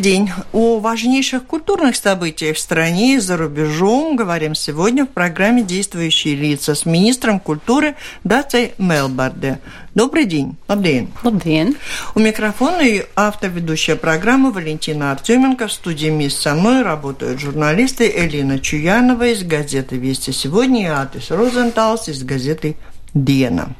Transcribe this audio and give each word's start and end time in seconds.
День. 0.00 0.30
О 0.52 0.80
важнейших 0.80 1.44
культурных 1.44 1.96
событиях 1.96 2.56
в 2.56 2.60
стране 2.60 3.14
и 3.14 3.18
за 3.18 3.36
рубежом 3.36 4.16
говорим 4.16 4.54
сегодня 4.54 5.04
в 5.04 5.08
программе 5.08 5.62
«Действующие 5.62 6.34
лица» 6.34 6.74
с 6.74 6.86
министром 6.86 7.38
культуры 7.38 7.94
Дацей 8.24 8.72
Мелбарде. 8.78 9.60
Добрый 9.94 10.24
день. 10.24 10.56
Labdien. 10.68 11.08
Labdien. 11.22 11.76
У 12.14 12.20
микрофона 12.20 12.82
и 12.82 13.04
автоведущая 13.14 13.96
программы 13.96 14.52
Валентина 14.52 15.12
Артеменко. 15.12 15.68
В 15.68 15.72
студии 15.72 16.08
вместе 16.08 16.40
со 16.40 16.54
мной 16.54 16.82
работают 16.82 17.40
журналисты 17.40 18.12
Элина 18.14 18.58
Чуянова 18.58 19.28
из 19.28 19.42
газеты 19.42 19.96
«Вести 19.96 20.32
сегодня» 20.32 20.82
и 20.82 20.86
Атис 20.86 21.30
Розенталс 21.30 22.08
из 22.08 22.22
газеты 22.22 22.76
«Диена». 23.14 23.74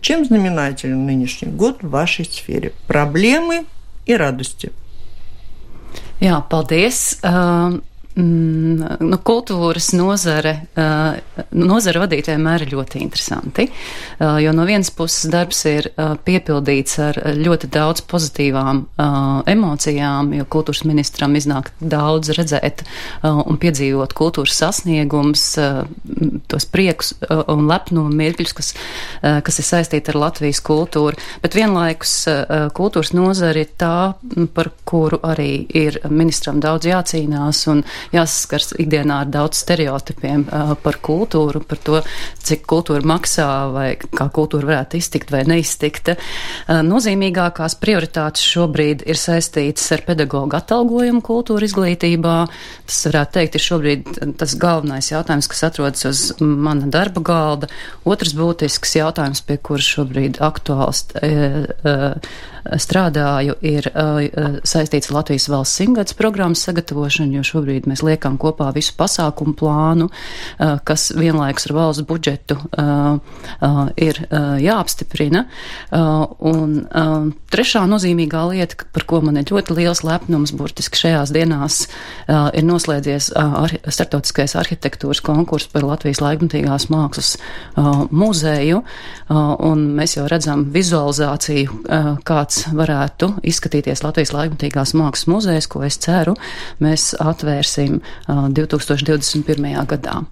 Чем 0.00 0.24
знаменателен 0.24 1.06
нынешний 1.06 1.48
год 1.48 1.82
в 1.82 1.90
вашей 1.90 2.24
сфере? 2.24 2.72
Проблемы 2.86 3.64
и 4.06 4.14
радости. 4.14 4.70
Jā, 6.20 6.40
paldies. 6.50 7.18
Uh, 7.22 7.78
Mm, 7.78 7.82
nu, 8.18 9.18
kultūras 9.22 9.92
nozare, 9.94 10.54
uh, 10.78 11.44
nozare 11.54 12.00
vadīt 12.02 12.30
vienmēr 12.30 12.64
ir 12.64 12.72
ļoti 12.74 13.00
interesanti, 13.04 13.68
uh, 13.68 14.38
jo 14.42 14.52
no 14.56 14.64
vienas 14.66 14.90
puses 14.94 15.28
darbs 15.30 15.60
ir 15.70 15.90
uh, 15.92 16.16
piepildīts 16.26 16.98
ar 17.04 17.20
ļoti 17.38 17.70
daudz 17.72 18.02
pozitīvām 18.08 18.84
emocijām, 19.48 20.32
jo 20.34 20.44
kultūras 20.50 20.82
ministram 20.88 21.34
iznāk 21.38 21.70
daudz 21.78 22.30
redzēt 22.34 22.82
un 23.22 23.58
piedzīvot 23.60 24.12
kultūras 24.16 24.56
sasniegums, 24.58 25.44
tos 26.50 26.66
priekus 26.70 27.12
un 27.50 27.66
lepnumu 27.68 28.12
mirkļus, 28.18 28.54
kas, 28.56 28.70
kas 29.46 29.60
ir 29.60 29.66
saistīti 29.68 30.12
ar 30.12 30.20
Latvijas 30.24 30.60
kultūru, 30.64 31.18
bet 31.42 31.56
vienlaikus 31.58 32.14
kultūras 32.76 33.14
nozare 33.16 33.64
ir 33.66 33.72
tā, 33.80 34.14
par 34.56 34.72
kuru 34.88 35.20
arī 35.26 35.50
ir 35.78 36.00
ministram 36.10 36.62
daudz 36.64 36.88
jācīnās 36.90 37.64
un 37.72 37.84
jāsaskars 38.14 38.74
ikdienā 38.78 39.22
ar 39.24 39.30
daudz 39.32 39.62
stereotipiem 39.62 40.46
par 40.82 40.98
kultūru, 41.04 41.62
par 41.66 41.80
to, 41.84 42.00
cik 42.44 42.64
kultūra 42.68 43.04
maksā 43.06 43.48
vai 43.74 43.88
kā 43.98 44.28
kultūra 44.34 44.70
varētu 44.72 44.98
iztikt 45.00 45.32
vai 45.34 45.42
neiztikt. 45.48 46.14
Nozīmīgākās 46.68 47.76
prioritātes 47.80 48.44
šobrīd 48.48 49.04
ir 49.08 49.18
saistītas 49.20 49.86
ar 49.96 50.04
pedagoģu 50.06 50.56
atalgojumu 50.58 51.22
kultūra 51.24 51.68
izglītībā. 51.68 52.36
Tas, 52.88 53.00
varētu 53.08 53.36
teikt, 53.38 53.58
ir 53.58 53.66
šobrīd 53.66 54.12
tas 54.40 54.54
galvenais 54.60 55.10
jautājums, 55.12 55.48
kas 55.50 55.64
atrodas 55.68 56.06
uz 56.08 56.24
mana 56.40 56.88
darba 56.92 57.20
galda. 57.24 57.70
Otrs 58.08 58.34
būtisks 58.38 58.96
jautājums, 58.98 59.42
pie 59.44 59.58
kuras 59.60 59.88
šobrīd 59.96 60.40
aktuāls. 60.44 61.04
Strādāju, 62.68 63.54
ir 63.64 63.86
saistīts 64.68 65.12
Latvijas 65.14 65.48
valsts 65.48 65.78
simtgadus 65.80 66.16
programmas 66.18 66.64
sagatavošanu, 66.66 67.38
jo 67.38 67.46
šobrīd 67.46 67.88
mēs 67.88 67.97
liekam 68.06 68.38
kopā 68.40 68.70
visu 68.76 68.94
pasākumu 68.98 69.54
plānu, 69.58 70.08
uh, 70.08 70.76
kas 70.86 71.10
vienlaikus 71.16 71.68
ar 71.68 71.76
valsts 71.76 72.06
budžetu 72.08 72.58
uh, 72.58 73.18
uh, 73.18 73.78
ir 73.96 74.20
jāapstiprina. 74.28 75.44
Un 75.92 76.72
trešā 77.52 77.82
nozīmīgā 77.88 78.40
lieta, 78.50 78.86
par 78.92 79.04
ko 79.08 79.20
man 79.24 79.38
ir 79.40 79.50
ļoti 79.50 79.74
liels 79.76 80.02
lepnums, 80.06 80.52
burtiski 80.56 81.00
šajās 81.00 81.32
dienās 81.34 81.78
ir 82.28 82.66
noslēdzies 82.66 83.30
ar, 83.38 83.74
startautiskais 83.88 84.54
arhitektūras 84.58 85.22
konkurss 85.24 85.70
par 85.72 85.86
Latvijas 85.86 86.20
laikmatīgās 86.24 86.88
mākslas 86.92 87.34
muzeju, 88.10 88.82
un 89.30 89.84
mēs 89.98 90.16
jau 90.18 90.26
redzam 90.30 90.66
vizualizāciju, 90.74 91.80
kāds 92.28 92.66
varētu 92.76 93.32
izskatīties 93.48 94.04
Latvijas 94.04 94.34
laikmatīgās 94.36 94.94
mākslas 94.98 95.30
muzejs, 95.30 95.70
ko 95.70 95.84
es 95.86 95.98
ceru, 96.04 96.36
mēs 96.84 97.10
atvērsim 97.18 97.87
2021. 98.28 99.86
gadā. 99.86 100.22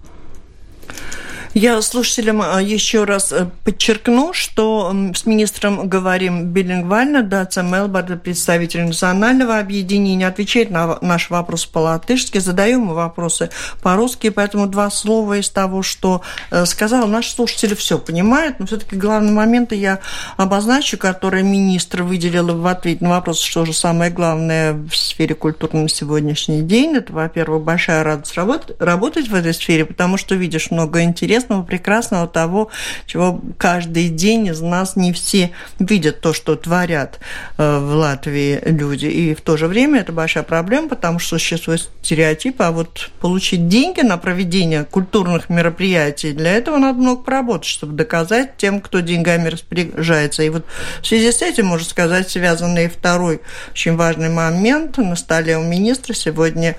Я 1.53 1.81
слушателям 1.81 2.41
а, 2.41 2.61
еще 2.61 3.03
раз 3.03 3.31
э, 3.31 3.47
подчеркну, 3.63 4.33
что 4.33 4.93
с 5.15 5.25
министром 5.25 5.87
говорим 5.87 6.47
билингвально. 6.47 7.23
Даца 7.23 7.61
Мелбард, 7.61 8.21
представитель 8.21 8.83
национального 8.83 9.57
объединения, 9.57 10.27
отвечает 10.27 10.69
на 10.69 10.97
наш 11.01 11.29
вопрос 11.29 11.65
по-латышски, 11.65 12.37
задаем 12.39 12.81
ему 12.81 12.93
вопросы 12.93 13.49
по-русски, 13.81 14.29
поэтому 14.29 14.67
два 14.67 14.89
слова 14.89 15.39
из 15.39 15.49
того, 15.49 15.81
что 15.81 16.21
э, 16.51 16.65
сказал, 16.65 17.07
наши 17.07 17.31
слушатели 17.31 17.73
все 17.73 17.97
понимают, 17.97 18.59
но 18.59 18.65
все-таки 18.67 18.95
главные 18.95 19.33
моменты 19.33 19.75
я 19.75 19.99
обозначу, 20.35 20.97
которые 20.97 21.43
министр 21.43 22.03
выделил 22.03 22.59
в 22.59 22.67
ответ 22.67 23.01
на 23.01 23.09
вопрос, 23.09 23.39
что 23.39 23.65
же 23.65 23.73
самое 23.73 24.11
главное 24.11 24.73
в 24.73 24.95
сфере 24.95 25.33
культуры 25.33 25.77
на 25.77 25.89
сегодняшний 25.89 26.61
день. 26.61 26.95
Это, 26.97 27.13
во-первых, 27.13 27.63
большая 27.63 28.03
радость 28.03 28.35
работать 28.35 29.27
в 29.27 29.33
этой 29.33 29.53
сфере, 29.53 29.85
потому 29.85 30.17
что 30.17 30.35
видишь 30.35 30.71
много 30.71 31.01
интересного 31.01 31.36
чудесного, 31.37 31.63
прекрасного, 31.63 32.27
того, 32.27 32.69
чего 33.05 33.39
каждый 33.57 34.09
день 34.09 34.47
из 34.47 34.61
нас 34.61 34.95
не 34.95 35.13
все 35.13 35.51
видят 35.79 36.21
то, 36.21 36.33
что 36.33 36.55
творят 36.55 37.19
э, 37.57 37.79
в 37.79 37.93
Латвии 37.93 38.59
люди. 38.63 39.05
И 39.05 39.35
в 39.35 39.41
то 39.41 39.57
же 39.57 39.67
время 39.67 40.01
это 40.01 40.11
большая 40.11 40.43
проблема, 40.43 40.89
потому 40.89 41.19
что 41.19 41.37
существует 41.37 41.89
стереотип, 42.01 42.61
а 42.61 42.71
вот 42.71 43.09
получить 43.19 43.67
деньги 43.67 44.01
на 44.01 44.17
проведение 44.17 44.83
культурных 44.83 45.49
мероприятий, 45.49 46.31
для 46.33 46.53
этого 46.53 46.77
надо 46.77 46.99
много 46.99 47.21
поработать, 47.21 47.67
чтобы 47.67 47.93
доказать 47.93 48.57
тем, 48.57 48.81
кто 48.81 48.99
деньгами 48.99 49.49
распоряжается. 49.49 50.43
И 50.43 50.49
вот 50.49 50.65
в 51.01 51.07
связи 51.07 51.31
с 51.31 51.41
этим, 51.41 51.67
можно 51.67 51.87
сказать, 51.87 52.29
связанный 52.29 52.89
второй 52.89 53.41
очень 53.71 53.95
важный 53.95 54.29
момент 54.29 54.97
на 54.97 55.15
столе 55.15 55.57
у 55.57 55.63
министра 55.63 56.13
сегодня 56.13 56.75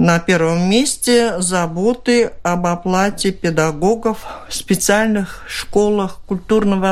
на 0.00 0.18
первом 0.18 0.70
месте 0.70 1.42
заботы 1.42 2.30
об 2.42 2.66
оплате 2.66 3.32
педагогов 3.32 4.24
в 4.48 4.54
специальных 4.54 5.44
школах 5.46 6.22
культурного 6.26 6.90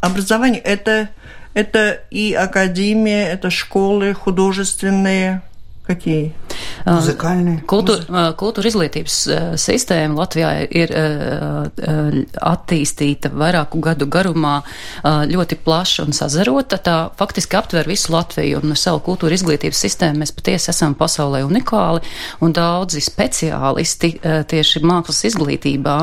образования. 0.00 0.58
Это, 0.58 1.10
это 1.54 2.00
и 2.10 2.34
академия, 2.34 3.28
это 3.28 3.50
школы 3.50 4.14
художественные, 4.14 5.42
Какие? 5.89 6.33
Muzikāļi. 6.85 7.59
Kultūra, 7.69 8.31
kultūra 8.37 8.69
izglītības 8.69 9.15
sistēma 9.61 10.17
Latvijā 10.17 10.49
ir 10.69 10.91
attīstīta 12.41 13.31
vairāku 13.33 13.81
gadu 13.85 14.07
garumā 14.09 14.59
ļoti 15.05 15.57
plaša 15.65 16.05
un 16.05 16.13
sazarota. 16.17 16.77
Tā 16.81 16.95
faktiski 17.17 17.57
aptver 17.57 17.89
visu 17.89 18.13
Latviju 18.13 18.61
un 18.61 18.73
ar 18.75 18.79
savu 18.81 19.01
kultūra 19.05 19.37
izglītības 19.37 19.81
sistēmu 19.85 20.21
mēs 20.21 20.33
patiesi 20.37 20.71
esam 20.73 20.95
pasaulē 20.97 21.43
unikāli 21.45 22.01
un 22.45 22.53
daudzi 22.53 23.01
speciālisti 23.05 24.11
tieši 24.21 24.83
mākslas 24.85 25.23
izglītībā 25.31 25.97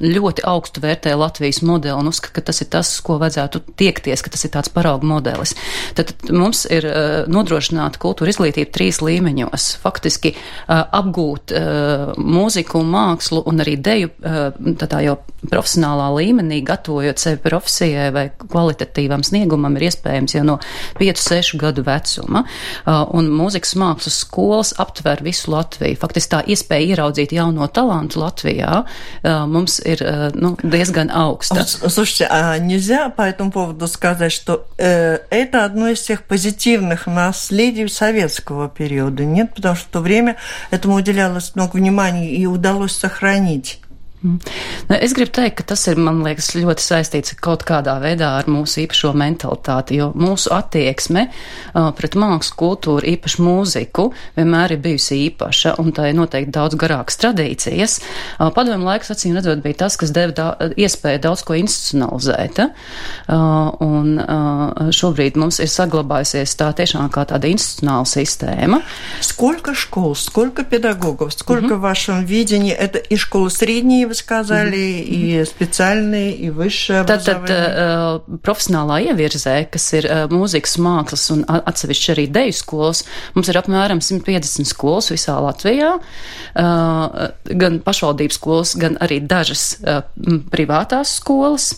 ļoti 0.00 0.46
augstu 0.48 0.84
vērtē 0.84 1.16
Latvijas 1.20 1.62
modeli 1.64 1.96
un 1.96 2.12
uzskata, 2.12 2.36
ka 2.36 2.46
tas 2.48 2.64
ir 2.64 2.68
tas, 2.72 2.94
ko 3.04 3.16
vajadzētu 3.20 3.64
tiekties, 3.80 4.24
ka 4.24 4.32
tas 4.32 4.44
ir 4.48 4.54
tāds 4.56 4.72
parauga 4.72 5.08
modelis. 5.08 5.56
Tad 5.96 6.14
mums 6.32 6.66
ir 6.68 6.88
nodrošināta 7.32 8.00
kultūra 8.02 8.32
izglītība 8.32 8.76
trīs 8.76 9.02
līmeņos. 9.06 9.68
Faktiski 9.82 10.34
uh, 10.34 10.82
apgūt 11.00 11.54
uh, 11.56 12.12
mūziku 12.18 12.80
un 12.82 12.90
mākslu 12.92 13.42
un 13.48 13.62
arī 13.64 13.76
deju 13.78 14.10
uh, 14.10 14.50
tādā 14.80 15.02
jau 15.06 15.16
profesionālā 15.50 16.08
līmenī, 16.16 16.60
gatavojot 16.66 17.18
sevi 17.18 17.40
profesijai 17.42 18.10
vai 18.14 18.26
kvalitatīvam 18.38 19.24
sniegumam, 19.26 19.74
ir 19.78 19.88
iespējams 19.88 20.36
jau 20.36 20.44
no 20.46 20.58
5-6 21.00 21.56
gadu 21.62 21.86
vecuma. 21.86 22.44
Uh, 22.84 23.02
un 23.16 23.30
mūzikas 23.32 23.74
mākslas 23.78 24.20
skolas 24.22 24.74
aptver 24.82 25.22
visu 25.24 25.50
Latviju. 25.52 25.98
Faktiski 26.02 26.34
tā 26.34 26.42
iespēja 26.50 26.94
ieraudzīt 26.94 27.34
jauno 27.34 27.66
talantu 27.72 28.22
Латвия 28.22 28.82
uh, 28.82 29.44
mums 29.50 29.80
ir 29.86 30.02
uh, 30.02 30.28
ну, 30.34 30.56
diezgan 30.62 31.10
augста. 31.10 31.64
Слушайте, 31.66 32.26
а 32.30 32.58
нельзя 32.58 33.08
по 33.10 33.22
этому 33.22 33.50
поводу 33.50 33.86
сказать, 33.88 34.32
что 34.32 34.66
э, 34.78 35.18
это 35.30 35.64
одно 35.64 35.88
из 35.88 36.02
тех 36.02 36.24
позитивных 36.24 37.06
наследий 37.06 37.88
советского 37.88 38.68
периода? 38.68 38.85
Периода 38.87 39.25
нет, 39.25 39.53
потому 39.53 39.75
что 39.75 39.85
в 39.85 39.91
то 39.91 39.99
время 39.99 40.37
этому 40.71 40.95
уделялось 40.95 41.53
много 41.55 41.75
внимания 41.75 42.33
и 42.33 42.45
удалось 42.45 42.95
сохранить 42.95 43.81
es 45.02 45.14
gribu 45.16 45.32
teikt, 45.34 45.56
ka 45.58 45.64
tas 45.72 45.82
ir, 45.90 45.98
man 45.98 46.20
liekas, 46.22 46.52
ļoti 46.54 46.84
saistīts 46.84 47.34
kaut 47.42 47.64
kādā 47.66 47.96
veidā 48.02 48.28
ar 48.38 48.46
mūsu 48.50 48.84
īpašo 48.84 49.10
mentalitāti, 49.18 49.98
jo 49.98 50.10
mūsu 50.14 50.52
attieksme 50.54 51.24
uh, 51.26 51.88
pret 51.96 52.14
mākslu, 52.18 52.54
kultūru, 52.60 53.06
īpaši 53.16 53.42
mūziku, 53.42 54.08
vienmēr 54.36 54.76
ir 54.76 54.82
bijusi 54.84 55.18
īpaša, 55.26 55.74
un 55.82 55.90
tā 55.96 56.10
ir 56.10 56.18
noteikti 56.18 56.54
daudz 56.54 56.78
garākas 56.78 57.18
tradīcijas. 57.22 57.98
Uh, 58.38 58.52
padomu 58.54 58.86
laiks, 58.86 59.10
acīm 59.14 59.34
redzot, 59.38 59.62
bija 59.64 59.80
tas, 59.84 59.98
kas 59.98 60.14
deva 60.14 60.36
da 60.38 60.70
iespēju 60.70 61.22
daudz 61.26 61.42
ko 61.48 61.58
institucionalizēt, 61.58 62.62
uh, 62.62 63.36
un 63.82 64.22
uh, 64.22 64.92
šobrīd 64.94 65.40
mums 65.40 65.58
ir 65.62 65.72
saglabājusies 65.72 66.54
tā 66.60 66.70
tiešām 66.78 67.10
kā 67.12 67.26
tāda 67.32 67.50
institucionāla 67.50 68.06
sistēma. 68.06 68.82
Сколько 69.20 69.74
школ, 69.74 70.14
сколько 70.14 70.62
педагогов, 70.62 71.32
сколько 71.32 71.66
mm 71.66 71.72
-hmm. 71.72 71.76
в 71.76 71.80
вашем 71.80 72.24
видении, 72.24 72.72
это 72.72 72.98
и 72.98 73.16
школы 73.16 73.50
средние, 73.50 74.05
вы 74.06 74.14
сказали, 74.14 74.76
mm 74.76 75.04
-hmm. 75.04 75.42
и 75.42 75.44
специальные, 75.44 76.32
и 76.32 76.50
высшее 76.50 77.00
образование. 77.00 77.46
Tad, 77.46 77.66
tad 77.66 78.28
uh, 78.28 78.38
profesionālā 78.42 79.00
ievirzē, 79.08 79.66
kas 79.70 79.92
ir 79.92 80.04
uh, 80.04 80.28
mūzikas 80.28 80.78
mākslas 80.78 81.30
un 81.32 81.44
atsevišķi 81.48 82.12
arī 82.12 82.26
deju 82.30 82.52
skolas, 82.52 83.04
mums 83.34 83.48
ir 83.48 83.56
apmēram 83.56 84.00
150 84.00 84.64
skolas 84.64 85.10
visā 85.10 85.40
Latvijā, 85.40 85.98
uh, 85.98 87.28
gan 87.44 87.80
pašvaldības 87.80 88.34
skolas, 88.34 88.74
gan 88.76 88.96
arī 89.00 89.20
dažas 89.20 89.76
uh, 89.80 90.02
privātās 90.50 91.16
skolas. 91.16 91.74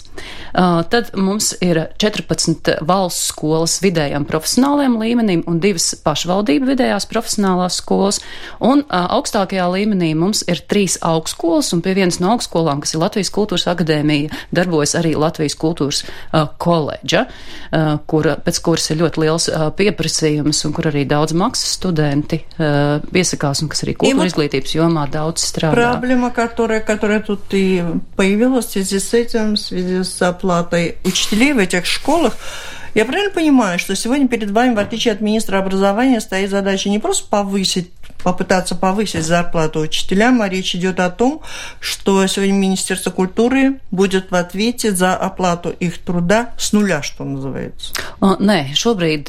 Uh, 0.55 0.82
tad 0.88 1.11
mums 1.16 1.55
ir 1.61 1.87
14 1.99 2.78
valsts 2.81 3.26
skolas 3.26 3.81
vidējam 3.82 4.25
profesionālajam 4.25 5.00
līmenim 5.00 5.43
un 5.46 5.58
divas 5.61 5.94
pašvaldību 6.05 6.66
vidējās 6.66 7.08
profesionālās 7.11 7.81
skolas. 7.82 8.20
Un 8.61 8.84
uh, 8.84 9.06
augstākajā 9.19 9.66
līmenī 9.75 10.14
mums 10.14 10.44
ir 10.46 10.62
trīs 10.70 10.99
augstskolas 11.02 11.72
un 11.75 11.82
pie 11.82 11.94
vienas 11.99 12.18
no 12.20 12.34
augstskolām, 12.34 12.82
kas 12.82 12.94
ir 12.94 13.02
Latvijas 13.02 13.31
kultūras 13.34 13.66
akadēmija, 13.70 14.32
darbojas 14.55 14.94
arī 14.99 15.14
Latvijas 15.19 15.56
kultūras 15.61 16.02
uh, 16.05 16.49
koledža, 16.58 17.25
uh, 17.26 17.94
kur, 18.11 18.31
pēc 18.44 18.61
kuras 18.64 18.90
ir 18.90 19.00
ļoti 19.02 19.25
liels 19.25 19.49
uh, 19.49 19.69
pieprasījums 19.76 20.64
un 20.69 20.76
kur 20.76 20.90
arī 20.90 21.05
daudz 21.08 21.37
maksas 21.37 21.76
studenti 21.78 22.40
uh, 22.58 23.00
piesakās 23.14 23.64
un 23.64 23.72
kas 23.72 23.84
arī 23.87 23.96
kultūra 24.00 24.28
izglītības 24.31 24.76
jomā 24.76 25.06
daudz 25.11 25.46
strādā. 25.46 25.75
Проблема, 25.75 26.31
которая, 26.31 26.81
которая 26.81 27.20
тут 27.20 27.52
и 27.52 27.82
появилась 28.16 28.66
в 28.66 28.70
связи 28.70 28.99
с 28.99 29.14
этим, 29.14 29.55
в 29.55 29.61
связи 29.61 30.02
с 30.02 30.22
оплатой 30.22 30.96
учителей 31.05 31.52
в 31.52 31.58
этих 31.58 31.87
школах, 31.87 32.34
я 32.94 33.05
правильно 33.05 33.32
понимаю, 33.32 33.78
что 33.81 33.96
сегодня 33.96 34.28
перед 34.28 34.50
вами, 34.50 34.75
в 34.75 34.78
отличие 34.78 35.12
от 35.12 35.20
министра 35.20 35.58
образования, 35.58 36.20
стоит 36.20 36.50
задача 36.50 36.88
не 36.88 37.00
просто 37.00 37.26
повысить 37.28 37.90
попытаться 38.25 38.75
повысить 38.75 39.25
зарплату 39.25 39.81
учителям, 39.81 40.43
а 40.43 40.49
речь 40.49 40.75
идет 40.75 40.99
о 40.99 41.11
том, 41.11 41.43
что 41.78 42.26
сегодня 42.26 42.55
Министерство 42.55 43.11
культуры 43.11 43.81
будет 43.90 44.31
в 44.31 44.34
ответе 44.34 44.93
за 44.93 45.14
оплату 45.14 45.70
их 45.70 45.99
труда 45.99 46.55
с 46.58 46.72
нуля, 46.72 47.02
что 47.02 47.25
называется. 47.25 47.93
Nē, 48.20 48.72
šobrīd 48.72 49.28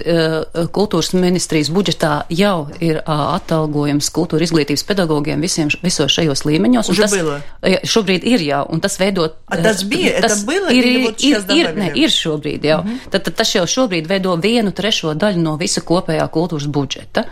kultūras 0.71 1.11
ministrijas 1.11 1.67
budžetā 1.73 2.23
jau 2.31 2.69
ir 2.79 3.01
atalgojums 3.03 4.07
kultūra 4.15 4.47
izglītības 4.47 4.85
pedagogiem 4.87 5.43
visiem 5.43 5.67
visos 5.83 6.13
šajos 6.15 6.45
līmeņos. 6.47 6.89
Уже 6.93 7.03
tas, 7.03 7.15
было? 7.17 7.41
Šobrīd 7.83 8.23
ir 8.23 8.45
jau, 8.47 8.63
un 8.71 8.79
tas 8.79 8.95
veidot. 9.01 9.35
A, 9.51 9.59
tas 9.59 9.83
bija, 9.83 10.21
tas 10.23 10.45
было, 10.47 10.71
ir, 10.71 10.87
ir, 10.87 11.01
вот 11.09 11.19
ir, 11.19 11.43
ir, 11.51 11.73
ne, 11.75 11.91
ir 11.99 12.13
šobrīd 12.13 12.63
jau. 12.63 12.83
Mm 12.85 12.89
-hmm. 12.89 13.09
tad, 13.11 13.27
tad 13.27 13.35
tas 13.43 13.55
jau 13.55 13.65
šobrīd 13.67 14.07
veido 14.07 14.35
vienu 14.39 14.71
trešo 14.71 15.13
daļu 15.13 15.43
no 15.43 15.57
visa 15.57 15.81
kopējā 15.81 16.29
kultūras 16.31 16.71
budžeta. 16.71 17.25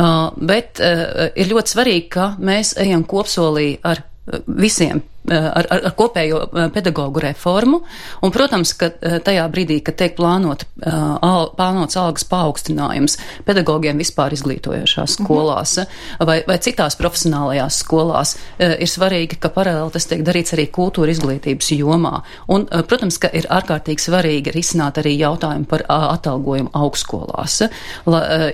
Uh, 0.00 0.30
bet 0.48 0.80
uh, 0.80 1.28
ir 1.36 1.50
ļoti 1.50 1.74
svarīgi, 1.74 2.06
ka 2.14 2.30
mēs 2.40 2.72
ejam 2.80 3.02
kopsolī 3.04 3.74
ar 3.84 4.00
visiem. 4.46 5.00
Eh, 5.00 5.19
ar, 5.30 5.66
ar, 5.70 5.84
ar 5.90 5.94
kopējo 5.96 6.40
eh, 6.44 6.68
pedagoģu 6.74 7.22
reformu. 7.24 7.80
Un, 8.24 8.32
protams, 8.34 8.72
ka 8.78 8.90
eh, 8.90 9.18
tajā 9.24 9.46
brīdī, 9.52 9.80
kad 9.86 9.98
tiek 10.00 10.16
plānot, 10.18 10.66
al, 10.80 11.50
plānots 11.56 11.98
algas 12.00 12.24
paaugstinājums 12.28 13.16
pedagogiem 13.46 13.98
vispār 14.00 14.32
izglītojošās 14.36 15.18
mhm. 15.18 15.24
skolās 15.24 15.76
-hmm. 15.78 16.26
vai, 16.26 16.40
vai 16.48 16.58
citās 16.58 16.96
profesionālajās 16.96 17.80
skolās, 17.84 18.36
ir 18.58 18.88
svarīgi, 18.88 19.38
ka 19.40 19.50
paralēli 19.54 19.92
tas 19.92 20.06
tiek 20.06 20.22
darīts 20.26 20.54
arī 20.56 20.66
kultūra 20.72 21.12
izglītības 21.12 21.70
jomā. 21.76 22.22
Un, 22.48 22.66
protams, 22.88 23.18
ka 23.18 23.28
ir 23.32 23.46
ārkārtīgi 23.50 24.04
svarīgi 24.06 24.54
risināt 24.54 24.98
arī 24.98 25.16
jautājumu 25.18 25.68
par 25.68 25.84
atalgojumu 25.88 26.70
augstskolās, 26.72 27.62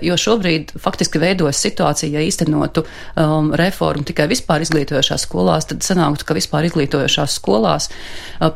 jo 0.03 0.17
šobrīd 0.17 0.75
faktiski 0.81 1.19
veidojas 1.23 1.63
situācija, 1.63 2.11
ja 2.19 2.25
īstenotu 2.27 2.85
um, 2.85 3.53
reformu 3.55 4.05
tikai 4.05 4.29
vispār 4.31 4.65
izglītojošās 4.67 5.27
skolās, 5.27 5.69
tad 5.71 5.85
sanāktu, 5.87 6.27
ka 6.27 6.37
vispār 6.37 6.66
vispār 6.66 6.68
izglītojošās 6.68 7.38
skolās 7.38 7.90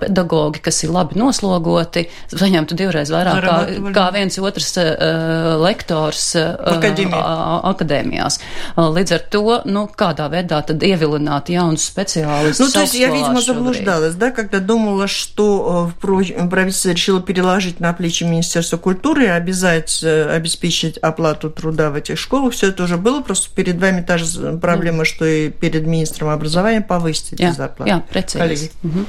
pedagogi, 0.01 0.59
kas 0.65 0.81
ir 0.83 0.91
labi 0.95 1.19
noslogoti, 1.21 2.07
saņemtu 2.33 2.77
divreiz 2.77 3.11
vairāk 3.13 3.41
kā, 3.45 3.57
kā 3.95 4.05
viens 4.15 4.39
otrs 4.41 4.73
uh, 4.81 5.55
lektors 5.61 6.35
uh, 6.39 6.55
akadēmijās. 7.71 8.39
Līdz 8.75 9.15
ar 9.15 9.25
to, 9.31 9.43
ну, 9.69 9.85
kādā 9.87 10.27
вейда 10.33 10.61
tad 10.65 10.83
ievilināt 10.83 11.51
jaunus 11.53 11.85
специалистов. 11.85 12.67
Ну, 12.67 12.71
то 12.71 12.81
есть 12.81 12.95
я, 12.95 13.09
видимо, 13.11 13.41
заблуждалась, 13.41 14.15
да, 14.15 14.31
когда 14.31 14.59
думала, 14.59 15.07
что 15.07 15.91
правительство 16.01 16.89
решило 16.89 17.21
переложить 17.21 17.79
на 17.79 17.93
плечи 17.93 18.23
Министерства 18.23 18.77
культуры 18.77 19.25
и 19.25 19.27
обязать 19.27 20.03
обеспечить 20.03 20.97
оплату 20.97 21.49
труда 21.49 21.89
в 21.91 21.95
этих 21.95 22.17
школах. 22.17 22.53
Все 22.53 22.69
это 22.69 22.83
уже 22.83 22.97
было, 22.97 23.21
просто 23.21 23.49
перед 23.53 23.79
вами 23.79 24.01
та 24.01 24.17
же 24.17 24.57
проблема, 24.57 25.05
что 25.05 25.25
и 25.25 25.49
перед 25.49 25.85
министром 25.85 26.29
образования 26.29 26.81
повысить 26.81 27.33
эти 27.33 27.51
зарплаты. 27.51 27.91
Jā, 27.91 27.98
precīzi. 27.99 28.71
Угу. 28.83 29.07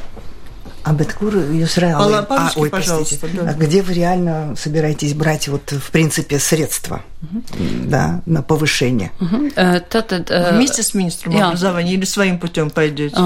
А 0.86 0.92
Беткур 0.94 1.34
jūs 1.34 1.80
реально... 1.82 2.20
А, 2.30 2.52
ой, 2.54 2.70
простите. 2.70 3.18
Да. 3.34 3.54
Где 3.54 3.82
вы 3.82 3.92
реально 3.92 4.54
собираетесь 4.56 5.14
брать 5.14 5.48
вот, 5.48 5.72
в 5.72 5.90
принципе, 5.90 6.38
средства 6.38 7.02
угу. 7.22 7.42
да, 7.90 8.22
на 8.24 8.42
повышение? 8.42 9.10
Угу. 9.20 9.36
Tad, 9.56 9.90
tad, 9.90 10.54
Вместе 10.54 10.84
с 10.84 10.94
министром 10.94 11.34
jā. 11.34 11.48
образования 11.48 11.94
или 11.94 12.04
своим 12.04 12.38
путем 12.38 12.70
пойдете? 12.70 13.16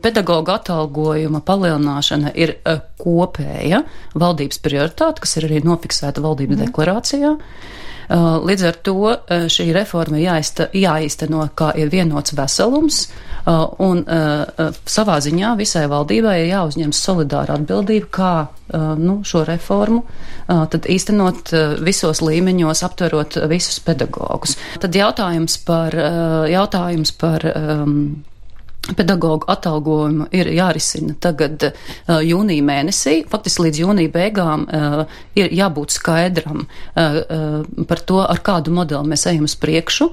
Pedagoga 0.00 0.56
atalgojuma 0.56 1.44
palielināšana 1.44 2.32
ir 2.32 2.56
kopēja 2.96 3.84
valdības 4.14 4.64
prioritāte, 4.64 5.20
kas 5.20 5.36
ir 5.36 5.50
arī 5.50 5.60
nofiksēta 5.60 6.24
valdības 6.24 6.56
mm. 6.56 6.64
deklarācijā. 6.64 7.36
Līdz 8.09 8.63
ar 8.65 8.77
to 8.81 9.15
šī 9.53 9.67
reforma 9.75 10.17
jāizteno 10.17 11.43
kā 11.57 11.69
ir 11.77 11.91
vienots 11.93 12.33
veselums, 12.37 13.03
un 13.85 14.01
savā 14.89 15.17
ziņā 15.21 15.51
visai 15.59 15.85
valdībai 15.91 16.35
ir 16.41 16.49
jāuzņem 16.53 16.93
solidāra 16.95 17.59
atbildība, 17.59 18.09
kā 18.09 18.33
nu, 18.97 19.19
šo 19.25 19.43
reformu 19.47 20.01
tad 20.47 20.89
īstenot 20.89 21.53
visos 21.85 22.23
līmeņos, 22.25 22.83
aptverot 22.89 23.37
visus 23.49 23.77
pedagogus. 23.85 24.57
Tad 24.81 24.97
jautājums 24.97 25.59
par, 25.65 25.93
jautājums 26.49 27.13
par 27.21 27.45
um, 27.53 27.95
pedagoģu 28.95 29.47
atalgojumu 29.51 30.27
ir 30.35 30.49
jārisina 30.55 31.15
tagad 31.21 31.65
uh, 31.67 32.19
jūnija 32.25 32.65
mēnesī. 32.65 33.19
Faktiski 33.29 33.67
līdz 33.67 33.81
jūnija 33.83 34.13
beigām 34.13 34.65
uh, 34.65 35.19
ir 35.37 35.51
jābūt 35.53 35.93
skaidram 35.93 36.63
uh, 36.63 36.69
uh, 36.97 37.85
par 37.89 38.01
to, 38.01 38.21
ar 38.23 38.41
kādu 38.45 38.73
modeli 38.73 39.11
mēs 39.11 39.27
ejam 39.29 39.45
uz 39.45 39.55
priekšu 39.59 40.09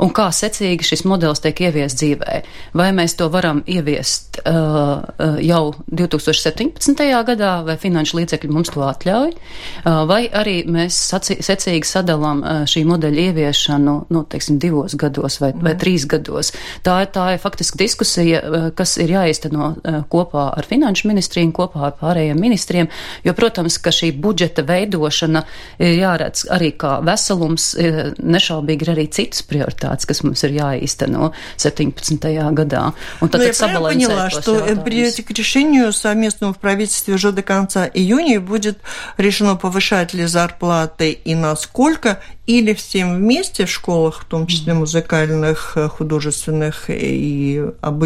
un 0.00 0.12
kā 0.16 0.28
secīgi 0.34 0.86
šis 0.92 1.04
modelis 1.08 1.42
tiek 1.44 1.58
ieviest 1.66 2.00
dzīvē. 2.00 2.36
Vai 2.78 2.90
mēs 2.96 3.16
to 3.18 3.28
varam 3.32 3.64
ieviest 3.66 4.42
uh, 4.44 5.02
jau 5.42 5.62
2017. 5.90 7.02
gadā, 7.26 7.54
vai 7.66 7.76
finanšu 7.80 8.20
līdzekļi 8.20 8.52
mums 8.52 8.72
to 8.74 8.84
atļauj, 8.86 9.34
uh, 9.34 10.02
vai 10.08 10.22
arī 10.28 10.60
mēs 10.70 10.98
saci, 11.10 11.40
secīgi 11.44 11.88
sadalām 11.88 12.44
uh, 12.44 12.62
šī 12.70 12.84
modeļa 12.88 13.26
ieviešanu, 13.30 13.96
nu, 14.14 14.24
teiksim, 14.30 14.60
divos 14.62 14.94
gados 15.00 15.40
vai, 15.42 15.52
vai 15.56 15.74
trīs 15.80 16.06
gados. 16.10 16.54
Tā 16.86 17.00
tā 17.10 17.26
ir 17.34 17.42
faktiski 17.42 17.80
diskusija 17.80 18.09
diskusija, 18.09 18.41
eh, 18.41 18.67
kas 18.75 18.97
ir 19.01 19.13
jāizteno 19.15 19.71
eh, 19.77 19.99
kopā 20.11 20.45
ar 20.57 20.67
finanšu 20.67 21.09
ministriju, 21.11 21.53
kopā 21.55 21.87
ar 21.89 21.95
pārējiem 21.99 22.39
ministriem, 22.41 22.89
jo, 23.25 23.33
protams, 23.37 23.77
ka 23.81 23.93
šī 23.95 24.11
budžeta 24.21 24.65
veidošana 24.65 25.43
ir 25.79 25.93
jāredz 25.99 26.45
arī 26.55 26.71
kā 26.81 26.97
veselums, 27.05 27.71
eh, 27.77 28.11
nešaubīgi 28.17 28.87
ir 28.87 28.93
arī 28.95 29.07
citas 29.17 29.45
prioritātes, 29.45 30.07
kas 30.09 30.23
mums 30.25 30.43
ir 30.47 30.57
jāīsteno 30.57 31.31
17. 31.61 32.51
gadā. 32.55 32.85
Un 33.21 33.29
tad, 33.29 33.41
Но 33.41 33.47
tad 33.47 33.71
я 33.71 33.79
поняла, 33.79 34.29
что 34.29 34.59
придете 34.83 35.23
к 35.23 35.31
решению 35.31 35.93
совместному 35.93 36.53
в 36.53 36.57
правительстве 36.57 37.13
уже 37.15 37.31
до 37.31 37.41
конца 37.41 37.89
июня 37.93 38.39
будет 38.39 38.79
решено 39.17 39.55
повышать 39.55 40.13
ли 40.13 40.25
зарплаты 40.25 41.11
и 41.11 41.35
насколько, 41.35 42.19
или 42.47 42.73
всем 42.73 43.15
вместе 43.15 43.65
в 43.65 43.71
школах, 43.71 44.21
в 44.21 44.25
том 44.25 44.45
числе 44.47 44.73
музыкальных, 44.73 45.77
художественных 45.97 46.89
и 46.89 47.63
обычных, 47.81 47.98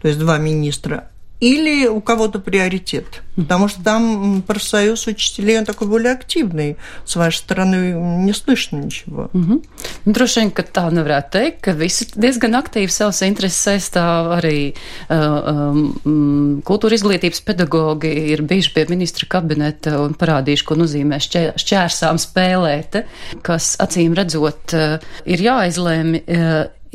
то 0.00 0.08
есть 0.08 0.18
два 0.18 0.38
министра 0.38 1.08
или 1.42 1.88
у 1.88 2.00
кого-то 2.00 2.38
приоритет. 2.38 3.22
Потому 3.34 3.66
что 3.66 3.82
там 3.82 4.44
профсоюз 4.46 5.08
учителей, 5.08 5.58
он 5.58 5.64
такой 5.64 5.88
более 5.88 6.12
активный. 6.12 6.76
С 7.04 7.16
вашей 7.16 7.38
стороны 7.38 7.94
не 8.24 8.32
слышно 8.32 8.76
ничего. 8.76 9.28
Mm 9.32 9.44
-hmm. 9.44 9.64
Droši 10.04 10.40
vien, 10.40 10.50
ka 10.50 10.62
tā 10.62 10.90
nevarētu 10.90 11.30
teikt, 11.32 11.60
ka 11.60 11.72
visi 11.72 12.06
diezgan 12.16 12.54
aktīvi 12.54 12.88
savas 12.88 13.22
intereses 13.22 13.66
saistāv 13.66 14.38
arī 14.38 14.74
uh, 15.10 15.70
um, 15.70 16.62
kultūra 16.64 16.94
izglītības 16.94 17.40
pedagogi 17.44 18.08
ir 18.08 18.42
bijuši 18.42 18.74
pie 18.74 18.86
ministra 18.88 19.26
kabineta 19.28 20.00
un 20.00 20.14
parādījuši, 20.14 20.64
ko 20.64 20.74
nozīmē 20.74 21.16
šķēr, 21.18 21.52
šķērsām 21.56 22.18
spēlēt, 22.18 23.04
kas 23.42 23.76
acīm 23.78 24.14
redzot 24.14 24.74
uh, 24.74 24.98
ir 25.24 25.38
jāizlēmi. 25.38 26.22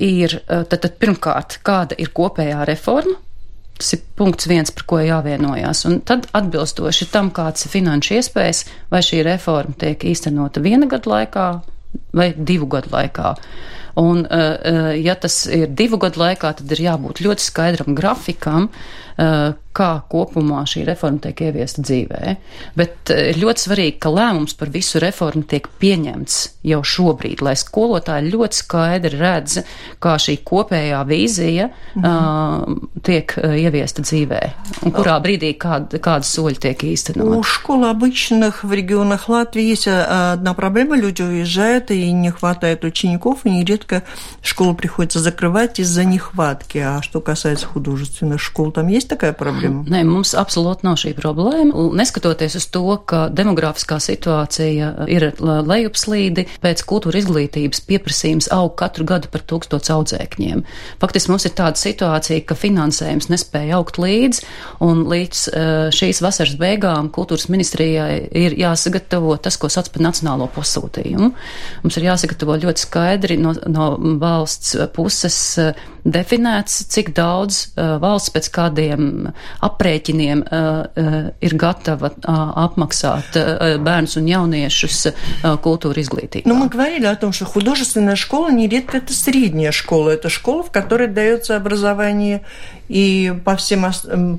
Ir 0.03 0.39
uh, 0.41 0.63
tad, 0.67 0.81
tad 0.85 0.97
pirmkārt, 1.03 1.61
kāda 1.67 1.99
ir 1.99 2.15
kopējā 2.15 2.65
reforma, 2.69 3.19
Tas 3.83 3.97
ir 3.97 4.03
punkts 4.15 4.47
viens, 4.47 4.71
par 4.71 4.85
ko 4.87 4.99
jāvienojās. 5.03 5.81
Un 5.89 5.97
tad 6.07 6.29
atbilstoši 6.39 7.09
tam, 7.11 7.33
kāds 7.35 7.65
ir 7.67 7.73
finanšu 7.73 8.13
iespējas, 8.15 8.61
vai 8.93 9.01
šī 9.03 9.25
reforma 9.27 9.75
tiek 9.81 10.05
īstenota 10.07 10.63
viena 10.63 10.87
gada 10.87 11.11
laikā 11.11 11.47
vai 12.15 12.29
divu 12.37 12.69
gadu 12.71 12.93
laikā. 12.93 13.33
Uh, 13.33 13.82
uh, 13.98 14.94
ja 14.98 15.16
tas 15.20 15.46
ir 15.50 15.68
divu 15.68 16.00
gadu 16.02 16.22
laikā, 16.24 16.54
tad 16.60 16.74
ir 16.76 16.84
jābūt 16.88 17.24
ļoti 17.26 17.48
skaidram 17.50 17.98
grafikam, 17.98 18.70
uh, 18.70 19.56
kā 19.78 19.90
kopumā 20.10 20.64
šī 20.70 20.84
reforma 20.88 21.22
tiek 21.22 21.42
ieviesta 21.48 21.84
dzīvē. 21.86 22.34
Bet 22.78 23.12
ir 23.14 23.34
eh, 23.34 23.38
ļoti 23.38 23.64
svarīgi, 23.68 23.96
ka 24.02 24.12
lēmums 24.14 24.58
par 24.58 24.72
visu 24.74 25.02
reformu 25.02 25.46
tiek 25.50 25.68
pieņemts 25.82 26.38
jau 26.68 26.82
šobrīd, 26.86 27.44
lai 27.46 27.54
skolotāji 27.60 28.32
ļoti 28.34 28.60
skaidri 28.62 29.20
redz, 29.22 29.60
kā 30.04 30.16
šī 30.22 30.40
kopējā 30.48 31.02
vīzija 31.08 31.70
mhm. 31.70 32.08
uh, 32.08 33.02
tiek 33.06 33.34
uh, 33.38 33.54
ieviesta 33.58 34.06
dzīvē 34.06 34.42
un 34.86 34.96
kurā 34.96 35.18
brīdī 35.24 35.54
kād, 35.60 35.98
kādas 36.04 36.34
soļi 36.36 36.62
tiek 36.68 36.86
īstenot. 36.90 37.38
У 37.38 37.44
школ 37.44 37.86
обычных 37.86 38.64
в 38.64 38.74
регионах 38.74 39.30
Латвии 39.30 39.64
есть 39.64 39.88
одна 39.88 40.54
проблема. 40.54 40.98
Люди 40.98 41.22
уезжают 41.22 41.92
и 41.92 42.12
не 42.12 42.32
хватает 42.32 42.84
учеников, 42.84 43.46
и 43.46 43.50
нередко 43.50 43.81
школу 44.42 44.76
приходится 44.76 45.20
закрывать 45.20 45.80
из-за 45.80 46.04
нехватки. 46.04 46.78
А 46.78 47.02
что 47.02 47.22
касается 47.22 47.66
художественных 47.66 48.42
школ, 48.42 48.72
там 48.72 48.88
есть 48.88 49.08
такая 49.08 49.34
проблема? 49.34 49.78
problēma? 49.78 49.86
Nē, 49.92 50.04
mums 50.08 50.34
absolūti 50.38 50.86
nav 50.88 50.98
šī 51.00 51.14
problēma. 51.18 51.88
Neskatoties 51.98 52.58
uz 52.60 52.68
to, 52.72 52.84
ka 53.06 53.28
demografiskā 53.34 54.00
situācija 54.04 55.08
ir 55.12 55.30
lejupslīdi, 55.40 56.48
pēc 56.64 56.84
kultūra 56.88 57.22
izglītības 57.22 57.82
pieprasījums 57.88 58.50
aug 58.54 58.76
katru 58.80 59.06
gadu 59.08 59.32
par 59.32 59.44
tūkstots 59.48 59.92
audzēkņiem. 59.94 60.64
Faktiski 61.02 61.34
mums 61.34 61.48
ir 61.48 61.56
tāda 61.58 61.80
situācija, 61.80 62.46
ka 62.48 62.58
finansējums 62.58 63.30
nespēja 63.32 63.78
augt 63.80 64.00
līdz, 64.02 64.42
un 64.86 65.06
līdz 65.10 65.44
šīs 65.96 66.22
vasaras 66.24 66.58
beigām 66.60 67.12
kultūras 67.14 67.48
ministrijai 67.52 68.28
ir 68.32 68.58
jāsagatavo 68.58 69.38
tas, 69.42 69.58
ko 69.58 69.70
sauc 69.72 69.90
par 69.94 70.06
nacionālo 70.10 70.50
pasūtījumu. 70.56 71.32
Mums 71.84 72.00
ir 72.00 72.08
jāsagatavo 72.10 72.58
ļoti 72.64 72.84
skaidri 72.84 73.40
no, 73.42 73.54
no 73.73 73.97
valsts 74.21 74.76
puses 74.93 75.59
definēts, 76.05 76.87
cik 76.93 77.13
daudz 77.15 77.73
uh, 77.77 77.97
valsts 78.03 78.33
pēc 78.35 78.49
kādiem 78.55 79.33
aprēķiniem 79.63 80.43
uh, 80.45 81.31
ir 81.41 81.55
gatava 81.59 82.13
apmaksāt 82.23 83.37
bērnus 83.83 84.17
un 84.19 84.27
jauniešus 84.29 85.07
культуры 85.63 86.01
изглитива. 86.01 86.49
Но 86.49 86.55
мы 86.55 86.69
говорили 86.69 87.07
о 87.07 87.17
том, 87.17 87.33
что 87.33 87.45
художественная 87.45 88.17
школа 88.17 88.51
нередко 88.51 88.99
это 88.99 89.13
средняя 89.13 89.73
школа. 89.73 90.11
Это 90.11 90.29
школа, 90.29 90.63
в 90.63 90.71
которой 90.71 91.09
дается 91.09 91.57
образование 91.57 92.43
и 92.89 93.33
по 93.45 93.57
всем 93.57 93.87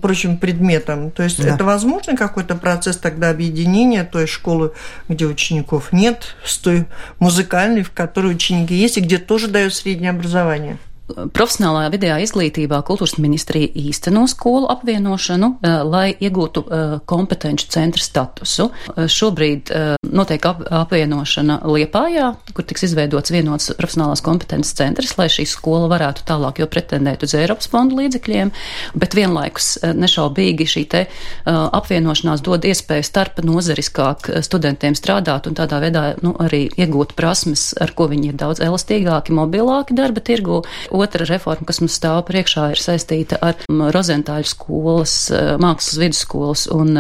прочим 0.02 0.38
предметам. 0.38 1.12
То 1.12 1.24
есть 1.24 1.42
да. 1.42 1.56
это 1.56 1.64
возможно 1.64 2.16
какой-то 2.16 2.56
процесс 2.56 2.98
тогда 2.98 3.30
объединения 3.30 4.04
той 4.04 4.28
школы, 4.28 4.74
где 5.10 5.26
учеников 5.26 5.92
нет, 5.92 6.36
с 6.46 6.58
той 6.58 6.86
музыкальной, 7.20 7.84
в 7.84 7.92
которой 7.92 8.34
ученики 8.34 8.76
есть, 8.76 8.98
и 8.98 9.02
где 9.02 9.18
тоже 9.18 9.48
дают 9.48 9.74
среднее 9.74 10.12
образование. 10.12 10.78
Profesionālajā 11.12 11.90
vidējā 11.94 12.18
izglītībā 12.24 12.80
kultūras 12.88 13.18
ministrija 13.20 13.68
īsteno 13.76 14.24
skolu 14.32 14.70
apvienošanu, 14.72 15.50
eh, 15.60 15.82
lai 15.84 16.14
iegūtu 16.16 16.64
eh, 16.64 16.94
kompetenci 17.06 17.68
centra 17.70 18.02
statusu. 18.02 18.70
Eh, 18.96 19.08
šobrīd 19.12 19.72
notiek 20.14 20.46
ap, 20.46 20.62
apvienošana 20.84 21.60
Liepājā, 21.68 22.34
kur 22.54 22.66
tiks 22.68 22.86
izveidots 22.88 23.32
vienots 23.34 23.72
profesionālās 23.78 24.24
kompetences 24.24 24.74
centrs, 24.78 25.18
lai 25.18 25.28
šī 25.32 25.46
skola 25.50 25.90
varētu 25.92 26.24
tālāk 26.28 26.62
jau 26.62 26.68
pretendēt 26.72 27.24
uz 27.24 27.34
Eiropas 27.36 27.68
fondu 27.72 27.98
līdzekļiem, 28.00 28.52
bet 28.96 29.16
vienlaikus 29.18 29.80
nešaubīgi 29.84 30.68
šī 30.70 30.84
te 30.90 31.04
apvienošanās 31.46 32.44
dod 32.46 32.66
iespēju 32.68 33.08
starp 33.08 33.42
nozariskāk 33.44 34.30
studentiem 34.46 34.96
strādāt 34.96 35.48
un 35.50 35.58
tādā 35.58 35.82
veidā 35.84 36.06
nu, 36.24 36.36
arī 36.44 36.68
iegūt 36.78 37.16
prasmes, 37.18 37.72
ar 37.82 37.94
ko 37.98 38.08
viņi 38.12 38.34
ir 38.34 38.40
daudz 38.40 38.62
elastīgāki, 38.64 39.36
mobilāki 39.36 39.98
darba 39.98 40.24
tirgu. 40.24 40.62
Otra 40.94 41.26
reforma, 41.26 41.66
kas 41.66 41.82
mums 41.82 41.96
stāv 41.98 42.20
priekšā, 42.28 42.68
ir 42.76 42.82
saistīta 42.82 43.40
ar 43.42 43.64
Rozentāļu 43.68 44.46
skolas, 44.46 45.16
mākslas 45.62 45.98
vidusskolas 45.98 46.68
un 46.74 46.94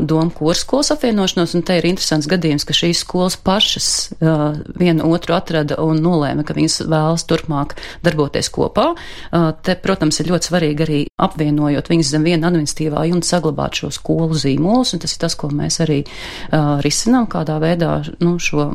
Doma 0.00 0.30
kurskolas 0.30 0.90
apvienošanos, 0.92 1.54
un 1.56 1.62
te 1.64 1.78
ir 1.78 1.86
interesants 1.88 2.28
gadījums, 2.28 2.66
ka 2.68 2.74
šīs 2.76 3.00
skolas 3.00 3.36
pašas 3.40 3.86
uh, 4.18 4.58
viena 4.76 5.06
otru 5.08 5.32
atrada 5.38 5.78
un 5.80 6.02
nolēma, 6.04 6.44
ka 6.44 6.56
viņas 6.56 6.82
vēlas 6.84 7.24
turpmāk 7.28 7.72
darboties 8.04 8.50
kopā. 8.52 8.90
Uh, 8.94 9.46
te, 9.64 9.76
protams, 9.80 10.20
ir 10.20 10.28
ļoti 10.28 10.50
svarīgi 10.50 10.84
arī 10.84 10.98
apvienojot 11.16 11.88
viņas 11.90 12.12
zem 12.12 12.26
viena 12.28 12.50
administratīvā 12.50 13.06
jumta 13.08 13.30
saglabāt 13.30 13.80
šo 13.80 13.90
skolu 13.94 14.36
zīmolus, 14.36 14.92
un 14.92 15.02
tas 15.02 15.16
ir 15.16 15.22
tas, 15.24 15.36
ko 15.40 15.48
mēs 15.48 15.80
arī 15.84 16.02
uh, 16.04 16.76
risinām, 16.84 17.24
kādā 17.32 17.56
veidā 17.62 17.94
nu, 18.20 18.36
šo, 18.42 18.68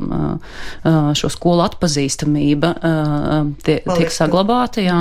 šo 1.20 1.30
skolu 1.32 1.64
atpazīstamība 1.68 2.74
tie, 3.64 3.76
tiek 3.86 4.12
saglabāta, 4.14 4.82
jā. 4.84 4.98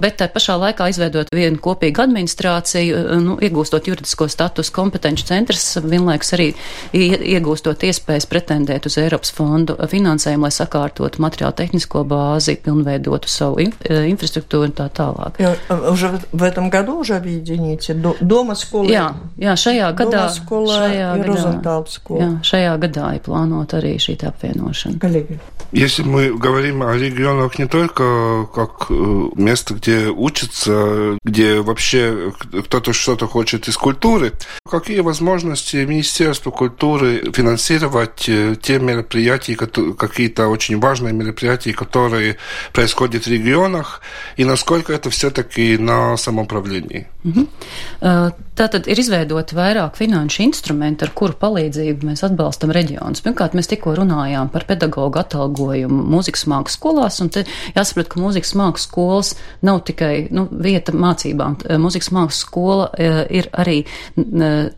Bet 0.00 0.20
tai 0.20 0.30
pašā 0.32 0.56
laikā 0.60 0.88
izveidot 0.92 1.32
vienu 1.34 1.60
kopīgu 1.62 2.04
administrāciju, 2.06 3.02
nu, 3.20 3.36
iegūstot 3.42 3.90
juridisko 3.90 4.28
statusu 4.30 4.72
kompetenci 4.76 5.09
kompetenci 5.09 5.25
centrs 5.27 5.65
vienlaikus 5.83 6.33
arī 6.37 6.51
iegūstot 6.95 7.83
iespējas 7.89 8.29
pretendēt 8.29 8.85
uz 8.89 8.99
Eiropas 9.01 9.33
fondu 9.35 9.77
finansējumu, 9.91 10.47
lai 10.47 10.53
sakārtotu 10.53 11.23
materiālu 11.25 11.57
tehnisko 11.57 12.05
bāzi, 12.07 12.57
pilnveidotu 12.61 13.31
savu 13.31 13.63
inf 13.65 13.81
infrastruktūru 13.85 14.69
un 14.69 14.75
tā 14.75 14.87
tālāk. 14.93 15.39
Jā, 15.41 15.55
уже 15.91 16.19
в 16.31 16.43
этом 16.43 16.69
году 16.69 16.99
уже 16.99 17.15
объедините 17.15 17.93
дома 17.93 18.55
сколы. 18.55 18.91
Jā, 18.91 19.15
jā, 19.37 19.55
šajā 19.55 19.91
gadā. 19.97 20.27
Skola, 20.33 20.79
šajā 20.85 21.09
gadā, 21.25 21.75
skola. 21.89 22.21
Jā, 22.21 22.29
šajā 22.43 22.77
gadā 22.85 23.11
ir 23.17 23.23
plānota 23.25 23.81
arī 23.81 23.95
šī 24.01 24.17
apvienošana. 24.29 24.99
Коллеги. 24.99 25.39
Если 25.71 26.03
мы 26.03 26.33
говорим 26.33 26.83
о 26.83 26.95
регионах 26.95 27.59
не 27.59 27.67
только 27.67 28.45
как 28.53 28.87
э, 28.89 28.93
место, 29.35 29.73
где 29.73 30.07
учатся, 30.07 31.17
где 31.23 31.59
вообще 31.61 32.31
кто-то 32.65 32.93
что-то 32.93 33.27
хочет 33.27 33.67
из 33.67 33.75
культуры, 33.75 34.31
какие 34.69 34.98
возможности 35.02 35.76
Министерства 35.76 36.50
культуры 36.50 37.32
финансировать 37.32 38.28
э, 38.28 38.56
те 38.60 38.78
мероприятия, 38.78 39.56
какие-то 39.56 40.48
очень 40.48 40.78
важные 40.78 41.12
мероприятия, 41.12 41.72
которые 41.72 42.36
происходят 42.72 43.24
в 43.24 43.30
регионах, 43.30 44.00
и 44.36 44.44
насколько 44.44 44.92
это 44.92 45.10
все-таки 45.10 45.78
на 45.78 46.16
самоуправлении? 46.16 47.06
Mm 47.24 47.32
-hmm. 47.32 48.32
Tātad 48.60 48.84
ir 48.92 48.98
izveidoti 49.00 49.56
vairāk 49.56 49.96
finanšu 49.96 50.42
instrumentu, 50.42 51.06
ar 51.06 51.14
kuru 51.16 51.32
palīdzību 51.40 52.04
mēs 52.04 52.20
atbalstam 52.26 52.72
reģionus. 52.76 53.22
Pirmkārt, 53.24 53.54
mēs 53.56 53.70
tikko 53.70 53.94
runājām 53.96 54.50
par 54.52 54.66
pedagoģu 54.68 55.20
atalgojumu 55.20 56.02
mūzikas 56.12 56.44
mākslas 56.50 56.76
skolās, 56.76 57.20
un 57.24 57.30
te 57.32 57.44
jāsaprot, 57.76 58.08
ka 58.12 58.20
mūzikas 58.20 58.52
mākslas 58.60 58.88
skolas 58.88 59.30
nav 59.62 59.80
tikai 59.88 60.28
nu, 60.30 60.46
vieta 60.52 60.92
mācībām. 60.92 61.56
Mūzikas 61.80 62.10
mākslas 62.12 62.42
skola 62.44 62.90
e, 62.98 63.08
ir 63.40 63.48
arī 63.52 63.78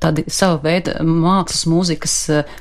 tādi 0.03 0.25
sava 0.29 0.61
veida 0.63 1.03
mākslas, 1.03 1.67
mūzikas, 1.67 2.17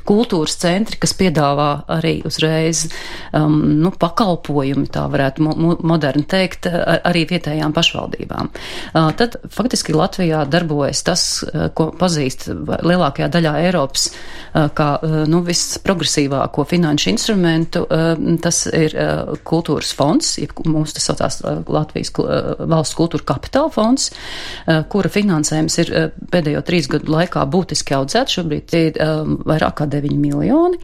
kultūras 0.10 0.58
centri, 0.58 0.98
kas 0.98 1.14
piedāvā 1.14 1.70
arī 2.00 2.16
uzreiz 2.26 2.88
um, 3.34 3.60
nu, 3.84 3.94
pakalpojumi, 3.94 4.88
tā 4.90 5.06
varētu 5.12 5.46
mo 5.46 5.78
moderni 5.84 6.26
teikt, 6.26 6.66
arī 6.72 7.28
vietējām 7.30 7.78
pašvaldībām. 7.78 8.50
Uh, 8.96 9.12
tad 9.14 9.38
faktiski 9.72 9.94
Latvijā 9.94 10.46
darbojas 10.46 11.04
tas, 11.04 11.44
eh, 11.44 11.70
ko 11.74 11.92
pazīst 11.96 12.50
lielākajā 12.84 13.30
daļā 13.32 13.54
Eiropas 13.68 14.10
eh, 14.12 14.68
kā 14.76 15.00
eh, 15.00 15.14
nu, 15.32 15.40
visprogresīvāko 15.48 16.66
finanšu 16.68 17.10
instrumentu, 17.10 17.86
tas 18.42 18.66
ir 18.68 18.94
kultūras 19.48 19.92
fonds, 19.96 20.34
mums 20.66 20.94
tas 20.94 21.06
saucās 21.08 21.40
Latvijas 21.68 22.12
valsts 22.60 22.96
kultūra 22.96 23.24
kapitāla 23.34 23.72
fonds, 23.74 24.10
kura 24.92 25.10
finansējums 25.12 25.78
ir 25.84 25.92
pēdējo 26.32 26.62
trīs 26.68 26.90
gadu 26.92 27.12
laikā 27.12 27.32
kā 27.34 27.46
būtiski 27.50 27.96
audzēt. 27.98 28.34
Šobrīd 28.36 28.76
ir 28.78 29.00
vairāk 29.48 29.78
kā 29.82 29.88
9 29.92 30.18
miljoni. 30.22 30.82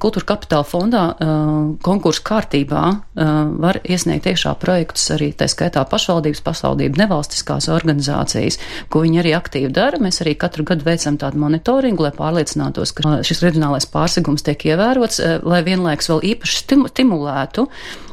Kultūra 0.00 0.28
kapitāla 0.34 0.66
fondā 0.68 1.04
konkursu 1.84 2.24
kārtībā 2.26 2.84
var 3.64 3.80
iesniegt 3.84 4.28
iekšā 4.30 4.54
projektus 4.62 5.06
arī 5.14 5.32
tā 5.36 5.48
skaitā 5.50 5.84
pašvaldības, 5.88 6.44
pašvaldību 6.44 7.00
nevalstiskās 7.04 7.68
organizācijas, 7.72 8.13
ko 8.92 9.04
viņi 9.04 9.22
arī 9.22 9.34
aktīvi 9.36 9.72
dara. 9.74 10.00
Mēs 10.02 10.22
arī 10.24 10.36
katru 10.38 10.66
gadu 10.68 10.86
veicam 10.86 11.18
tādu 11.20 11.40
monitoringu, 11.42 12.06
lai 12.06 12.12
pārliecinātos, 12.16 12.94
ka 12.96 13.18
šis 13.26 13.44
reģionālais 13.46 13.88
pārsegums 13.90 14.46
tiek 14.46 14.66
ievērots, 14.72 15.20
uh, 15.20 15.36
lai 15.46 15.62
vienlaiks 15.66 16.10
vēl 16.12 16.24
īpaši 16.34 16.64
stimulētu 16.92 17.68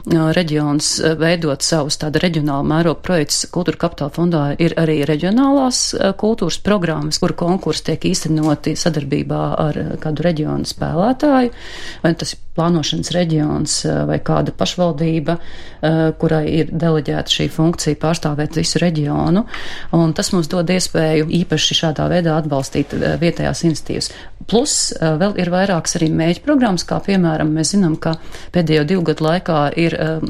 reģions 0.10 0.94
veidot 1.20 1.62
savus 1.62 1.98
tādu 2.02 2.22
reģionālu 2.24 2.68
mērogu 2.72 3.02
projektus. 3.06 3.46
Kultūra 3.54 3.84
kapitāla 3.86 4.14
fondā 4.16 4.44
ir 4.60 4.76
arī 4.82 5.02
reģionālās 5.06 5.96
kultūras 6.22 6.60
programmas, 6.64 7.20
kuru 7.22 7.38
konkursi 7.38 7.92
tiek 7.92 8.08
īstenoti 8.12 8.76
sadarbībā 8.80 9.42
ar 9.62 9.82
kādu 10.02 10.26
reģionu 10.26 10.66
spēlētāju, 10.70 11.54
vai 12.04 12.16
tas 12.18 12.34
ir 12.34 12.42
plānošanas 12.52 13.14
reģions 13.16 13.76
vai 14.10 14.18
kāda 14.28 14.52
pašvaldība, 14.58 15.38
kurai 16.20 16.44
ir 16.52 16.74
deleģēta 16.74 17.32
šī 17.32 17.48
funkcija 17.54 18.00
pārstāvēt 18.02 18.60
visu 18.60 18.82
reģionu. 18.82 19.46
Un 19.96 20.12
tas 20.18 20.34
mums 20.36 20.50
dod 20.52 20.70
iespēju 20.74 21.30
īpaši 21.42 21.78
šādā 21.80 22.10
veidā 22.12 22.36
atbalstīt 22.42 22.92
vietējās 23.22 23.64
institīvas. 23.70 24.12
Plus 24.52 24.76
vēl 25.00 25.38
ir 25.40 25.52
vairākas 25.54 25.96
arī 26.00 26.10
mēģi 26.12 26.44
programmas, 26.44 26.84
kā 26.88 27.00
piemēram 27.06 27.54
mēs 27.56 27.72
zinām, 27.76 27.96
ka 28.02 28.18
pēdējo 28.52 28.84
divu 28.90 29.06
gadu 29.12 29.30
laikā 29.30 29.62
ir 29.80 29.91
um, 29.98 30.28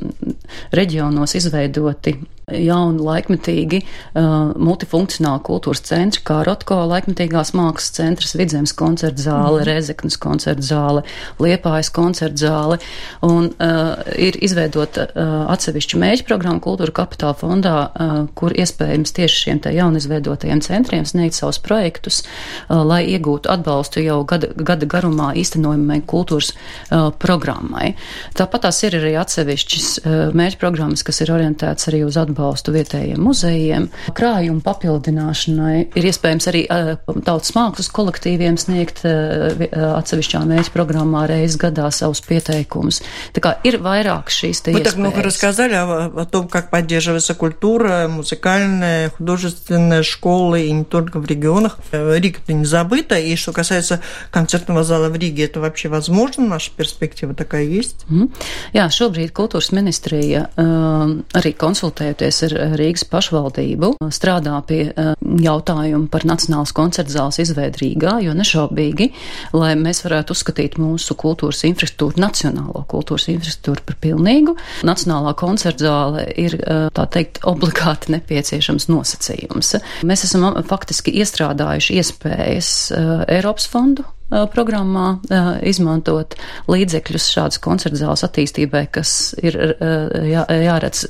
reģionos 0.76 1.36
izveidoti 1.40 2.16
jauni 2.60 3.02
laikmetīgi 3.06 3.82
uh, 3.82 4.52
multifunkcionāli 4.60 5.44
kultūras 5.46 5.84
centri, 5.88 6.22
kā 6.28 6.42
Rotko 6.48 6.82
laikmetīgās 6.90 7.54
mākslas 7.58 7.96
centrs, 7.96 8.36
Vidzemes 8.38 8.74
koncerta 8.78 9.24
zāle, 9.24 9.62
mm. 9.62 9.68
Rezeknas 9.70 10.18
koncerta 10.22 10.66
zāle, 10.66 11.04
Liepājas 11.42 11.92
koncerta 11.94 12.42
zāle, 12.46 12.80
un 13.26 13.50
uh, 13.52 14.02
ir 14.16 14.38
izveidota 14.44 15.08
uh, 15.10 15.34
atsevišķa 15.54 16.02
mēģi 16.02 16.28
programma 16.28 16.64
kultūra 16.64 16.96
kapitāla 17.02 17.38
fondā, 17.40 17.76
uh, 17.88 18.14
kur 18.38 18.56
iespējams 18.56 19.16
tieši 19.18 19.42
šiem 19.46 19.64
te 19.64 19.74
jaunizveidotajiem 19.76 20.64
centriem 20.66 21.08
sniegt 21.08 21.38
savus 21.38 21.62
projektus, 21.64 22.22
uh, 22.24 22.82
lai 22.88 23.04
iegūtu 23.14 23.52
atbalstu 23.52 24.04
jau 24.06 24.22
gada, 24.28 24.52
gada 24.58 24.90
garumā 24.90 25.32
īstenojumai 25.42 26.02
kultūras 26.10 26.54
uh, 26.54 27.10
programmai. 27.22 27.94
Tāpat 28.38 28.68
tās 28.68 28.84
ir 28.86 29.00
arī 29.00 29.16
atsevišķas 29.22 29.90
uh, 30.02 30.20
mēģi 30.38 30.60
programmas, 30.62 31.06
kas 31.08 31.24
ir 31.24 31.34
orientētas 31.34 31.90
arī 31.92 32.04
uz 32.08 32.20
atbalstu 32.20 32.41
atbalstu 32.41 32.75
vietējiem 32.75 33.21
muzejiem. 33.23 33.89
Krājumu 34.17 34.63
papildināšanai 34.65 35.77
ir 35.97 36.09
iespējams 36.11 36.49
arī 36.51 36.65
uh, 36.71 36.95
tautas 37.27 37.55
mākslas 37.57 37.91
kolektīviem 37.95 38.59
sniegt 38.61 39.03
uh, 39.07 39.67
atsevišķā 39.97 40.43
mērķa 40.47 40.75
programmā 40.75 41.27
reizes 41.31 41.59
gadā 41.61 41.89
savus 41.95 42.23
pieteikumus. 42.27 43.03
Tā 43.37 43.43
kā 43.45 43.55
ir 43.67 43.81
vairāk 43.85 44.33
šīs 44.33 44.63
te 44.65 44.77
Вы 44.77 44.85
так 44.85 44.97
много 44.97 45.23
рассказали 45.23 45.75
о, 45.75 46.07
о 46.07 46.25
том, 46.27 46.49
как 46.49 46.71
поддерживается 46.71 47.35
культура, 47.35 48.09
музыкальная, 48.09 49.11
художественная 49.11 50.03
школы, 50.03 50.67
и 50.67 50.73
не 50.73 50.85
только 50.85 51.19
в 51.19 51.27
регионах. 51.27 51.79
Рига-то 51.93 52.53
не 52.53 52.65
забыта, 52.65 53.19
и 53.19 53.37
что 53.37 53.53
касается 53.53 54.01
концертного 54.31 54.85
зала 54.85 55.09
в 55.09 55.17
Риге, 55.17 55.45
это 55.45 55.61
вообще 55.61 55.89
возможно? 55.89 56.47
Наша 56.47 56.71
перспектива 56.77 57.35
такая 57.35 57.65
есть? 57.65 58.05
Mm. 58.11 58.31
Jā, 58.75 58.87
šobrīd 58.93 59.33
kultūras 59.37 59.73
ministrija 59.75 60.47
uh, 60.57 61.13
arī 61.37 61.53
konsultējoties 61.57 62.30
sadarbojoties 62.32 62.72
ar 62.72 62.80
Rīgas 62.80 63.04
pašvaldību, 63.10 63.92
strādā 64.12 64.56
pie 64.68 64.82
eh, 64.92 65.14
jautājuma 65.42 66.10
par 66.12 66.26
Nacionālas 66.28 66.74
koncerta 66.76 67.12
zāles 67.12 67.40
izveidu 67.42 67.82
Rīgā, 67.82 68.18
jo 68.26 68.34
nešaubīgi, 68.38 69.12
lai 69.54 69.74
mēs 69.80 70.04
varētu 70.06 70.36
uzskatīt 70.36 70.78
mūsu 70.82 71.16
kultūras 71.20 71.64
infrastruktūru, 71.68 72.22
nacionālo 72.22 72.86
kultūras 72.92 73.28
infrastruktūru 73.32 73.86
par 73.86 74.00
pilnīgu, 74.02 74.56
Nacionālā 74.88 75.34
koncerta 75.40 75.88
zāle 75.88 76.26
ir, 76.36 76.58
eh, 76.62 76.88
tā 76.94 77.08
teikt, 77.12 77.42
obligāti 77.52 78.16
nepieciešams 78.16 78.88
nosacījums. 78.92 79.76
Mēs 80.08 80.26
esam 80.28 80.48
faktiski 80.68 81.14
iestrādājuši 81.22 82.02
iespējas 82.02 82.74
eh, 82.96 83.14
Eiropas 83.38 83.70
fondu 83.72 84.08
programmā 84.32 85.08
izmantot 85.68 86.36
līdzekļus 86.72 87.28
šādas 87.36 87.60
koncertzāles 87.64 88.24
attīstībai, 88.28 88.86
kas 88.96 89.34
ir 89.42 89.58
jā, 90.30 90.46
jāredz 90.48 91.04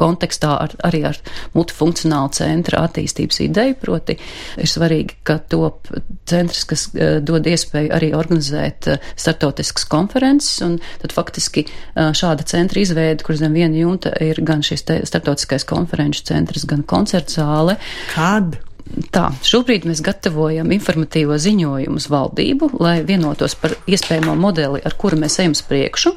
kontekstā 0.00 0.52
ar, 0.66 0.76
arī 0.86 1.02
ar 1.10 1.20
multifunkcionālu 1.56 2.34
centra 2.36 2.84
attīstības 2.86 3.40
ideju, 3.46 3.78
proti 3.80 4.18
ir 4.60 4.70
svarīgi, 4.70 5.20
ka 5.26 5.38
top 5.52 5.90
centrs, 6.28 6.66
kas 6.68 6.86
dod 7.26 7.48
iespēju 7.48 7.94
arī 7.96 8.12
organizēt 8.16 8.90
startautiskas 9.16 9.88
konferences, 9.90 10.60
un 10.66 10.78
tad 11.02 11.16
faktiski 11.16 11.66
šāda 11.96 12.46
centra 12.48 12.82
izveida, 12.82 13.24
kur 13.24 13.38
zem 13.40 13.56
viena 13.56 13.76
jumta 13.80 14.12
ir 14.24 14.42
gan 14.46 14.64
šis 14.66 14.84
startautiskais 15.08 15.64
konferenču 15.68 16.26
centrs, 16.28 16.68
gan 16.68 16.84
koncertzāle. 16.86 17.78
Kad? 18.12 18.58
Tā, 18.86 19.30
šobrīd 19.42 19.82
mēs 19.88 19.98
gatavojam 20.04 20.70
informatīvo 20.70 21.34
ziņojumu 21.42 21.98
uz 21.98 22.06
valdību, 22.12 22.68
lai 22.78 23.00
vienotos 23.06 23.56
par 23.58 23.72
iespējamo 23.90 24.34
modeli, 24.38 24.78
ar 24.86 24.94
kuru 24.98 25.18
mēs 25.18 25.40
ejam 25.42 25.56
uz 25.56 25.62
priekšu. 25.66 26.12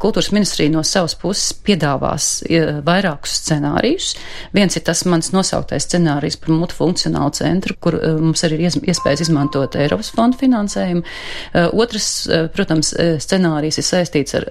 Kultūras 0.00 0.30
ministrija 0.32 0.72
no 0.72 0.80
savas 0.86 1.14
puses 1.20 1.52
piedāvās 1.66 2.28
vairākus 2.86 3.34
scenārijus. 3.42 4.14
Viens 4.56 4.78
ir 4.78 4.84
tas 4.86 5.04
mans 5.10 5.28
nosauktais 5.34 5.84
scenārijs 5.84 6.38
par 6.40 6.54
multifunkcionālu 6.54 7.34
centru, 7.36 7.76
kur 7.76 7.98
mums 8.22 8.44
arī 8.46 8.62
ir 8.62 8.78
iespējas 8.78 9.26
izmantot 9.26 9.76
Eiropas 9.76 10.10
fondu 10.14 10.40
finansējumu. 10.40 11.04
Otrs, 11.76 12.08
protams, 12.56 12.94
scenārijs 13.26 13.82
ir 13.82 13.88
saistīts 13.90 14.38
ar, 14.40 14.48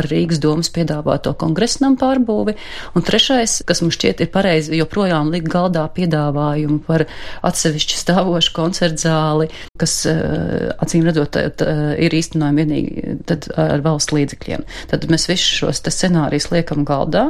ar 0.00 0.08
Rīgas 0.08 0.40
domas 0.42 0.72
piedāvāto 0.72 1.36
kongresnam 1.36 1.98
pārbūvi. 2.00 2.56
Un 2.96 3.04
trešais, 3.04 3.60
kas 3.68 3.84
mums 3.84 4.00
šķiet 4.00 4.24
ir 4.24 4.32
pareizi, 4.34 4.78
joprojām 4.80 5.34
likt 5.34 5.52
galdā 5.52 5.84
piedāvājumu 5.92 6.80
par 6.86 6.93
par 6.93 7.05
atsevišķu 7.47 7.97
stāvošu 7.97 8.53
koncertu 8.53 9.03
zāli, 9.07 9.49
kas 9.79 9.95
eh, 10.09 10.69
acīm 10.83 11.07
redzot 11.07 11.37
ir 11.39 12.15
īstenojami 12.15 12.63
vienīgi 12.63 13.15
tad 13.29 13.47
ar 13.59 13.81
valsts 13.85 14.13
līdzekļiem. 14.15 14.65
Tad 14.91 15.07
mēs 15.11 15.27
visus 15.31 15.61
šos 15.61 15.81
scenārijus 15.89 16.49
liekam 16.53 16.85
galdā 16.87 17.29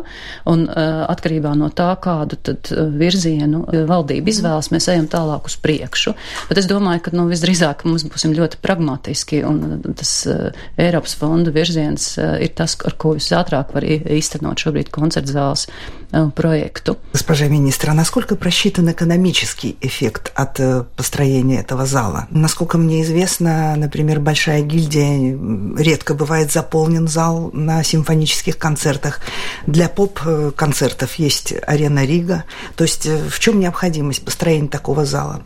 un 0.50 0.66
eh, 0.68 0.90
atkarībā 1.08 1.54
no 1.60 1.72
tā, 1.72 1.92
kādu 2.02 2.40
tad 2.50 2.72
eh, 2.74 2.90
virzienu 3.00 3.64
valdība 3.90 4.34
izvēlas, 4.34 4.72
mēs 4.74 4.90
ejam 4.92 5.08
tālāk 5.12 5.48
uz 5.50 5.56
priekšu. 5.64 6.16
Bet 6.50 6.62
es 6.62 6.68
domāju, 6.70 7.06
ka 7.08 7.16
nu, 7.16 7.30
visdrīzāk 7.32 7.86
mums 7.88 8.06
būsim 8.10 8.36
ļoti 8.36 8.60
pragmatiski 8.64 9.44
un 9.48 9.80
tas 10.00 10.12
Eiropas 10.80 11.16
fondu 11.20 11.54
virziens 11.56 12.12
ir 12.18 12.52
tas, 12.58 12.76
ar 12.86 12.96
ko 13.00 13.16
visātrāk 13.18 13.74
var 13.76 13.86
īstenot 13.86 14.66
šobrīd 14.66 14.92
koncertu 14.94 15.36
zāles 15.36 15.68
проекту. 16.36 16.98
Госпожа 17.14 17.48
министра, 17.48 17.94
насколько 17.94 18.36
просчитан 18.36 18.90
экономический 19.55 19.77
эффект 19.81 20.33
от 20.35 20.61
э, 20.61 20.85
построения 20.97 21.61
этого 21.61 21.87
зала? 21.87 22.27
Насколько 22.31 22.79
мне 22.79 23.03
известно, 23.03 23.75
например, 23.77 24.21
Большая 24.21 24.63
гильдия 24.63 25.37
редко 25.77 26.15
бывает 26.15 26.53
заполнен 26.53 27.09
зал 27.09 27.51
на 27.53 27.83
симфонических 27.83 28.59
концертах. 28.59 29.21
Для 29.67 29.89
поп-концертов 29.89 31.15
есть 31.17 31.55
арена 31.67 32.05
Рига. 32.05 32.45
То 32.77 32.85
есть 32.85 33.07
э, 33.07 33.29
в 33.29 33.39
чем 33.41 33.61
необходимость 33.61 34.25
построения 34.25 34.69
такого 34.69 35.05
зала? 35.05 35.43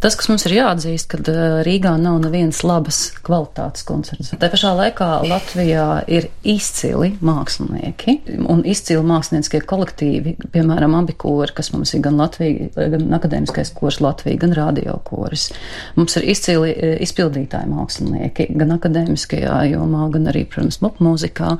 Tas, 0.00 0.16
kas 0.16 0.30
mums 0.30 0.46
ir 0.48 0.54
jāatzīst, 0.56 1.10
ka 1.12 1.34
Rīgā 1.66 1.92
nav 2.00 2.20
nevienas 2.24 2.62
labas 2.64 3.00
kvalitātes 3.26 3.84
koncerts. 3.88 4.32
Tā 4.40 4.48
pašā 4.52 4.72
laikā 4.78 5.08
Latvijā 5.28 5.86
ir 6.08 6.30
izcili 6.46 7.12
mākslinieki 7.24 8.16
un 8.48 8.62
izcili 8.68 9.02
mākslinieckie 9.06 9.60
kolektīvi, 9.68 10.36
piemēram, 10.54 10.96
abi 11.02 11.16
kori, 11.20 11.52
kas 11.56 11.72
mums 11.74 11.92
ir 11.94 12.04
gan 12.06 12.16
Latvija, 12.20 12.70
gan 12.94 13.06
akadēmiskais 13.18 13.74
kors 13.76 14.00
Latvija, 14.00 14.40
gan 14.40 14.54
radio 14.56 14.96
koris. 15.04 15.50
Mums 15.98 16.16
ir 16.16 16.28
izcili 16.32 16.72
izpildītāji 17.04 17.68
mākslinieki, 17.70 18.48
gan 18.60 18.76
akadēmiskajā 18.78 19.60
jomā, 19.74 20.06
gan 20.14 20.30
arī, 20.32 20.46
protams, 20.48 20.80
mūzikā. 20.80 21.52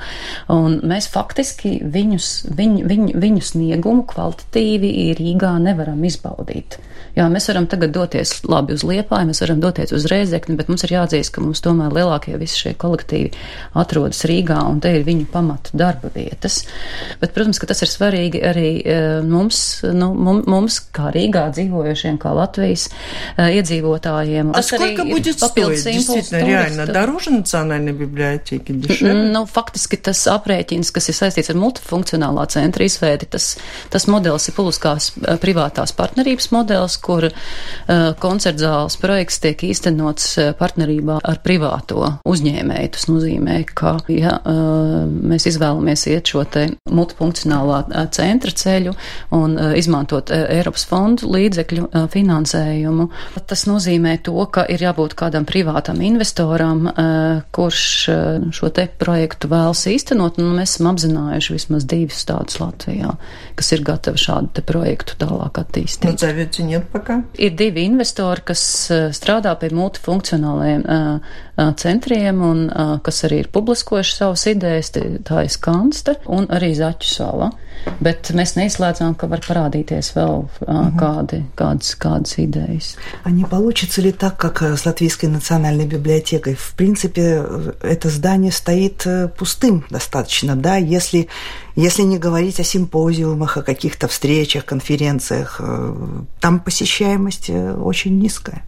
Un 0.56 0.80
mēs 0.88 1.10
faktiski 1.12 1.76
viņus, 1.84 2.30
viņu, 2.56 2.86
viņu, 2.88 3.10
viņu 3.20 3.44
sniegumu 3.52 4.06
kvalitatīvi 4.08 5.10
Rīgā 5.20 5.52
nevaram 5.62 6.00
izbaudīt. 6.08 6.80
Jā, 7.16 7.26
mēs 7.32 7.48
varam 7.50 7.66
tagad 7.70 7.89
doties 7.89 8.43
labi 8.47 8.75
uz 8.77 8.83
Liepāju, 8.85 9.29
mēs 9.31 9.41
varam 9.43 9.63
doties 9.63 9.93
uz 9.95 10.05
Rēzekni, 10.11 10.57
bet 10.59 10.69
mums 10.69 10.85
ir 10.85 10.95
jāatzīst, 10.95 11.33
ka 11.33 11.41
mums 11.41 11.63
tomēr 11.65 11.93
lielākie 11.95 12.37
visi 12.37 12.61
šie 12.65 12.75
kolektīvi 12.77 13.31
atrodas 13.73 14.23
Rīgā 14.27 14.61
un 14.69 14.79
te 14.83 14.93
ir 14.99 15.05
viņu 15.07 15.27
pamatu 15.33 15.73
darba 15.73 16.11
vietas. 16.13 16.63
Bet, 17.21 17.33
protams, 17.33 17.59
ka 17.59 17.67
tas 17.71 17.81
ir 17.81 17.91
svarīgi 17.91 18.43
arī 18.45 18.69
e, 18.81 18.99
mums, 19.25 19.81
nu, 19.95 20.11
mums 20.45 20.79
kā 20.95 21.09
Rīgā 21.15 21.47
dzīvojošiem, 21.55 22.19
kā 22.21 22.33
Latvijas 22.35 22.89
uh, 22.91 23.55
iedzīvotājiem. 23.55 24.51
А 24.53 24.61
сколько 24.61 25.05
будет 25.05 25.39
стоить? 25.39 25.83
Действительно, 25.83 26.45
реально 26.45 26.85
дороже 26.85 27.31
национальной 27.31 27.93
библиотеки, 27.93 28.71
дешевле? 28.71 29.31
Nu, 29.35 29.45
faktiski 29.45 29.97
tas 29.97 30.25
aprēķins, 30.29 30.91
kas 30.93 31.09
ir 31.09 31.17
saistīts 31.17 31.51
ar 31.51 31.59
multifunkcionālā 31.59 32.45
centra 32.51 32.85
izveidi, 32.85 33.27
tas, 33.29 33.55
tas 33.91 34.07
modelis 34.11 34.47
ir 34.49 34.55
publiskās 34.57 35.11
privātās 35.41 35.95
partnerības 35.95 36.51
modelis, 36.55 36.97
kur 36.97 37.29
Eh, 37.88 38.12
koncertzāles 38.20 38.96
projekts 39.00 39.40
tiek 39.42 39.62
īstenots 39.70 40.26
eh, 40.38 40.50
partnerībā 40.58 41.20
ar 41.26 41.40
privāto 41.44 42.04
uzņēmēju. 42.28 42.90
Tas 42.96 43.06
nozīmē, 43.10 43.56
ka, 43.74 43.96
ja 44.12 44.36
eh, 44.38 45.06
mēs 45.08 45.48
izvēlamies 45.50 46.04
iet 46.12 46.30
šo 46.30 46.44
te 46.50 46.66
multifunkcionālā 46.90 48.06
centra 48.14 48.52
ceļu 48.54 48.92
un 49.36 49.56
izmantot 49.78 50.30
Eiropas 50.34 50.84
fondu 50.88 51.28
līdzekļu 51.30 51.88
finansējumu, 52.12 53.06
tas 53.48 53.64
nozīmē 53.68 54.16
to, 54.26 54.36
ka 54.52 54.64
ir 54.70 54.82
jābūt 54.82 55.14
kādam 55.18 55.46
privātam 55.48 56.00
investoram, 56.04 56.86
kurš 57.54 57.82
šo 58.56 58.70
te 58.74 58.86
projektu 59.00 59.50
vēlas 59.50 59.84
īstenot, 59.90 60.40
un 60.42 60.56
mēs 60.58 60.76
esam 60.76 60.90
apzinājuši 60.92 61.56
vismaz 61.56 61.86
divus 61.90 62.24
tādus 62.28 62.60
Latvijā, 62.62 63.14
kas 63.58 63.72
ir 63.76 63.84
gatavi 63.86 64.22
šādu 64.22 64.52
te 64.58 64.64
projektu 64.66 65.18
tālāk 65.20 65.62
attīstīt. 65.62 66.10
Nu, 66.10 67.20
ir 67.40 67.56
divi 67.58 67.69
investori, 67.78 68.42
kas 68.50 68.62
strādā 69.16 69.52
pie 69.60 69.70
multifunkcionāliem 69.76 70.82
centriem 71.76 72.42
un 72.42 72.66
kas 73.04 73.24
arī 73.28 73.42
ir 73.44 73.50
publiskojuši 73.52 74.16
savas 74.16 74.46
idejas, 74.50 74.92
tā 74.94 75.44
ir 75.44 75.50
Skansta 75.52 76.16
un 76.26 76.48
arī 76.52 76.72
Zaķu 76.78 77.08
sala. 77.08 77.50
Bet 78.00 78.28
mēs 78.36 78.54
neizslēdzām, 78.58 79.14
ka 79.16 79.24
var 79.30 79.40
parādīties 79.40 80.10
vēl 80.12 80.42
uh, 80.44 80.80
kādi, 81.00 81.38
kādas, 81.56 81.94
kādas 81.96 82.36
идеjas. 82.36 82.96
А 83.24 83.30
не 83.30 83.44
получится 83.44 84.02
ли 84.02 84.12
так, 84.12 84.36
как 84.36 84.62
с 84.62 84.84
Латвийской 84.84 85.26
национальной 85.26 85.86
библиотекой? 85.86 86.54
В 86.54 86.74
принципе, 86.74 87.42
это 87.82 88.10
здание 88.10 88.52
стоит 88.52 89.06
пустым 89.38 89.86
достаточно, 89.88 90.56
да, 90.56 90.76
если, 90.76 91.28
если 91.74 92.02
не 92.02 92.18
говорить 92.18 92.60
о 92.60 92.64
симпозиумах, 92.64 93.56
о 93.56 93.62
каких-то 93.62 94.08
встречах, 94.08 94.66
конференциях, 94.66 95.60
там 96.40 96.60
посещаемость 96.60 97.50
очень 97.50 98.18
низкая. 98.18 98.62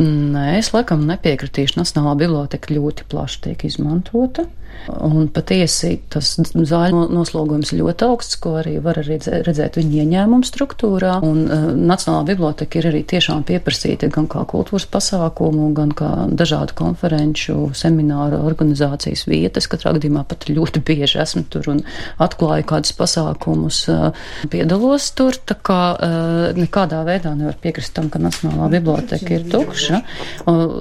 Nē, 0.00 0.46
es 0.58 0.70
laikam 0.74 1.04
nepiekritīšu. 1.08 1.78
Nacionālā 1.80 2.16
biblioteka 2.22 2.74
ļoti 2.74 3.06
plaši 3.10 3.42
tiek 3.46 3.66
izmantota. 3.68 4.46
Un 4.90 5.28
patiesi 5.32 5.94
tas 6.10 6.32
zāļu 6.40 7.04
noslogojums 7.12 7.72
ļoti 7.76 8.06
augsts, 8.06 8.38
ko 8.40 8.56
arī 8.60 8.78
var 8.82 8.98
redzēt 9.04 9.76
viņa 9.78 10.02
ieņēmumu 10.02 10.46
struktūrā. 10.46 11.18
Un 11.26 11.42
uh, 11.44 11.66
Nacionālā 11.76 12.24
biblioteka 12.32 12.80
ir 12.80 12.88
arī 12.90 13.02
tiešām 13.08 13.44
pieprasīta 13.48 14.08
gan 14.12 14.28
kā 14.30 14.42
kultūras 14.48 14.88
pasākumu, 14.90 15.70
gan 15.76 15.92
kā 15.96 16.10
dažādu 16.32 16.76
konferenču, 16.78 17.70
semināru 17.76 18.40
organizācijas 18.48 19.26
vietas. 19.30 19.68
Katrā 19.70 19.94
gadījumā 19.98 20.24
pat 20.28 20.48
ļoti 20.50 20.82
bieži 20.86 21.20
esmu 21.22 21.44
tur 21.52 21.70
un 21.74 21.84
atklāju 22.22 22.66
kādus 22.72 22.96
pasākumus, 22.98 23.82
uh, 23.92 24.26
piedalos 24.50 25.10
tur. 25.18 25.38
Tā 25.46 25.58
kā 25.60 25.80
uh, 25.94 26.40
nekādā 26.56 27.02
veidā 27.06 27.34
nevar 27.36 27.60
piekrist 27.62 27.94
tam, 27.98 28.10
ka 28.10 28.22
Nacionālā 28.22 28.70
biblioteka 28.78 29.36
ir 29.36 29.46
tukša. 29.52 30.02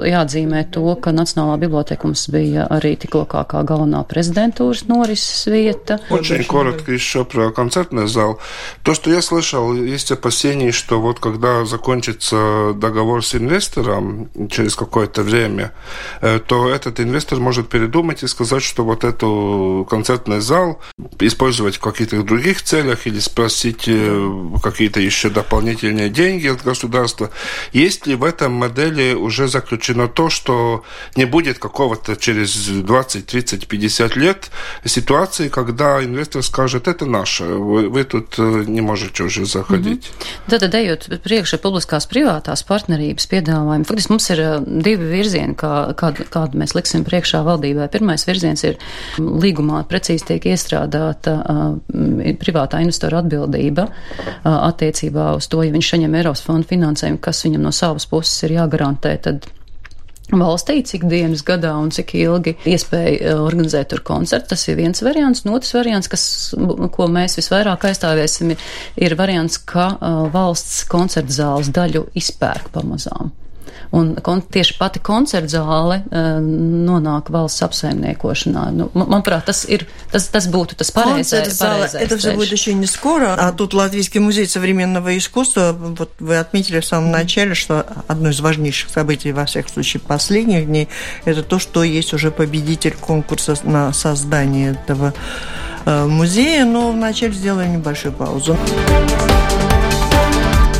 Jāatzīmē 0.09 0.65
to, 0.73 0.87
ka 1.03 1.13
Nacionālā 1.15 1.59
biblioteka 1.61 2.07
mums 2.07 2.25
bija 2.31 2.65
arī 2.71 2.95
tikko 2.99 3.25
kā, 3.29 3.43
kā 3.49 3.63
galvenā 3.67 3.78
galvenā 3.79 4.03
prezидентūras 4.03 4.87
норис 4.87 5.23
света. 5.23 5.99
Очень 6.09 6.43
коротко 6.43 6.91
еще 6.91 7.23
про 7.25 7.51
концертный 7.51 8.07
зал. 8.07 8.39
То, 8.83 8.93
что 8.93 9.09
я 9.09 9.21
слышал, 9.21 9.73
есть 9.73 10.11
опасения, 10.11 10.71
что 10.71 10.99
вот 10.99 11.19
когда 11.19 11.65
закончится 11.65 12.73
договор 12.75 13.23
с 13.25 13.35
инвестором 13.35 14.29
через 14.49 14.75
какое-то 14.75 15.23
время, 15.23 15.71
э, 16.21 16.39
то 16.39 16.69
этот 16.69 16.99
инвестор 16.99 17.39
может 17.39 17.69
передумать 17.69 18.23
и 18.23 18.27
сказать, 18.27 18.63
что 18.63 18.83
вот 18.83 19.03
эту 19.03 19.87
концертный 19.89 20.41
зал 20.41 20.79
использовать 21.19 21.77
в 21.77 21.79
каких-то 21.79 22.21
других 22.23 22.61
целях 22.61 23.07
или 23.07 23.19
спросить 23.19 23.83
э, 23.87 24.31
какие-то 24.61 24.99
еще 24.99 25.29
дополнительные 25.29 26.09
деньги 26.09 26.47
от 26.47 26.63
государства. 26.63 27.29
Есть 27.71 28.07
ли 28.07 28.15
в 28.15 28.23
этом 28.23 28.53
модели 28.53 29.13
уже 29.13 29.47
заключено 29.47 30.07
то, 30.07 30.29
что 30.29 30.83
не 31.15 31.25
будет 31.25 31.59
какого-то 31.59 32.15
через 32.15 32.67
20, 32.67 33.25
30, 33.25 33.68
50 33.68 34.16
lет 34.16 34.50
ситуации, 34.84 35.48
когда 35.48 36.02
инвестор 36.02 36.42
скажет, 36.42 36.88
это 36.88 37.06
наше, 37.06 37.44
вы, 37.44 37.88
вы 37.88 38.04
тут 38.04 38.38
не 38.38 38.80
можете 38.80 39.22
уже 39.24 39.46
заходить. 39.46 40.10
Mm 40.10 40.48
-hmm. 40.48 40.58
Tad, 40.58 40.74
ejot 40.74 41.08
priekšā 41.24 41.58
publiskās 41.58 42.06
privātās 42.08 42.62
partnerības 42.66 43.26
piedāvājumi, 43.30 43.84
faktiski 43.84 44.12
mums 44.12 44.30
ir 44.30 44.42
divi 44.66 45.08
virzieni, 45.10 45.54
kā, 45.54 45.94
kādu, 45.94 46.26
kādu 46.30 46.58
mēs 46.60 46.74
liksim 46.74 47.04
priekšā 47.04 47.42
valdībai. 47.44 47.88
Pirmais 47.88 48.26
virziens 48.26 48.64
ir 48.64 48.78
līgumā 49.18 49.84
precīzi 49.88 50.26
tiek 50.26 50.46
iestrādāta 50.52 51.34
uh, 51.40 51.78
privātā 52.40 52.80
investora 52.80 53.18
atbildība 53.18 53.88
uh, 53.88 54.68
attiecībā 54.68 55.34
uz 55.36 55.48
to, 55.48 55.62
ja 55.62 55.72
viņš 55.72 55.90
saņem 55.94 56.14
Eiropas 56.14 56.44
fondu 56.46 56.68
finansējumu, 56.68 57.20
kas 57.20 57.44
viņam 57.44 57.62
no 57.62 57.72
savas 57.72 58.06
puses 58.06 58.42
ir 58.42 58.58
jāgarantē, 58.58 59.16
tad 59.22 59.48
valstī, 60.37 60.79
cik 60.85 61.07
dienas 61.09 61.43
gadā 61.45 61.73
un 61.79 61.89
cik 61.93 62.13
ilgi 62.19 62.55
iespēja 62.69 63.15
eh, 63.17 63.33
organizēt 63.39 63.91
tur 63.93 64.03
koncertu. 64.05 64.51
Tas 64.53 64.67
ir 64.69 64.77
viens 64.79 65.03
variants. 65.05 65.43
Un 65.45 65.55
otrs 65.57 65.73
variants, 65.75 66.11
kas, 66.11 66.23
ko 66.93 67.09
mēs 67.11 67.39
visvairāk 67.39 67.89
aizstāvēsim, 67.89 68.53
ir, 68.53 68.69
ir 69.09 69.17
variants, 69.19 69.57
ka 69.69 69.91
uh, 69.97 70.23
valsts 70.33 70.83
koncertu 70.89 71.35
zāles 71.35 71.71
daļu 71.73 72.07
izpērk 72.19 72.71
pamazām. 72.75 73.33
Un 73.91 74.15
kon, 74.21 74.41
tieši 74.41 74.77
pati 74.79 75.01
koncerta 75.03 75.49
zāle 75.59 76.01
uh, 76.03 76.37
nonāk 76.43 77.31
valsts 77.33 77.63
apsaimniekošanā. 77.65 78.69
Nu, 78.75 78.89
manuprāt, 78.93 79.47
tas, 79.49 79.63
ir, 79.69 79.87
tas, 80.11 80.27
tas 80.29 80.47
būtu 80.51 80.77
tas 80.79 80.91
pareizais. 80.93 81.59
Это 81.93 82.17
все 82.17 82.33
будет 82.33 82.51
еще 82.51 82.73
не 82.73 82.85
скоро. 82.85 83.35
А 83.35 83.51
тут 83.51 83.73
Латвийский 83.73 84.19
музей 84.19 84.47
современного 84.47 85.17
искусства, 85.17 85.75
вот 85.77 86.11
вы 86.19 86.37
отметили 86.37 86.79
в 86.79 86.85
самом 86.85 87.11
начале, 87.11 87.55
что 87.55 87.85
одно 88.07 88.29
из 88.29 88.39
важнейших 88.39 88.89
событий, 88.89 89.31
во 89.31 89.45
всех 89.45 89.69
случаях, 89.69 90.03
последних 90.03 90.65
дней, 90.65 90.89
это 91.25 91.43
то, 91.43 91.59
что 91.59 91.83
есть 91.83 92.13
уже 92.13 92.31
победитель 92.31 92.95
конкурса 92.99 93.55
на 93.63 93.93
создание 93.93 94.71
этого 94.71 95.13
э, 95.85 96.05
музея. 96.05 96.65
Но 96.65 96.91
вначале 96.91 97.33
сделаем 97.33 97.73
небольшую 97.73 98.13
паузу. 98.13 98.57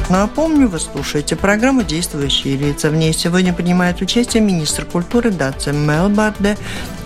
Напомню, 0.10 0.68
вы 0.68 0.80
слушаете 0.80 1.36
программу 1.36 1.84
«Действующие 1.84 2.58
лица». 2.58 2.90
В 2.90 2.96
ней 2.96 3.14
сегодня 3.14 3.54
принимает 3.54 4.02
участие 4.02 4.42
министр 4.42 4.84
культуры 4.86 5.30
Датси 5.30 5.70
Мелбарде. 5.70 6.58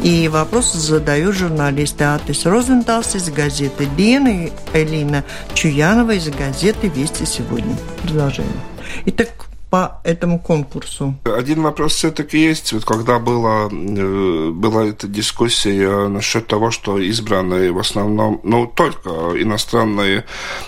И 0.01 0.29
вопросы 0.29 0.77
задают 0.77 1.35
журналисты 1.35 2.05
Атис 2.05 2.45
Розенталс 2.45 3.15
из 3.15 3.29
газеты 3.29 3.87
«Дин» 3.97 4.27
и 4.27 4.51
Элина 4.73 5.25
Чуянова 5.53 6.11
из 6.11 6.29
газеты 6.29 6.87
«Вести 6.87 7.25
сегодня». 7.25 7.75
Продолжение. 8.03 8.53
Итак, 9.05 9.27
по 9.73 9.99
этому 10.03 10.37
конкурсу? 10.37 11.15
Один 11.23 11.63
вопрос 11.63 11.95
все-таки 11.95 12.37
есть. 12.37 12.73
Вот 12.73 12.85
когда 12.85 13.17
была, 13.17 13.69
э, 13.71 14.49
была 14.53 14.85
эта 14.85 15.07
дискуссия 15.07 16.09
насчет 16.09 16.45
того, 16.45 16.69
что 16.69 16.99
избранные 16.99 17.71
в 17.71 17.79
основном, 17.79 18.39
ну, 18.43 18.67
только 18.67 19.09
иностранные 19.41 20.25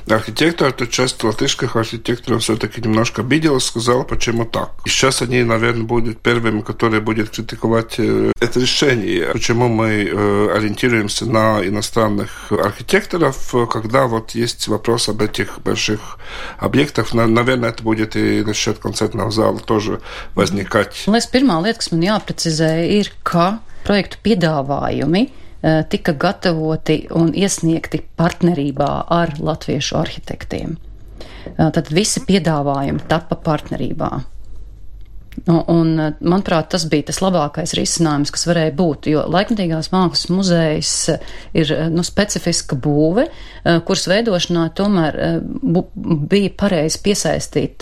архитекторы, 0.10 0.72
то 0.72 0.88
часть 0.88 1.24
латышских 1.24 1.76
архитекторов 1.76 2.42
все-таки 2.42 2.82
немножко 2.82 3.22
обиделась, 3.22 3.66
сказала, 3.66 4.02
почему 4.02 4.44
так. 4.44 4.72
И 4.86 4.90
сейчас 4.90 5.22
они, 5.22 5.44
наверное, 5.44 5.84
будут 5.84 6.18
первыми, 6.22 6.62
которые 6.62 7.00
будут 7.00 7.30
критиковать 7.30 8.00
э, 8.00 8.32
это 8.42 8.60
решение. 8.60 9.30
Почему 9.34 9.68
мы 9.68 10.10
э, 10.12 10.58
ориентируемся 10.58 11.28
на 11.28 11.64
иностранных 11.64 12.52
архитекторов, 12.52 13.54
когда 13.72 14.08
вот 14.08 14.32
есть 14.32 14.68
вопрос 14.68 15.10
об 15.10 15.22
этих 15.22 15.60
больших 15.60 16.18
объектах. 16.58 17.14
Наверное, 17.14 17.70
это 17.70 17.84
будет 17.84 18.16
и 18.16 18.42
насчет 18.44 18.80
koncertnā 18.95 19.27
zāle 19.35 19.59
тоже 19.59 20.01
возникать. 20.37 20.95
Liekas, 21.09 21.27
pirmā 21.33 21.59
lieta, 21.65 21.81
kas 21.83 21.91
man 21.91 22.07
jāprecizē, 22.07 22.71
ir, 23.01 23.11
ka 23.27 23.59
projektu 23.83 24.21
piedāvājumi 24.23 25.27
tika 25.93 26.15
gatavoti 26.17 27.03
un 27.13 27.35
iesniegti 27.37 28.01
partnerībā 28.17 28.91
ar 29.13 29.35
latviešu 29.37 29.99
arhitektiem. 30.01 30.79
Tad 31.57 31.91
visi 31.93 32.23
piedāvājumi 32.25 33.05
tapa 33.09 33.37
partnerībā. 33.37 34.11
Nu, 35.44 35.60
un, 35.68 36.00
eh, 36.00 36.14
manuprāt, 36.20 36.70
tas 36.72 36.86
bija 36.90 37.10
tas 37.10 37.20
labākais 37.22 37.76
risinājums, 37.78 38.32
kas 38.34 38.48
varēja 38.48 38.72
būt, 38.78 39.10
jo 39.12 39.26
laikmatīgās 39.32 39.92
mākslas 39.92 40.30
muzejs 40.32 40.94
eh, 41.12 41.34
ir 41.60 41.74
eh, 41.76 41.90
nu, 41.92 42.06
specifiska 42.08 42.78
būve, 42.80 43.28
kuras 43.86 44.04
veidošanā 44.06 44.68
tomēr 44.78 45.16
bija 46.30 46.52
pareizi 46.54 47.00
piesaistīt 47.02 47.82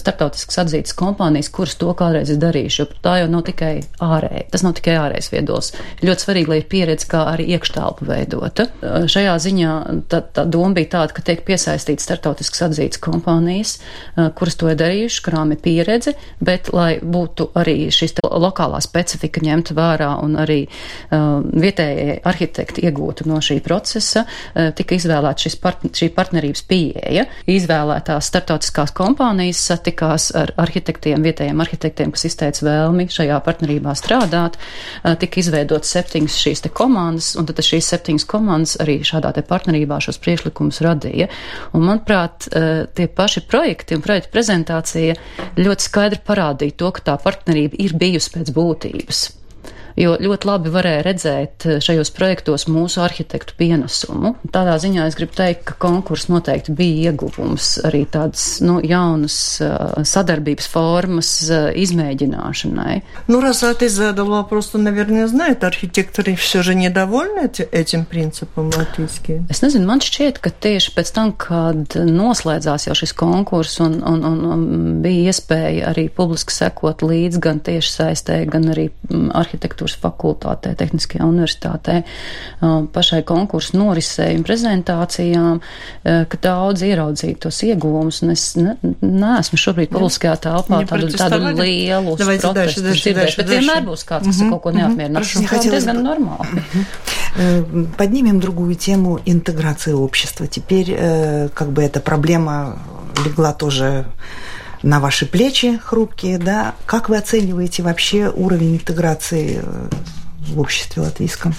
starptautiskas 0.00 0.58
atzītas 0.64 0.96
kompānijas, 0.98 1.46
kuras 1.54 1.76
to 1.78 1.92
kādreiz 1.94 2.32
ir 2.34 2.40
darījuši, 2.42 2.80
jo 2.82 2.86
tā 3.04 3.12
jau 3.20 3.28
nav 3.30 3.44
tikai 3.46 3.76
ārēji, 4.02 4.48
tas 4.50 4.64
nav 4.66 4.74
tikai 4.80 4.96
ārējais 4.98 5.30
viedos. 5.30 5.68
Ļoti 6.02 6.26
svarīgi, 6.26 6.50
lai 6.50 6.58
ir 6.58 6.66
pieredze, 6.72 7.06
kā 7.12 7.20
arī 7.30 7.46
iekštālpu 7.54 8.08
veidota. 8.08 8.66
Šajā 8.82 9.36
ziņā 9.46 9.76
tā, 10.10 10.24
tā 10.34 10.46
doma 10.50 10.74
bija 10.80 10.96
tāda, 10.96 11.14
ka 11.14 11.22
tiek 11.30 11.44
piesaistīts 11.46 12.08
starptautiskas 12.08 12.66
atzītas 12.66 13.02
kompānijas, 13.06 13.76
kuras 14.34 14.58
to 14.58 14.72
ir 14.72 14.82
darījuši, 14.82 15.22
kurām 15.28 15.54
ir 15.54 15.62
pieredze, 15.62 16.16
bet 16.42 16.72
lai 16.74 16.89
lai 16.90 16.98
būtu 17.02 17.50
arī 17.58 17.88
šīs 17.92 18.18
lokālā 18.24 18.80
specifika 18.82 19.42
ņemta 19.44 19.74
vērā 19.76 20.10
un 20.24 20.36
arī 20.40 20.60
uh, 20.66 21.40
vietējie 21.40 22.20
arhitekti 22.26 22.84
iegūtu 22.88 23.26
no 23.30 23.40
šī 23.44 23.60
procesa, 23.64 24.24
uh, 24.26 24.70
tika 24.76 24.96
izvēlēta 24.96 25.46
šis 25.46 25.58
part 25.62 25.86
šī 25.96 26.10
partnerības 26.16 26.64
pieeja. 26.68 27.26
Izvēlētās 27.50 28.30
startautiskās 28.30 28.94
kompānijas 28.96 29.62
satikās 29.70 30.30
ar 30.36 30.52
arhitektiem, 30.60 31.22
vietējiem 31.24 31.62
arhitektiem, 31.64 32.12
kas 32.14 32.26
izteica 32.30 32.66
vēlmi 32.66 33.08
šajā 33.12 33.38
partnerībā 33.46 33.94
strādāt. 33.98 34.58
Uh, 35.02 35.14
tika 35.20 35.42
izveidotas 35.42 35.94
septiņas 35.96 36.38
šīs 36.44 36.64
te 36.66 36.72
komandas, 36.74 37.32
un 37.38 37.48
tad 37.48 37.62
šīs 37.64 37.92
septiņas 37.94 38.28
komandas 38.30 38.76
arī 38.82 39.00
šādā 39.06 39.34
te 39.36 39.44
partnerībā 39.46 40.00
šos 40.02 40.20
priekšlikumus 40.22 40.82
radīja. 40.84 41.30
Un, 41.74 41.86
manuprāt, 41.86 42.48
uh, 42.50 42.84
tie 42.96 43.08
paši 43.10 43.44
projekti 43.50 43.96
un 43.96 44.04
projekta 44.04 44.32
prezentācija 44.34 45.16
ļoti 45.60 45.86
skaidri 45.86 46.20
parādīja 46.26 46.79
to, 46.80 46.90
ka 46.96 47.04
tā 47.10 47.18
partnerība 47.20 47.78
ir 47.84 47.96
bijusi 48.00 48.32
pēc 48.36 48.54
būtības 48.56 49.26
jo 49.99 50.15
ļoti 50.19 50.49
labi 50.49 50.71
varēja 50.73 51.03
redzēt 51.05 51.67
eh, 51.67 51.79
šajos 51.83 52.11
projektos 52.15 52.67
mūsu 52.71 53.01
arhitektu 53.05 53.55
pienesumu. 53.59 54.35
Tādā 54.53 54.75
ziņā 54.81 55.07
es 55.09 55.17
gribu 55.17 55.35
teikt, 55.37 55.63
ka 55.69 55.77
konkurss 55.87 56.29
noteikti 56.31 56.75
bija 56.75 57.11
ieguvums 57.11 57.75
arī 57.87 58.03
tādas 58.11 58.59
nu, 58.65 58.77
jaunas 58.83 59.37
uh, 59.63 59.95
sadarbības 60.05 60.67
formas 60.71 61.29
uh, 61.47 61.69
измēģināšanai. 61.75 62.99
Ну, 63.27 63.39
раз 63.41 63.63
ты 63.79 63.89
задал 63.89 64.27
вопрос, 64.27 64.67
то, 64.67 64.77
наверное, 64.77 65.27
знает, 65.27 65.63
архитекторы 65.63 66.35
все 66.35 66.61
же 66.61 66.75
недовольны 66.75 67.49
этим 67.71 68.05
принципом 68.05 68.71
латвийские. 68.75 69.45
Es 69.49 69.61
nezinu, 69.63 69.87
man 69.87 70.03
šķiet, 70.03 70.39
ka 70.43 70.51
tieši 70.51 70.93
pēc 70.95 71.11
tam, 71.15 71.31
kad 71.31 71.95
noslēdzās 71.95 72.87
jau 72.89 72.95
šis 72.97 73.15
konkurss 73.17 73.79
un, 73.83 74.01
un, 74.03 74.23
un, 74.27 74.39
un 74.51 74.65
bija 75.03 75.31
iespēja 75.31 75.91
arī 75.91 76.07
publiski 76.13 76.53
sekot 76.55 77.05
līdz 77.05 77.39
gan 77.43 77.61
tieši 77.63 77.91
saistē, 77.91 78.41
gan 78.49 78.67
arī 78.73 78.89
mm, 79.09 79.31
arhitektu 79.37 79.85
arhitektūras 79.89 79.97
fakultātē, 80.01 80.75
Tehniskajā 80.77 81.25
universitātē, 81.25 82.03
pašai 82.93 83.23
konkursu 83.27 83.77
norisei 83.79 84.37
un 84.37 84.45
prezentācijām, 84.45 85.61
ka 86.03 86.39
daudz 86.41 86.85
ieraudzīja 86.85 87.39
tos 87.45 87.61
ieguvumus, 87.65 88.21
un 88.23 88.33
es 88.35 88.45
ne, 88.59 88.77
neesmu 89.01 89.59
šobrīd 89.59 89.91
publiskajā 89.93 90.35
telpā 90.45 90.83
tādu, 90.87 91.11
tādu 91.17 91.53
lielu 91.59 92.15
protestu 92.15 92.85
dzirdējuši, 92.85 93.41
bet 93.41 93.51
vienmēr 93.55 93.85
būs 93.87 94.05
kāds, 94.07 94.29
kas 94.29 94.43
ar 94.45 94.53
kaut 94.55 94.63
ko 94.67 94.75
neapmierinās. 94.75 95.35
Tas 95.49 95.65
ir 95.65 95.77
diezgan 95.77 96.03
нормально. 96.03 96.45
Поднимем 97.97 98.39
другую 98.39 98.75
тему 98.75 99.19
интеграции 99.25 99.93
общества. 99.93 100.47
Теперь 100.47 101.49
как 101.53 101.71
бы 101.71 101.83
эта 101.83 101.99
проблема 101.99 102.77
легла 103.25 103.53
тоже 103.53 104.05
на 104.82 105.00
ваши 105.00 105.26
плечи 105.26 105.78
хрупкие, 105.82 106.38
да. 106.38 106.74
Как 106.86 107.08
вы 107.08 107.16
оцениваете 107.16 107.82
вообще 107.82 108.30
уровень 108.34 108.76
интеграции 108.76 109.60
э, 109.62 109.88
обществе 110.57 111.01
латвийском? 111.01 111.53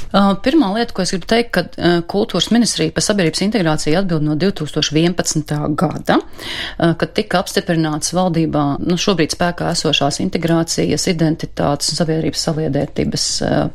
Pirmā 0.45 0.71
lieta, 0.77 0.95
ko 0.95 1.03
es 1.03 1.11
gribu 1.15 1.27
teikt, 1.29 1.51
ka 1.57 1.65
kultūras 2.09 2.51
ministrija 2.55 2.95
par 2.95 3.05
sabiedrības 3.05 3.43
integrāciju 3.47 3.99
atbild 3.99 4.25
no 4.27 4.37
2011. 4.39 5.55
gada, 5.77 6.19
kad 6.79 7.15
tika 7.17 7.41
apstiprināts 7.43 8.15
valdībā 8.17 8.65
nu, 8.87 8.99
šobrīd 9.01 9.35
spēkā 9.35 9.73
esošās 9.75 10.21
integrācijas, 10.25 11.09
identitātes 11.11 11.91
un 11.93 12.01
sabiedrības 12.01 12.47
saliedētības 12.49 13.27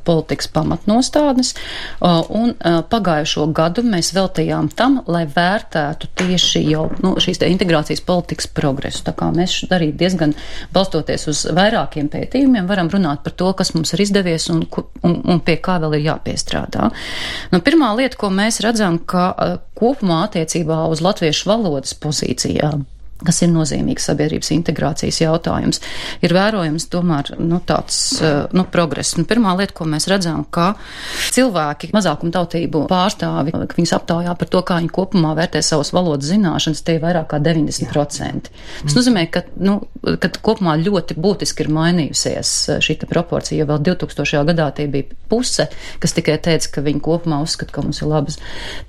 politikas 0.07 0.49
pamatnostādnes, 0.55 1.53
un 2.01 2.55
pagājušo 2.91 3.47
gadu 3.55 3.83
mēs 3.87 4.13
veltījām 4.15 4.71
tam, 4.75 5.01
lai 5.11 5.25
vērtētu 5.29 6.11
tieši 6.23 6.63
jau 6.71 6.87
nu, 7.03 7.15
šīs 7.21 7.41
te 7.41 7.51
integrācijas 7.51 8.03
politikas 8.07 8.47
progresu. 8.47 9.03
Tā 9.07 9.15
kā 9.17 9.29
mēs 9.35 9.61
arī 9.71 9.91
diezgan 9.97 10.35
balstoties 10.73 11.27
uz 11.31 11.43
vairākiem 11.55 12.09
pētījumiem 12.11 12.69
varam 12.69 12.89
runāt 12.91 13.23
par 13.25 13.35
to, 13.37 13.51
kas 13.57 13.73
mums 13.75 13.93
ir 13.95 14.03
izdevies 14.05 14.47
un, 14.53 14.63
un, 15.03 15.04
un 15.06 15.40
pie 15.44 15.58
kā 15.62 15.78
vēl 15.82 15.98
ir 15.98 16.06
jāpiestrādā. 16.10 16.90
Nu, 17.52 17.62
pirmā 17.64 17.92
lieta, 17.98 18.18
ko 18.20 18.32
mēs 18.34 18.60
redzam, 18.64 18.98
ka 18.98 19.30
uh, 19.32 19.56
kopumā 19.78 20.24
attiecībā 20.26 20.84
uz 20.90 21.04
latviešu 21.04 21.50
valodas 21.52 21.96
pozīcijām 22.02 22.86
kas 23.24 23.40
ir 23.44 23.50
nozīmīgs 23.52 24.08
sabiedrības 24.10 24.50
integrācijas 24.56 25.20
jautājums, 25.22 25.80
ir 26.24 26.34
vērojams 26.36 26.88
tomēr 26.92 27.32
nu, 27.40 27.60
tāds 27.64 27.98
eh, 28.20 28.44
nu, 28.56 28.66
progress. 28.72 29.16
Nu, 29.16 29.24
pirmā 29.28 29.54
lieta, 29.56 29.74
ko 29.78 29.86
mēs 29.88 30.08
redzam, 30.10 30.44
ka 30.52 30.74
cilvēki, 31.34 31.92
mazākuma 31.96 32.34
tautību 32.34 32.84
pārstāvi, 32.90 33.54
viņus 33.76 33.94
aptaujā 33.96 34.36
par 34.36 34.52
to, 34.52 34.62
kā 34.66 34.78
viņi 34.80 34.92
kopumā 34.92 35.32
vērtē 35.38 35.62
savas 35.64 35.92
valodas 35.96 36.28
zināšanas, 36.30 36.84
tie 36.84 36.98
ir 36.98 37.04
vairāk 37.04 37.30
kā 37.32 37.40
90%. 37.42 38.52
Tas 38.84 38.98
nozīmē, 38.98 39.26
ka, 39.32 39.46
nu, 39.64 39.78
ka 40.04 40.30
kopumā 40.36 40.76
ļoti 40.82 41.16
būtiski 41.20 41.64
ir 41.64 41.72
mainījusies 41.76 42.54
eh, 42.74 42.82
šī 42.84 42.98
proporcija, 43.06 43.62
jo 43.62 43.70
vēl 43.72 43.82
2000. 43.92 44.44
gadā 44.52 44.68
tie 44.76 44.88
bija 44.92 45.08
puse, 45.30 45.68
kas 46.02 46.14
tikai 46.16 46.36
teica, 46.42 46.76
ka 46.76 46.84
viņi 46.84 47.02
kopumā 47.04 47.40
uzskata, 47.44 47.72
ka 47.74 47.84
mums 47.84 48.02
ir 48.02 48.10
labas. 48.12 48.38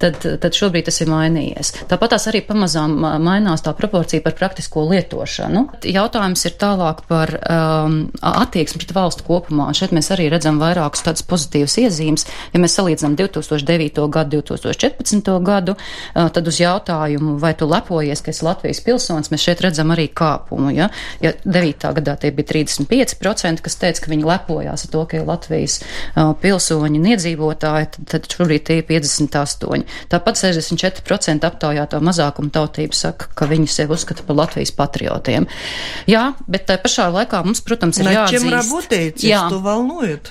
Tad, 0.01 0.19
tad 0.21 0.57
šobrīd 0.57 0.87
tas 0.89 0.99
ir 1.01 1.11
mainījies. 1.11 1.73
Tāpat 1.89 2.13
tās 2.13 2.27
arī 2.29 2.43
pamazām 2.45 2.93
mainās 3.23 3.63
tā 3.65 3.73
proporcija 3.77 4.16
informāciju 4.17 4.23
par 4.23 4.35
praktisko 4.37 4.83
lietošanu. 4.89 5.67
Jautājums 5.83 6.45
ir 6.45 6.55
tālāk 6.57 7.05
par 7.07 7.31
um, 7.37 8.09
attieksmi 8.21 8.81
pret 8.81 8.93
valstu 8.93 9.23
kopumā. 9.23 9.73
Šeit 9.73 9.91
mēs 9.91 10.11
arī 10.11 10.29
redzam 10.29 10.59
vairākus 10.59 11.03
tādus 11.03 11.23
pozitīvus 11.23 11.77
iezīmes. 11.77 12.25
Ja 12.53 12.59
mēs 12.59 12.75
salīdzinām 12.77 13.15
2009. 13.17 14.07
gadu, 14.09 14.41
2014. 14.41 15.39
gadu, 15.43 15.75
uh, 15.77 16.29
tad 16.29 16.47
uz 16.47 16.59
jautājumu, 16.59 17.37
vai 17.39 17.53
tu 17.55 17.67
lepojies, 17.67 18.21
ka 18.21 18.31
esi 18.31 18.45
Latvijas 18.45 18.81
pilsonis, 18.81 19.31
mēs 19.31 19.43
šeit 19.43 19.61
redzam 19.61 19.91
arī 19.91 20.07
kāpumu. 20.09 20.71
Ja, 20.75 20.89
ja 21.21 21.33
9. 21.43 21.87
gadā 21.99 22.17
tie 22.17 22.31
bija 22.31 22.47
35%, 22.53 23.63
kas 23.63 23.79
teica, 23.79 24.03
ka 24.03 24.11
viņi 24.11 24.27
lepojās 24.27 24.85
ar 24.87 24.93
to, 24.93 25.05
ka 25.07 25.19
ir 25.19 25.27
Latvijas 25.27 25.79
uh, 25.81 26.33
pilsoņi 26.41 27.01
un 27.01 27.09
iedzīvotāji, 27.13 27.91
tad, 27.95 28.09
tad 28.13 28.29
šobrīd 28.31 28.67
tie 28.67 28.79
ir 28.81 28.87
58. 28.89 29.87
Tāpat 30.11 30.41
64% 30.43 31.47
aptaujāto 31.47 32.01
mazākumu 32.03 32.51
tautību 32.53 32.95
saka, 32.97 33.29
ka 33.37 33.47
viņi 33.49 33.69
sev 33.71 33.93
uzskata 33.95 34.06
uzskata 34.07 34.23
par 34.27 34.35
Latvijas 34.35 34.71
patriotiem. 34.71 35.47
Jā, 36.07 36.33
bet 36.47 36.67
tā 36.67 36.77
pašā 36.79 37.09
laikā 37.11 37.43
mums, 37.43 37.61
protams, 37.61 37.99
ir 37.99 38.07
jāatzīst. 38.07 38.45
Jā, 39.27 39.43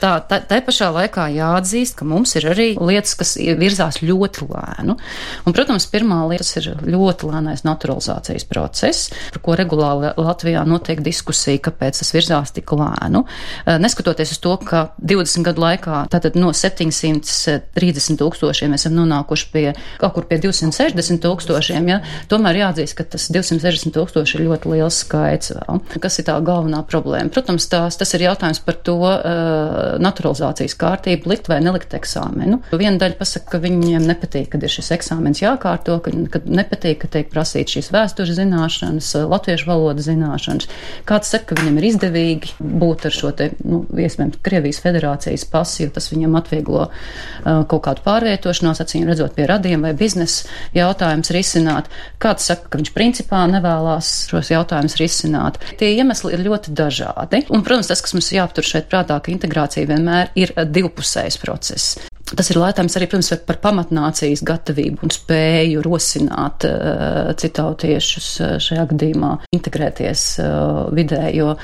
tā, 0.00 0.12
tā, 0.28 0.40
tā 0.48 0.60
pašā 0.64 0.88
laikā 0.94 1.28
jāatzīst, 1.34 1.96
ka 1.98 2.08
mums 2.08 2.34
ir 2.36 2.48
arī 2.52 2.68
lietas, 2.80 3.14
kas 3.18 3.36
virzās 3.36 4.00
ļoti 4.02 4.48
lēnu. 4.48 4.96
Un, 5.44 5.56
protams, 5.56 5.88
pirmā 5.92 6.22
lieta 6.30 6.46
ir 6.60 6.70
ļoti 6.86 7.30
lēnais 7.30 7.64
naturalizācijas 7.66 8.46
process, 8.48 9.10
par 9.34 9.44
ko 9.44 9.56
regulāri 9.58 10.14
Latvijā 10.16 10.64
notiek 10.68 11.02
diskusija, 11.04 11.60
kāpēc 11.68 12.00
tas 12.00 12.12
virzās 12.14 12.54
tik 12.56 12.72
lēnu. 12.72 13.24
Eh, 13.66 13.76
neskatoties 13.82 14.32
uz 14.36 14.40
to, 14.40 14.56
ka 14.56 14.86
20 15.02 15.44
gadu 15.46 15.64
laikā, 15.66 16.06
tātad 16.12 16.38
no 16.40 16.52
730 16.56 18.20
tūkstošiem 18.20 18.72
mēs 18.72 18.86
esam 18.86 18.96
nonākuši 19.00 19.52
pie 19.52 19.66
kaut 20.00 20.14
kur 20.16 20.26
pie 20.28 20.38
260 20.40 21.20
tūkstošiem, 21.24 21.88
ja, 21.90 22.00
tomēr 22.30 22.62
jāatzīst, 22.62 22.96
ka 22.98 23.06
tas 23.16 23.28
260 23.32 23.65
60 23.66 23.94
tūkstoši 23.96 24.38
ir 24.38 24.44
ļoti 24.46 24.72
liels 24.72 25.00
skaits 25.02 25.52
vēl. 25.56 25.80
Kas 26.02 26.18
ir 26.20 26.26
tā 26.28 26.36
galvenā 26.44 26.82
problēma? 26.88 27.32
Protams, 27.34 27.66
tās, 27.70 27.98
tas 27.98 28.14
ir 28.16 28.26
jautājums 28.26 28.60
par 28.64 28.78
to 28.86 28.96
uh, 29.02 29.96
naturalizācijas 30.02 30.76
kārtību, 30.78 31.30
likt 31.32 31.50
vai 31.50 31.58
nelikt 31.64 31.96
eksāmenu. 31.98 32.60
Viena 32.72 33.00
daļa 33.02 33.18
pasaka, 33.18 33.50
ka 33.54 33.62
viņiem 33.62 34.06
nepatīk, 34.06 34.50
kad 34.54 34.64
ir 34.64 34.72
šis 34.72 34.92
eksāmens 34.96 35.42
jākārto, 35.42 35.98
ka, 36.04 36.12
kad 36.36 36.46
nepatīk, 36.50 37.00
ka 37.02 37.10
tiek 37.16 37.30
prasīt 37.32 37.74
šīs 37.74 37.90
vēstures 37.94 38.38
zināšanas, 38.38 39.10
uh, 39.18 39.26
latviešu 39.32 39.70
valodas 39.70 40.08
zināšanas. 40.08 40.70
Kāds 41.08 41.32
saka, 41.34 41.52
ka 41.52 41.60
viņam 41.60 41.80
ir 41.80 41.88
izdevīgi 41.90 42.54
būt 42.60 43.08
ar 43.10 43.16
šo 43.16 43.32
te, 43.36 43.50
nu, 43.66 43.82
iespējams, 43.96 44.40
Krievijas 44.46 44.80
federācijas 44.84 45.46
pasi, 45.50 45.86
jo 45.86 45.94
tas 45.96 46.10
viņam 46.12 46.38
atvieglo 46.38 46.86
uh, 46.86 47.64
kaut 47.68 47.82
kādu 47.88 48.04
pārvietošanos, 48.06 48.82
acīm 48.84 49.06
redzot 49.08 49.34
pie 49.36 49.48
radiem 49.50 49.82
vai 49.86 49.92
biznesa 49.96 50.46
jautājums 50.76 51.32
risināt. 51.34 51.90
Kāds 52.22 52.46
saka, 52.48 52.70
ka 52.70 52.80
viņš 52.80 52.92
principā 52.94 53.42
nevēlās 53.56 54.12
šos 54.30 54.52
jautājumus 54.54 54.98
risināt. 55.00 55.60
Tie 55.80 55.92
iemesli 55.96 56.34
ir 56.36 56.44
ļoti 56.46 56.74
dažādi. 56.76 57.44
Un, 57.50 57.64
protams, 57.66 57.90
tas, 57.92 58.04
kas 58.04 58.16
mums 58.16 58.32
jāaptur 58.34 58.66
šeit 58.66 58.90
prātā, 58.92 59.18
ka 59.20 59.34
integrācija 59.34 59.88
vienmēr 59.90 60.32
ir 60.38 60.54
divpusējs 60.56 61.40
process. 61.42 61.96
Tas 62.31 62.47
ir 62.51 62.59
lētājums 62.61 62.95
arī, 62.95 63.07
protams, 63.11 63.31
par 63.47 63.57
pamatnācijas 63.63 64.43
gatavību 64.47 65.03
un 65.03 65.11
spēju 65.11 65.81
rosināt 65.83 66.63
uh, 66.67 67.31
citautiešus 67.39 68.27
uh, 68.39 68.53
šajā 68.63 68.85
gadījumā 68.93 69.31
integrēties 69.51 70.23
uh, 70.39 70.93
vidē, 70.95 71.25
jo 71.35 71.55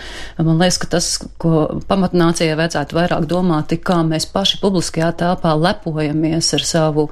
man 0.41 0.59
liekas, 0.59 0.79
ka 0.81 0.89
tas, 0.97 1.09
ko 1.39 1.79
pamatnācijai 1.87 2.57
vajadzētu 2.59 2.97
vairāk 2.97 3.27
domāt, 3.31 3.75
ir 3.77 3.81
kā 3.87 4.01
mēs 4.07 4.27
paši 4.33 4.59
publiskajā 4.63 5.13
telpā 5.21 5.53
lepojamies 5.55 6.51
ar 6.57 6.67
savu 6.67 7.07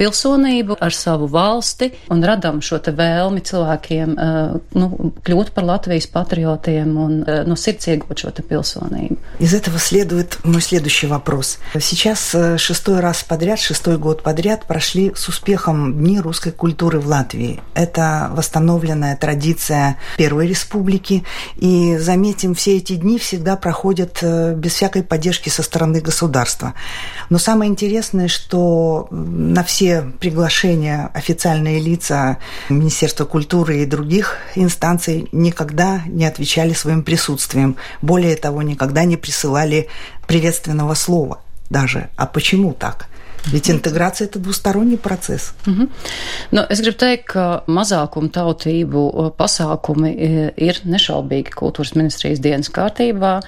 pilsonību, 0.00 0.78
ar 0.80 0.96
savu 0.96 1.28
valsti 1.32 1.90
un 2.14 2.24
radam 2.24 2.62
šo 2.64 2.80
te 2.84 2.94
vēlmi 2.96 3.44
cilvēkiem 3.44 4.16
uh, 4.16 4.56
nu, 4.80 5.12
kļūt 5.26 5.52
par 5.56 5.68
Latvijas 5.68 6.08
patriotiem 6.14 6.96
un 6.96 7.20
uh, 7.20 7.42
no 7.44 7.58
sirds 7.60 7.92
iegūt 7.92 8.24
šo 8.24 8.32
te 8.32 8.46
pilsonību. 8.48 9.20
Из 9.40 9.52
этого 9.52 9.78
следует 9.78 10.38
мой 10.44 10.62
следующий 10.62 11.06
вопрос. 11.06 11.58
Сейчас 11.78 12.30
6 12.30 12.87
шестой 12.89 13.03
раз 13.03 13.23
подряд, 13.23 13.59
шестой 13.59 13.97
год 13.99 14.23
подряд 14.23 14.65
прошли 14.65 15.11
с 15.15 15.27
успехом 15.27 15.93
Дни 15.93 16.19
русской 16.19 16.51
культуры 16.51 16.99
в 16.99 17.05
Латвии. 17.05 17.59
Это 17.75 18.31
восстановленная 18.31 19.15
традиция 19.15 19.97
Первой 20.17 20.47
Республики. 20.47 21.23
И, 21.57 21.97
заметим, 21.97 22.55
все 22.55 22.77
эти 22.77 22.95
дни 22.95 23.19
всегда 23.19 23.57
проходят 23.57 24.17
э, 24.23 24.55
без 24.55 24.73
всякой 24.73 25.03
поддержки 25.03 25.49
со 25.49 25.61
стороны 25.61 26.01
государства. 26.01 26.73
Но 27.29 27.37
самое 27.37 27.69
интересное, 27.69 28.27
что 28.27 29.07
на 29.11 29.63
все 29.63 30.01
приглашения 30.19 31.11
официальные 31.13 31.79
лица 31.79 32.39
Министерства 32.69 33.25
культуры 33.25 33.83
и 33.83 33.85
других 33.85 34.37
инстанций 34.55 35.29
никогда 35.31 36.01
не 36.07 36.25
отвечали 36.25 36.73
своим 36.73 37.03
присутствием. 37.03 37.75
Более 38.01 38.35
того, 38.35 38.63
никогда 38.63 39.03
не 39.03 39.15
присылали 39.15 39.89
приветственного 40.25 40.95
слова 40.95 41.39
даже. 41.69 42.09
А 42.15 42.25
почему 42.25 42.73
так? 42.73 43.07
Ведь 43.52 43.68
integrācija 43.68 44.26
ir 44.26 44.38
двусторонний 44.40 44.96
процess. 44.96 45.52
Mm 45.66 45.74
-hmm. 45.74 45.88
nu, 46.50 46.62
es 46.70 46.80
gribu 46.80 46.96
teikt, 46.98 47.24
ka 47.26 47.62
mazākumu 47.66 48.28
tautību 48.28 49.32
pasākumi 49.36 50.10
ir 50.56 50.80
nešaubīgi 50.84 51.52
kultūras 51.52 51.94
ministrijas 51.94 52.40
dienas 52.40 52.70
kārtībā, 52.70 53.40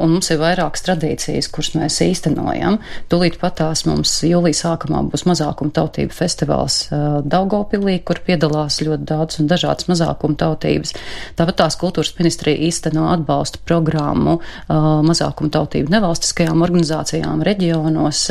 un 0.00 0.10
mums 0.10 0.30
ir 0.30 0.38
vairākas 0.38 0.82
tradīcijas, 0.82 1.50
kuras 1.50 1.74
mēs 1.74 2.00
īstenojam. 2.02 2.78
Tūlīt 3.08 3.38
patās 3.38 3.86
mums 3.86 4.22
jūlijas 4.22 4.64
sākumā 4.64 5.02
būs 5.10 5.26
mazākumu 5.26 5.70
tautību 5.70 6.12
festivāls 6.12 6.88
Daugopilī, 7.24 8.02
kur 8.04 8.18
piedalās 8.26 8.82
ļoti 8.82 9.04
daudz 9.04 9.40
un 9.40 9.46
dažādas 9.46 9.88
mazākumu 9.88 10.34
tautības. 10.36 10.92
Tāpat 11.36 11.54
tās 11.54 11.76
kultūras 11.76 12.14
ministrija 12.18 12.58
īsteno 12.58 13.12
atbalstu 13.12 13.58
programmu 13.64 14.40
mazākumu 15.08 15.50
tautību 15.50 15.90
nevalstiskajām 15.90 16.62
organizācijām 16.62 17.42
reģionos. 17.42 18.30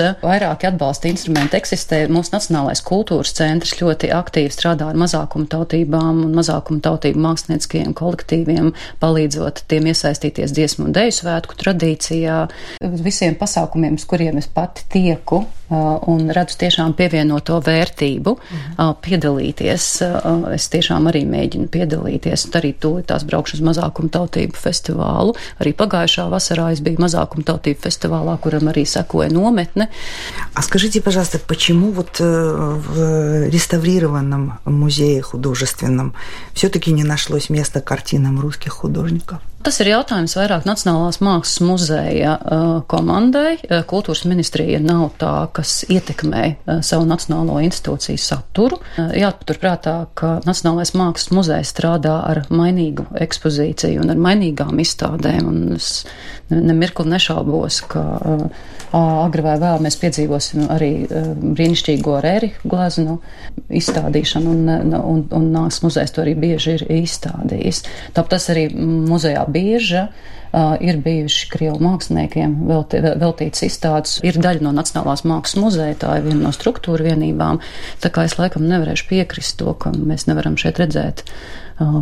Vairāki 0.69 0.77
atbalsta 0.77 1.09
instrumenti 1.09 1.57
eksistē. 1.57 2.03
Mūsu 2.13 2.35
Nacionālais 2.35 2.83
kultūras 2.85 3.33
centrs 3.37 3.75
ļoti 3.81 4.11
aktīvi 4.13 4.53
strādā 4.53 4.91
ar 4.91 4.99
mazākumu 5.01 5.49
tautībām 5.49 6.25
un 6.27 6.35
mazākumu 6.37 6.83
tautību 6.85 7.21
mākslinieckajiem 7.25 7.95
kolektīviem, 7.97 8.73
palīdzot 9.01 9.65
tiem 9.69 9.89
iesaistīties 9.89 10.53
dziesmu 10.53 10.89
un 10.89 10.97
deju 10.97 11.15
svētku 11.21 11.57
tradīcijā. 11.59 12.49
Visiem 13.01 13.39
pasākumiem, 13.41 13.97
uz 13.97 14.05
kuriem 14.09 14.39
es 14.43 14.49
pati 14.53 14.85
tieku 14.93 15.47
un 15.74 16.30
redzu 16.34 16.58
tiešām 16.62 16.94
pievienoto 16.98 17.58
vērtību, 17.64 18.34
mhm. 18.38 18.92
piedalīties. 19.04 19.88
Es 20.54 20.68
tiešām 20.74 21.10
arī 21.12 21.24
mēģinu 21.30 21.70
piedalīties, 21.74 22.48
un 22.50 22.58
arī 22.60 22.74
tūlīt 22.78 23.10
tās 23.12 23.26
braukšu 23.28 23.58
uz 23.58 23.64
mazākumu 23.70 24.12
tautību 24.14 24.60
festivālu. 24.60 25.36
Arī 25.64 25.74
pagājušā 25.78 26.28
vasarā 26.32 26.70
es 26.76 26.84
biju 26.84 27.02
mazākumu 27.04 27.46
tautību 27.48 27.82
festivālā, 27.84 28.38
kuram 28.44 28.70
arī 28.74 28.86
sekoja 28.90 29.32
nometne. 29.34 29.90
А 30.54 30.62
скажите, 30.62 31.02
пожалуйста, 31.02 31.40
почему 31.40 31.92
вот 31.92 32.18
э, 32.20 32.24
в 32.24 33.50
реставрированном 33.50 34.60
музее 34.66 35.22
художественном 35.22 36.14
все-таки 36.54 36.92
не 36.92 37.04
нашлось 37.04 37.50
места 37.50 37.82
картинам 37.82 38.40
русских 38.40 38.74
художников? 38.74 39.40
Tas 39.59 39.81
ir 39.83 39.89
jautājums 39.91 40.37
vairāk 40.39 40.67
Nacionālās 40.69 41.19
mākslas 41.19 41.59
muzeja 41.67 42.37
uh, 42.39 42.69
komandai. 42.89 43.57
Uh, 43.67 43.83
kultūras 43.91 44.23
ministrija 44.31 44.79
nav 44.81 45.17
tā, 45.19 45.33
kas 45.53 45.83
ietekmē 45.91 46.45
uh, 46.47 46.79
savu 46.87 47.09
nacionālo 47.11 47.59
institūciju 47.67 48.23
saturu. 48.23 48.79
Jāpaturprātā, 48.97 49.97
ka 50.19 50.37
Nacionālais 50.47 50.95
mākslas 50.95 51.35
muzejs 51.35 51.75
strādā 51.75 52.15
ar 52.31 52.45
mainīgu 52.55 53.09
ekspozīciju 53.19 54.05
un 54.05 54.15
ar 54.15 54.23
mainīgām 54.29 54.79
izstādēm, 54.79 55.51
un 55.51 55.77
es 55.77 56.05
nemirkli 56.49 57.11
nešaubos, 57.11 57.83
ka 57.91 58.05
agri 58.95 59.43
vai 59.45 59.57
vēl 59.61 59.83
mēs 59.85 59.99
piedzīvosim 60.01 60.69
arī 60.73 60.91
brīnišķīgo 61.09 62.15
Rēriku 62.25 62.71
gleznu 62.73 63.19
izstādīšanu, 63.69 64.55
un, 64.55 64.95
un, 64.97 65.21
un 65.35 65.51
Nāks 65.53 65.83
muzejs 65.85 66.15
to 66.15 66.23
arī 66.25 66.35
bieži 66.39 66.79
ir 66.79 66.87
izstādījis. 67.03 67.83
Tāpēc 68.17 68.33
tas 68.33 68.49
arī 68.55 68.69
muzejā 68.79 69.45
beija 69.49 70.09
Uh, 70.49 70.79
ir 70.81 70.97
bijuši 71.05 71.51
krievu 71.53 71.77
māksliniekiem 71.85 72.55
velti, 72.69 73.03
veltīts 73.05 73.67
izstādes. 73.67 74.17
Ir 74.25 74.39
daļa 74.41 74.65
no 74.65 74.73
Nacionālās 74.73 75.25
mākslas 75.29 75.61
muzeja, 75.61 75.99
tā 76.01 76.15
ir 76.19 76.25
viena 76.25 76.47
no 76.47 76.53
struktūra 76.57 77.11
vienībām. 77.11 77.61
Tā 78.01 78.13
kā 78.15 78.25
es 78.25 78.39
laikam 78.41 78.65
nevarēšu 78.65 79.11
piekrist 79.11 79.59
to, 79.61 79.75
ka 79.77 79.93
mēs 79.93 80.25
nevaram 80.31 80.57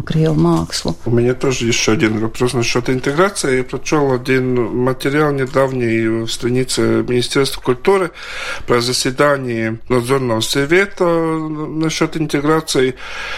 крию 0.04 0.34
макслу. 0.34 0.96
У 1.04 1.10
меня 1.10 1.34
тоже 1.34 1.66
еще 1.66 1.92
один 1.92 2.18
вопрос 2.18 2.54
насчет 2.54 2.88
интеграции. 2.88 3.58
Я 3.58 3.64
прочел 3.64 4.12
один 4.12 4.54
материал 4.54 5.32
недавний 5.32 6.24
в 6.24 6.28
странице 6.28 7.04
Министерства 7.06 7.60
культуры 7.60 8.10
про 8.66 8.80
заседание 8.80 9.78
надзорного 9.88 10.40
совета 10.40 11.04
насчет 11.04 12.16
интеграции. 12.16 12.94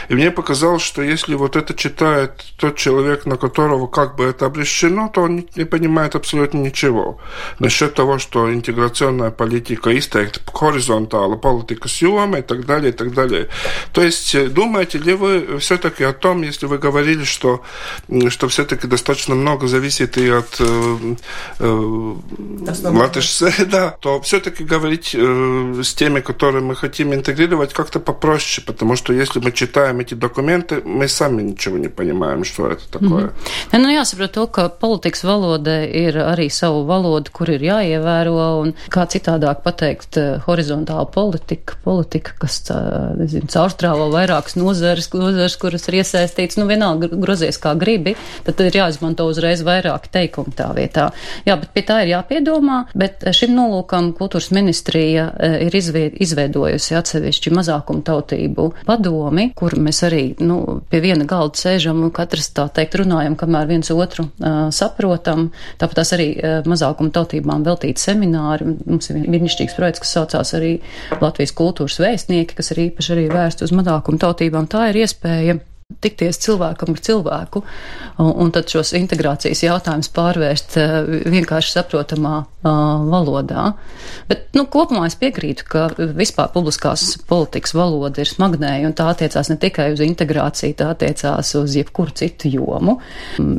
И 0.09 0.15
мне 0.15 0.31
показалось, 0.31 0.83
что 0.83 1.03
если 1.03 1.35
вот 1.35 1.57
это 1.57 1.75
читает 1.75 2.45
тот 2.57 2.77
человек, 2.77 3.27
на 3.27 3.37
которого 3.37 3.87
как 3.89 4.17
бы 4.17 4.25
это 4.25 4.47
обращено, 4.47 4.98
то 5.07 5.23
он 5.23 5.45
не 5.55 5.65
понимает 5.65 6.17
абсолютно 6.17 6.59
ничего. 6.59 7.19
Насчет 7.61 7.95
того, 7.95 8.19
что 8.19 8.53
интеграционная 8.53 9.31
политика 9.31 9.97
изтeikt 9.97 10.41
горизонтала, 10.53 11.37
политика 11.37 11.89
с 11.89 12.03
и 12.03 12.43
так 12.43 12.67
далее, 12.67 12.91
и 12.91 12.93
так 12.93 13.15
далее. 13.15 13.49
То 13.93 14.03
есть, 14.03 14.53
думаете 14.53 14.99
ли 14.99 15.15
вы 15.15 15.59
все-таки 15.61 16.05
о 16.05 16.13
том, 16.13 16.43
если 16.43 16.67
вы 16.67 16.79
говорили, 16.79 17.25
что, 17.25 17.63
что 18.29 18.49
все-таки 18.49 18.87
достаточно 18.87 19.35
много 19.35 19.69
зависит 19.69 20.19
и 20.19 20.29
от 20.29 20.57
э, 20.61 21.15
э, 21.61 22.15
латышцы, 22.83 23.53
да, 23.71 23.97
то 24.01 24.21
все-таки 24.21 24.65
говорить 24.65 25.15
э, 25.15 25.83
с 25.83 25.95
теми, 25.95 26.21
которые 26.21 26.63
мы 26.63 26.75
хотим 26.75 27.15
интегрировать, 27.15 27.73
как-то 27.73 28.01
попроще, 28.01 28.65
потому 28.67 28.97
что 28.97 29.13
если 29.13 29.41
мы 29.41 29.53
читаем 29.53 30.01
эти 30.01 30.15
документы, 30.15 30.83
мы 30.85 31.09
сами 31.09 31.43
ничего 31.43 31.79
не 31.79 31.89
понимаем, 31.89 32.45
что 32.45 32.67
это 32.67 32.89
такое. 32.91 33.25
Mm 33.25 33.33
-hmm. 33.73 33.79
Nu, 33.79 33.95
jāsaprot 33.95 34.35
to, 34.35 34.47
ka 34.47 34.69
politikas 34.89 35.25
valoda 35.25 35.75
ir 35.85 36.17
arī 36.23 36.49
savu 36.53 36.85
valodu, 36.89 37.33
kur 37.37 37.51
ir 37.53 37.65
jāievēro, 37.67 38.37
un 38.63 38.73
kā 38.93 39.05
citādāk 39.11 39.61
pateikt, 39.67 40.17
eh, 40.17 40.39
horizontāla 40.47 41.05
politika, 41.13 41.77
politika, 41.85 42.33
kas, 42.41 42.63
nezinu, 43.19 43.51
caurstrāvo 43.53 44.09
vairākas 44.13 44.57
nozares, 44.57 45.11
nozares, 45.13 45.57
kuras 45.61 45.89
ir 45.89 45.99
iesaistīts, 46.01 46.57
nu 46.57 46.65
vienalga 46.71 47.11
grozies 47.13 47.61
kā 47.61 47.75
gribi, 47.79 48.15
tad 48.47 48.61
ir 48.65 48.81
jāizmanto 48.81 49.27
uzreiz 49.29 49.63
vairāk 49.67 50.09
teikumu 50.15 50.55
tā 50.57 50.71
vietā. 50.77 51.11
Jā, 51.45 51.59
bet 51.61 51.75
pie 51.75 51.85
tā 51.85 52.01
ir 52.05 52.15
jāpiedomā, 52.15 52.79
bet 52.97 53.29
šim 53.37 53.53
nolūkam 53.59 54.15
kultūras 54.17 54.51
ministrija 54.57 55.29
eh, 55.37 55.69
ir 55.69 55.77
izveidojusi 55.77 56.97
atsevišķi 56.97 57.55
mazākumu 57.59 58.05
tautību 58.09 58.71
padomi, 58.89 59.51
kur 59.59 59.77
mēs 59.77 60.03
arī, 60.09 60.25
nu, 60.41 60.81
pie 60.89 61.03
viena 61.05 61.29
galda 61.29 61.61
sēžam 61.61 62.01
un 62.07 62.15
katrs 62.15 62.55
tā 62.57 62.71
teikt 62.73 62.97
runājam, 63.03 63.37
kamēr 63.37 63.69
viens 63.69 63.93
otru 63.93 64.29
uh, 64.31 64.69
saprotam. 64.79 65.49
Tāpat 65.81 66.01
tās 66.01 66.13
arī 66.17 66.29
uh, 66.37 66.59
mazākumu 66.69 67.13
tautībām 67.15 67.65
veltīti 67.67 68.03
semināri. 68.03 68.77
Mums 68.87 69.11
ir 69.13 69.23
brīnišķīgs 69.25 69.79
projekts, 69.79 70.05
kas 70.05 70.15
saucās 70.19 70.55
arī 70.59 70.77
Latvijas 71.23 71.55
kultūras 71.59 71.99
vēstnieki, 72.03 72.59
kas 72.59 72.73
ir 72.75 72.85
īpaši 72.89 73.17
arī 73.17 73.27
vērst 73.33 73.67
uz 73.67 73.75
mazākumu 73.77 74.23
tautībām. 74.23 74.71
Tā 74.71 74.91
ir 74.93 75.03
iespēja 75.05 75.59
tikties 76.02 76.40
cilvēkam 76.44 76.96
ar 76.96 77.02
cilvēku, 77.06 77.64
un, 78.22 78.32
un 78.46 78.52
tad 78.56 78.72
šos 78.72 78.94
integrācijas 78.98 79.64
jautājumus 79.66 80.12
pārvērst 80.16 80.78
eh, 80.82 80.96
vienkārši 81.34 81.78
saprotamā 81.78 82.36
uh, 82.44 82.54
valodā. 82.64 83.74
Bet, 84.30 84.48
nu, 84.58 84.66
kopumā 84.72 85.06
es 85.10 85.18
piekrītu, 85.20 85.66
ka 85.68 85.86
vispār 85.98 86.52
publiskās 86.54 87.06
politikas 87.28 87.76
valoda 87.76 88.24
ir 88.24 88.30
smagnēja, 88.30 88.88
un 88.88 88.96
tā 88.98 89.10
attiecās 89.12 89.52
ne 89.52 89.58
tikai 89.62 89.90
uz 89.96 90.04
integrāciju, 90.04 90.78
tā 90.80 90.90
attiecās 90.94 91.54
uz 91.60 91.78
jebkuru 91.78 92.16
citu 92.24 92.52
jomu. 92.54 92.98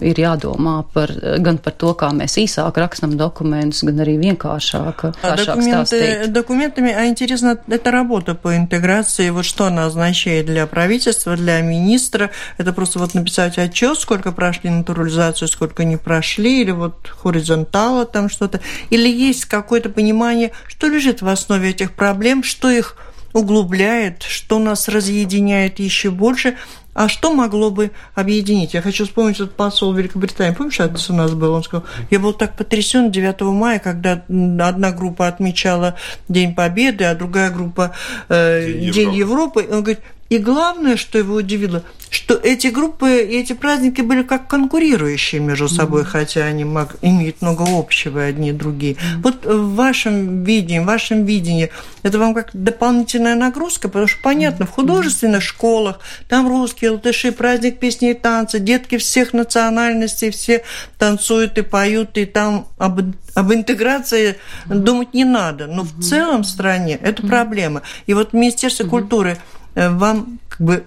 Ir 0.05 0.21
jādomā 0.25 0.79
par, 0.95 1.13
gan 1.45 1.61
par 1.63 1.77
to, 1.81 1.95
kā 1.99 2.11
mēs 2.17 2.39
īsāk 2.41 2.81
rakstam 2.81 3.17
dokumentus, 3.21 3.85
gan 3.87 4.05
arī 4.05 4.17
vienkāršāk. 4.23 5.07
Документы, 5.45 6.27
документами, 6.29 6.93
а 6.93 7.07
интересно, 7.07 7.59
это 7.69 7.91
работа 7.91 8.35
по 8.35 8.57
интеграции, 8.57 9.31
вот 9.31 9.45
что 9.45 9.67
она 9.67 9.87
означает 9.87 10.47
для 10.47 10.67
правительства, 10.67 11.37
для 11.37 11.61
министра, 11.61 12.18
быстро. 12.20 12.32
Это 12.58 12.74
просто 12.74 13.00
вот 13.00 13.14
написать 13.14 13.58
отчет, 13.58 13.98
сколько 13.98 14.32
прошли 14.32 14.70
натурализацию, 14.70 15.48
сколько 15.48 15.84
не 15.84 15.98
прошли, 15.98 16.62
или 16.62 16.72
вот 16.72 17.08
хоризонтала 17.08 18.06
там 18.06 18.30
что-то. 18.30 18.60
Или 18.90 19.10
есть 19.10 19.46
какое-то 19.46 19.90
понимание, 19.90 20.52
что 20.68 20.88
лежит 20.88 21.22
в 21.22 21.28
основе 21.28 21.70
этих 21.70 21.94
проблем, 21.94 22.44
что 22.44 22.70
их 22.70 22.96
углубляет, 23.34 24.24
что 24.24 24.60
нас 24.60 24.88
разъединяет 24.88 25.80
еще 25.80 26.10
больше, 26.10 26.58
а 26.96 27.08
что 27.08 27.32
могло 27.32 27.70
бы 27.70 27.92
объединить? 28.16 28.74
Я 28.74 28.82
хочу 28.82 29.06
вспомнить 29.06 29.36
этот 29.36 29.56
посол 29.56 29.94
Великобритании. 29.94 30.56
Помнишь, 30.56 30.82
адрес 30.82 31.10
у 31.10 31.14
нас 31.14 31.32
был? 31.34 31.54
Он 31.54 31.64
сказал, 31.64 31.86
я 32.10 32.20
был 32.20 32.34
так 32.34 32.58
потрясен 32.58 33.12
9 33.12 33.42
мая, 33.42 33.80
когда 33.80 34.24
одна 34.68 34.92
группа 34.92 35.28
отмечала 35.28 35.96
День 36.28 36.56
Победы, 36.56 37.06
а 37.06 37.16
другая 37.16 37.52
группа 37.52 37.96
э, 38.28 38.66
День, 38.66 38.92
День 38.92 39.14
Европы. 39.14 39.66
Он 39.72 39.84
говорит, 39.84 40.00
И 40.30 40.38
главное, 40.38 40.96
что 40.96 41.18
его 41.18 41.36
удивило, 41.36 41.84
что 42.12 42.36
эти 42.36 42.68
группы 42.68 43.24
и 43.24 43.40
эти 43.40 43.54
праздники 43.54 44.02
были 44.02 44.24
как 44.24 44.48
конкурирующие 44.48 45.42
между 45.42 45.68
собой, 45.68 46.04
mm-hmm. 46.04 46.06
хотя 46.06 46.46
они 46.46 46.64
мог, 46.66 46.96
имеют 47.02 47.42
много 47.42 47.66
общего 47.68 48.24
одни 48.24 48.50
и 48.50 48.54
другие. 48.54 48.94
Mm-hmm. 48.94 49.22
Вот 49.24 49.46
в 49.46 49.76
вашем 49.76 50.44
видении, 50.44 50.80
в 50.80 50.86
вашем 50.86 51.26
видении, 51.26 51.72
это 52.04 52.20
вам 52.20 52.34
как 52.34 52.50
дополнительная 52.54 53.36
нагрузка, 53.36 53.90
потому 53.90 54.08
что 54.08 54.22
понятно, 54.22 54.64
mm-hmm. 54.64 54.68
в 54.68 54.72
художественных 54.72 55.42
школах 55.42 56.00
там 56.28 56.48
русские, 56.48 56.92
латыши, 56.92 57.32
праздник 57.32 57.80
песни 57.80 58.12
и 58.12 58.14
танца, 58.14 58.60
детки 58.60 58.98
всех 58.98 59.34
национальностей, 59.34 60.30
все 60.30 60.64
танцуют 60.98 61.58
и 61.58 61.62
поют, 61.62 62.18
и 62.18 62.26
там 62.26 62.68
об, 62.78 63.02
об 63.34 63.54
интеграции 63.54 64.36
mm-hmm. 64.68 64.76
думать 64.76 65.14
не 65.14 65.26
надо. 65.26 65.66
Но 65.68 65.84
mm-hmm. 65.84 66.00
в 66.00 66.04
целом 66.04 66.42
в 66.42 66.48
стране 66.48 67.00
это 67.02 67.24
mm-hmm. 67.24 67.28
проблема. 67.28 67.82
И 68.06 68.14
вот 68.14 68.34
Министерство 68.34 68.84
mm-hmm. 68.84 68.90
культуры 68.90 69.38
вам 69.76 70.40
как 70.50 70.62
бы 70.62 70.84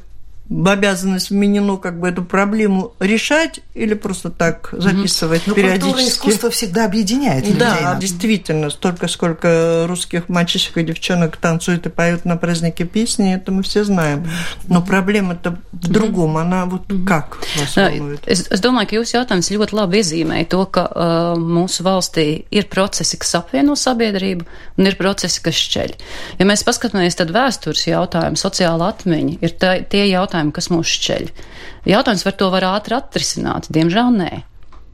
в 0.48 0.68
обязанность 0.68 1.30
вменено 1.30 1.76
как 1.76 1.98
бы 1.98 2.08
эту 2.08 2.24
проблему 2.24 2.92
решать 3.00 3.60
или 3.74 3.94
просто 3.94 4.30
так 4.30 4.68
записывать 4.72 5.42
mm-hmm. 5.42 5.54
периодически? 5.54 5.84
Ну, 5.84 5.92
культура 5.92 6.02
и 6.02 6.08
искусство 6.08 6.50
всегда 6.50 6.84
объединяет 6.84 7.46
людей. 7.46 7.58
Да, 7.58 7.96
действительно, 7.98 8.70
столько, 8.70 9.08
сколько 9.08 9.86
русских 9.88 10.28
мальчишек 10.28 10.76
и 10.78 10.82
девчонок 10.82 11.36
танцуют 11.36 11.86
и 11.86 11.88
поют 11.88 12.24
на 12.24 12.36
празднике 12.36 12.84
песни, 12.84 13.34
это 13.34 13.52
мы 13.52 13.62
все 13.62 13.84
знаем. 13.84 14.28
Но 14.68 14.82
проблема-то 14.82 15.58
в 15.72 15.88
другом, 15.88 16.36
она 16.36 16.66
вот 16.66 16.82
как 17.06 17.38
вас 17.58 17.76
волнует? 17.76 18.26
Es, 18.26 18.46
es 18.50 18.60
domāju, 18.60 18.88
ka 18.90 18.96
jūsu 18.98 19.16
jautājums 19.18 19.50
ļoti 19.52 19.76
labi 19.76 20.00
iezīmē 20.02 20.42
to, 20.50 20.64
ka 20.72 20.84
uh, 20.90 21.38
mūsu 21.38 21.84
valstī 21.86 22.44
ir 22.50 22.66
procesi, 22.72 23.16
kas 23.20 23.34
apvieno 23.38 23.76
sabiedrību, 23.78 24.46
un 24.78 24.88
ir 24.90 24.96
procesi, 24.98 25.40
kas 25.44 25.54
šķeļ. 25.54 25.94
Ja 26.40 26.46
mēs 26.48 26.64
paskatāmies, 26.66 27.16
tad 27.18 27.32
vēstures 27.34 27.86
jautājumi, 27.86 28.40
sociāla 28.40 28.90
atmiņa 28.92 29.38
ir 29.40 29.54
tā, 29.60 29.74
tie 29.86 30.04
jautājumi, 30.10 30.41
jautājumi, 30.41 30.53
kas 30.55 30.69
mūs 30.73 30.91
šķeļ. 30.97 31.31
Jautājums, 31.93 32.27
vai 32.27 32.35
to 32.37 32.51
var 32.53 32.67
ātri 32.75 32.97
atrisināt? 32.97 33.71
Diemžēl 33.73 34.13
nē. 34.17 34.31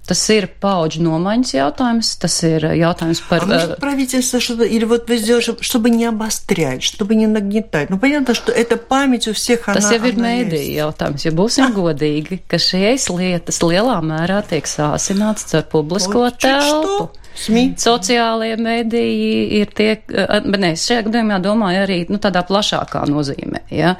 Tas 0.03 0.19
ir 0.35 0.49
paudžu 0.59 0.99
nomaiņas 1.05 1.53
jautājums, 1.55 2.09
tas 2.19 2.33
ir 2.43 2.65
jautājums 2.75 3.21
par... 3.23 3.45
А 3.45 3.45
может, 3.47 3.77
правительство 3.79 4.41
что-то, 4.43 4.65
или 4.65 4.83
вот 4.83 5.07
вы 5.07 5.17
сделали, 5.17 5.55
чтобы 5.61 5.89
не 5.91 6.03
обострять, 6.03 6.83
чтобы 6.83 7.15
не 7.15 7.25
нагнетать? 7.25 7.89
Ну, 7.89 7.97
понятно, 7.97 8.33
что 8.33 8.51
это 8.51 8.75
память 8.75 9.29
у 9.29 9.33
всех, 9.33 9.63
Tas 9.63 9.85
она, 9.85 9.95
jau 9.95 10.11
ir 10.11 10.19
mēdīja 10.19 10.75
jautājums, 10.83 11.23
ja 11.23 11.31
būsim 11.31 11.71
godīgi, 11.71 12.41
ka 12.51 12.59
šīs 12.59 13.07
lietas 13.15 13.63
lielā 13.63 14.01
mērā 14.03 14.43
tiek 14.43 14.67
sāsināts 14.67 15.47
ar 15.55 15.63
publisko 15.71 16.27
вот, 16.27 16.37
telpu. 16.43 17.07
Что? 17.07 17.11
SMI. 17.38 17.64
Sociālie 17.78 18.56
mediji 18.60 19.60
ir 19.60 19.70
tie, 19.76 19.90
bet 20.08 20.58
nē, 20.60 20.72
šajā 20.78 21.04
gadījumā 21.06 21.38
domāju 21.44 21.84
arī 21.84 21.98
nu, 22.10 22.18
tādā 22.22 22.42
plašākā 22.48 23.04
nozīmē. 23.10 23.62
Ja? 23.74 23.94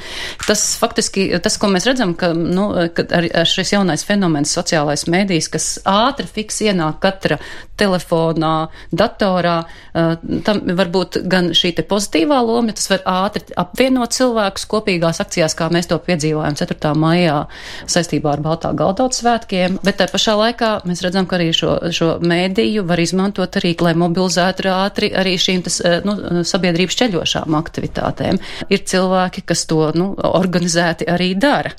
Tas 0.46 0.64
faktiski, 0.80 1.28
tas, 1.44 1.58
ko 1.60 1.70
mēs 1.72 1.86
redzam, 1.88 2.14
ka, 2.18 2.32
nu, 2.36 2.70
ar, 2.74 3.28
ar 3.42 3.48
šis 3.48 3.74
jaunais 3.76 4.04
fenomens 4.08 4.52
sociālais 4.56 5.06
medijs, 5.10 5.50
kas 5.52 5.70
ātri 5.88 6.28
fiks 6.28 6.62
ienāk 6.66 7.00
katra 7.04 7.38
telefonā, 7.78 8.68
datorā, 8.90 9.60
tam 9.94 10.62
var 10.78 10.90
būt 10.90 11.20
gan 11.30 11.52
šī 11.54 11.76
te 11.78 11.84
pozitīvā 11.86 12.40
loma, 12.42 12.74
tas 12.74 12.90
var 12.90 13.04
ātri 13.06 13.54
apvienot 13.58 14.16
cilvēkus 14.16 14.66
kopīgās 14.70 15.22
akcijās, 15.22 15.54
kā 15.58 15.70
mēs 15.70 15.86
to 15.90 16.00
piedzīvojam 16.02 16.58
4. 16.58 16.94
maijā 16.98 17.38
saistībā 17.86 18.34
ar 18.34 18.42
Baltā 18.42 18.72
galdauts 18.74 19.22
svētkiem, 19.22 19.78
bet 19.86 20.00
tā 20.00 20.08
pašā 20.10 20.34
laikā 20.40 20.72
mēs 20.90 21.04
redzam, 21.06 21.28
ka 21.30 21.38
arī 21.38 21.52
šo, 21.54 21.76
šo 21.94 22.10
mēdīju 22.18 22.82
var 22.88 22.98
izmantot 23.02 23.27
izmantot 23.28 23.58
arī, 23.60 23.74
lai 23.80 23.94
mobilizētu 23.94 24.68
ātri 24.72 25.10
arī 25.12 25.36
šīm 25.36 25.62
tas, 25.64 25.80
eh, 25.80 26.00
nu, 26.04 26.42
sabiedrības 26.44 26.96
ceļošām 26.96 27.54
aktivitātēm. 27.54 28.38
Ir 28.70 28.78
cilvēki, 28.78 29.44
kas 29.44 29.66
to 29.66 29.92
nu, 29.94 30.14
organizēti 30.16 31.06
arī 31.06 31.36
dara. 31.38 31.72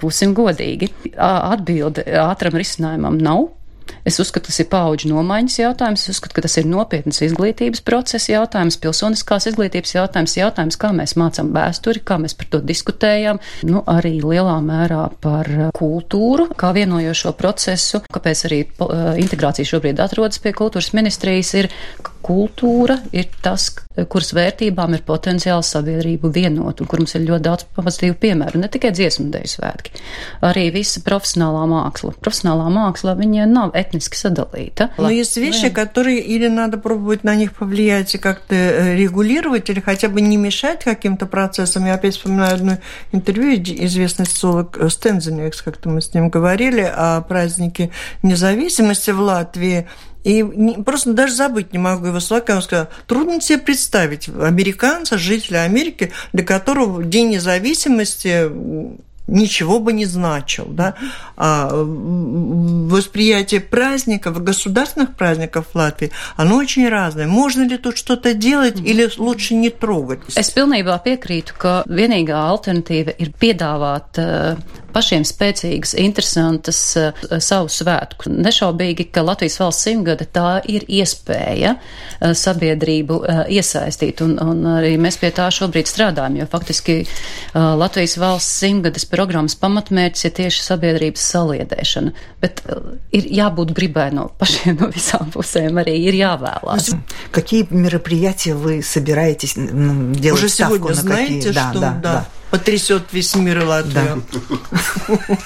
Būsim 0.00 0.34
godīgi. 0.34 0.90
Atbilde 1.16 2.04
ātram 2.04 2.54
risinājumam 2.54 3.18
nav. 3.18 3.48
Es 4.08 4.18
uzskatu, 4.22 4.48
tas 4.48 4.60
ir 4.62 4.68
paudžu 4.72 5.10
nomaiņas 5.12 5.58
jautājums, 5.60 6.04
es 6.04 6.14
uzskatu, 6.16 6.36
ka 6.38 6.44
tas 6.46 6.56
ir 6.60 6.68
nopietnas 6.68 7.20
izglītības 7.24 7.82
procesa 7.86 8.32
jautājums, 8.34 8.78
pilsoniskās 8.82 9.48
izglītības 9.50 9.94
jautājums, 9.96 10.36
jautājums, 10.38 10.78
kā 10.80 10.92
mēs 10.96 11.16
mācām 11.20 11.52
vēsturi, 11.56 12.02
kā 12.06 12.18
mēs 12.22 12.36
par 12.38 12.50
to 12.52 12.62
diskutējam, 12.64 13.40
nu, 13.68 13.82
arī 13.90 14.16
lielā 14.22 14.58
mērā 14.64 15.04
par 15.24 15.50
kultūru, 15.76 16.48
kā 16.58 16.72
vienojošo 16.76 17.34
procesu, 17.38 18.02
kāpēc 18.12 18.44
arī 18.48 18.62
uh, 18.66 19.12
integrācija 19.20 19.68
šobrīd 19.74 20.00
atrodas 20.04 20.40
pie 20.42 20.54
kultūras 20.56 20.94
ministrijas, 20.96 21.54
ir, 21.60 21.72
kultūra 22.23 23.01
ir 23.11 23.27
tas, 23.43 23.67
kuras 24.09 24.31
vērtībām 24.33 24.93
ir 24.95 25.01
potenciāls 25.03 25.73
sabiedrību 25.75 26.31
vienot, 26.33 26.79
un 26.79 26.87
kur 26.87 27.01
mums 27.03 27.15
ir 27.17 27.25
ļoti 27.27 27.43
daudz 27.43 27.65
pozitīvu 27.75 28.15
piemēru, 28.21 28.61
ne 28.61 28.69
tikai 28.71 28.93
dziesmu 28.95 29.27
dēļu 29.33 29.51
svētki, 29.51 29.91
arī 30.47 30.69
visa 30.73 31.03
profesionālā 31.03 31.65
māksla. 31.67 32.13
Профессиональная 32.23 32.71
māksla, 32.71 33.17
viņa 33.19 33.47
nav 33.51 33.75
этнически 33.75 34.15
sadalīta. 34.15 34.89
Но 34.97 35.09
есть 35.09 35.35
вещи, 35.37 35.69
которые 35.69 36.21
или 36.21 36.47
надо 36.47 36.77
пробовать 36.77 37.23
на 37.23 37.35
них 37.35 37.53
повлиять 37.53 38.15
и 38.15 38.17
как-то 38.17 38.55
регулировать, 38.95 39.69
или 39.69 39.81
хотя 39.81 40.07
бы 40.07 40.21
не 40.21 40.37
мешать 40.37 40.83
каким-то 40.83 41.25
процессам. 41.25 41.85
Я 41.85 41.95
опять 41.95 42.15
вспоминаю 42.15 42.55
одно 42.55 42.77
интервью, 43.11 43.61
известный 43.61 44.25
социолог 44.25 44.79
Стензенекс, 44.89 45.61
как-то 45.61 45.89
мы 45.89 46.01
с 46.01 46.13
ним 46.13 46.29
говорили 46.29 46.81
о 46.81 47.21
празднике 47.21 47.91
независимости 48.21 49.11
в 49.11 49.19
Латвии. 49.19 49.87
И 50.24 50.42
не, 50.42 50.74
просто 50.82 51.12
даже 51.12 51.34
забыть 51.34 51.72
не 51.72 51.78
могу 51.78 52.06
его 52.06 52.20
слова, 52.20 52.42
он 52.48 52.62
сказал, 52.62 52.88
трудно 53.06 53.40
себе 53.40 53.58
представить 53.58 54.28
американца, 54.28 55.16
жителя 55.16 55.62
Америки, 55.62 56.12
для 56.32 56.44
которого 56.44 57.02
День 57.04 57.30
независимости 57.30 58.50
ничего 59.28 59.78
бы 59.78 59.92
не 59.92 60.06
значил. 60.06 60.66
Да? 60.66 60.94
А 61.36 61.70
восприятие 61.72 63.60
праздников, 63.60 64.42
государственных 64.42 65.14
праздников 65.14 65.66
в 65.72 65.76
Латвии, 65.76 66.10
оно 66.36 66.56
очень 66.56 66.88
разное. 66.88 67.26
Можно 67.26 67.62
ли 67.62 67.76
тут 67.76 67.96
что-то 67.96 68.34
делать 68.34 68.80
или 68.80 69.08
лучше 69.18 69.54
не 69.54 69.70
трогать? 69.70 70.20
Es 70.34 70.50
pilnībā 70.54 70.96
piekrītu, 71.04 71.54
ka 71.58 71.72
vienīgā 71.86 72.40
alternatīva 72.48 73.14
ir 73.20 73.30
uh, 73.30 74.56
pašiem 74.93 75.23
spēcīgas, 75.25 75.95
interesantas 75.97 76.79
uh, 76.99 77.23
savu 77.41 77.71
svētku. 77.73 78.29
Nešaubīgi, 78.29 79.07
ka 79.13 79.23
Latvijas 79.25 79.57
valsts 79.61 79.87
simtgada 79.87 80.27
tā 80.29 80.49
ir 80.69 80.85
iespēja 80.87 81.75
uh, 81.77 82.33
sabiedrību 82.37 83.17
uh, 83.19 83.41
iesaistīt, 83.49 84.21
un, 84.25 84.35
un 84.41 84.61
arī 84.75 84.93
mēs 85.01 85.17
pie 85.21 85.31
tā 85.33 85.47
šobrīd 85.53 85.89
strādājam, 85.89 86.37
jo 86.41 86.49
faktiski 86.51 86.99
uh, 87.03 87.73
Latvijas 87.79 88.17
valsts 88.21 88.61
simtgadas 88.63 89.07
programmas 89.09 89.57
pamatmērķis 89.59 90.29
ir 90.29 90.35
tieši 90.41 90.65
sabiedrības 90.67 91.25
saliedēšana, 91.33 92.13
bet 92.43 92.61
uh, 92.67 92.93
ir 93.15 93.29
jābūt 93.41 93.73
gribai 93.73 94.09
no 94.13 94.29
pašiem 94.39 94.77
no 94.81 94.91
visām 94.93 95.33
pusēm, 95.33 95.81
arī 95.81 95.97
ir 96.09 96.21
jāvēlās. 96.21 96.93
Какие 97.31 97.67
мероприятия 97.69 98.53
вы 98.53 98.81
собираетесь 98.83 99.55
делать 99.55 100.39
Уже 100.39 100.49
ставку 100.49 100.75
сегодня 100.75 100.95
на 100.95 101.01
знаете, 101.01 101.47
какие? 101.47 101.51
что 101.51 101.79
да, 101.79 101.99
да, 102.01 102.25
Потрясет 102.50 103.04
весь 103.12 103.34
мир 103.34 103.60
и 103.60 103.64
Латвию. 103.64 104.22
Да. 104.32 105.18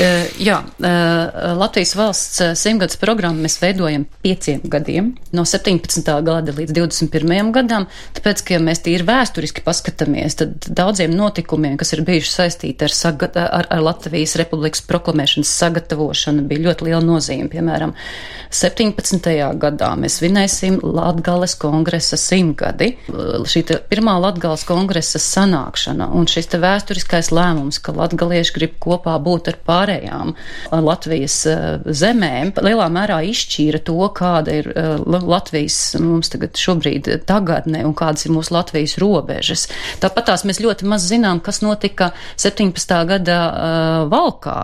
Uh, 0.00 0.24
jā, 0.40 0.56
uh, 0.64 1.56
Latvijas 1.60 1.90
valsts 1.92 2.40
simtgadus 2.56 2.96
programmu 2.96 3.44
mēs 3.44 3.58
veidojam 3.60 4.06
pieciem 4.24 4.62
gadiem, 4.72 5.10
no 5.36 5.44
17. 5.44 6.06
gada 6.24 6.54
līdz 6.56 6.72
21. 6.72 7.50
gadam, 7.52 7.84
tāpēc, 8.16 8.40
ka, 8.40 8.54
ja 8.56 8.62
mēs 8.64 8.80
tīri 8.86 9.04
vēsturiski 9.04 9.60
paskatāmies, 9.66 10.38
tad 10.40 10.64
daudziem 10.64 11.12
notikumiem, 11.12 11.76
kas 11.76 11.92
ir 11.92 12.04
bijuši 12.08 12.32
saistīti 12.32 12.86
ar, 12.88 12.94
sagata, 12.96 13.44
ar, 13.52 13.68
ar 13.68 13.84
Latvijas 13.84 14.32
republikas 14.40 14.80
proklamēšanas 14.88 15.52
sagatavošanu, 15.60 16.46
bija 16.48 16.70
ļoti 16.70 16.88
liela 16.88 17.02
nozīme. 17.04 17.50
Piemēram, 17.52 17.92
17. 18.48 19.28
gadā 19.60 19.92
mēs 20.00 20.22
vinēsim 20.24 20.80
Latgales 20.80 21.52
kongresa 21.60 22.16
simtgadi, 22.16 22.94
šī 23.44 23.64
pirmā 23.92 24.16
Latgales 24.24 24.64
kongresa 24.68 25.20
sanākšana 25.20 26.08
un 26.16 26.24
šis 26.32 26.48
te 26.48 26.64
vēsturiskais 26.64 27.28
lēmums, 27.36 27.82
ka 27.84 27.92
latgalieši 28.00 28.56
grib 28.56 28.80
kopā 28.80 29.20
būt 29.20 29.52
ar 29.52 29.60
pārējiem 29.60 29.81
pārējām 29.82 30.32
uh, 30.34 30.78
Latvijas 30.82 31.38
uh, 31.50 31.82
zemēm 31.86 32.52
lielā 32.62 32.88
mērā 32.92 33.20
izšķīra 33.32 33.82
to, 33.86 33.98
kāda 34.16 34.58
ir 34.62 34.70
uh, 34.72 34.94
Latvijas 35.06 35.80
mums 36.02 36.32
tagad 36.32 36.58
šobrīd 36.58 37.10
tagadne 37.28 37.84
un 37.86 37.96
kādas 37.98 38.26
ir 38.26 38.34
mūsu 38.34 38.54
Latvijas 38.54 38.96
robežas. 39.02 39.66
Tāpat 40.02 40.30
tās 40.30 40.46
mēs 40.48 40.62
ļoti 40.62 40.88
maz 40.90 41.06
zinām, 41.10 41.42
kas 41.44 41.62
notika 41.64 42.12
17. 42.40 42.96
gada 43.08 43.38
Valkā 44.12 44.58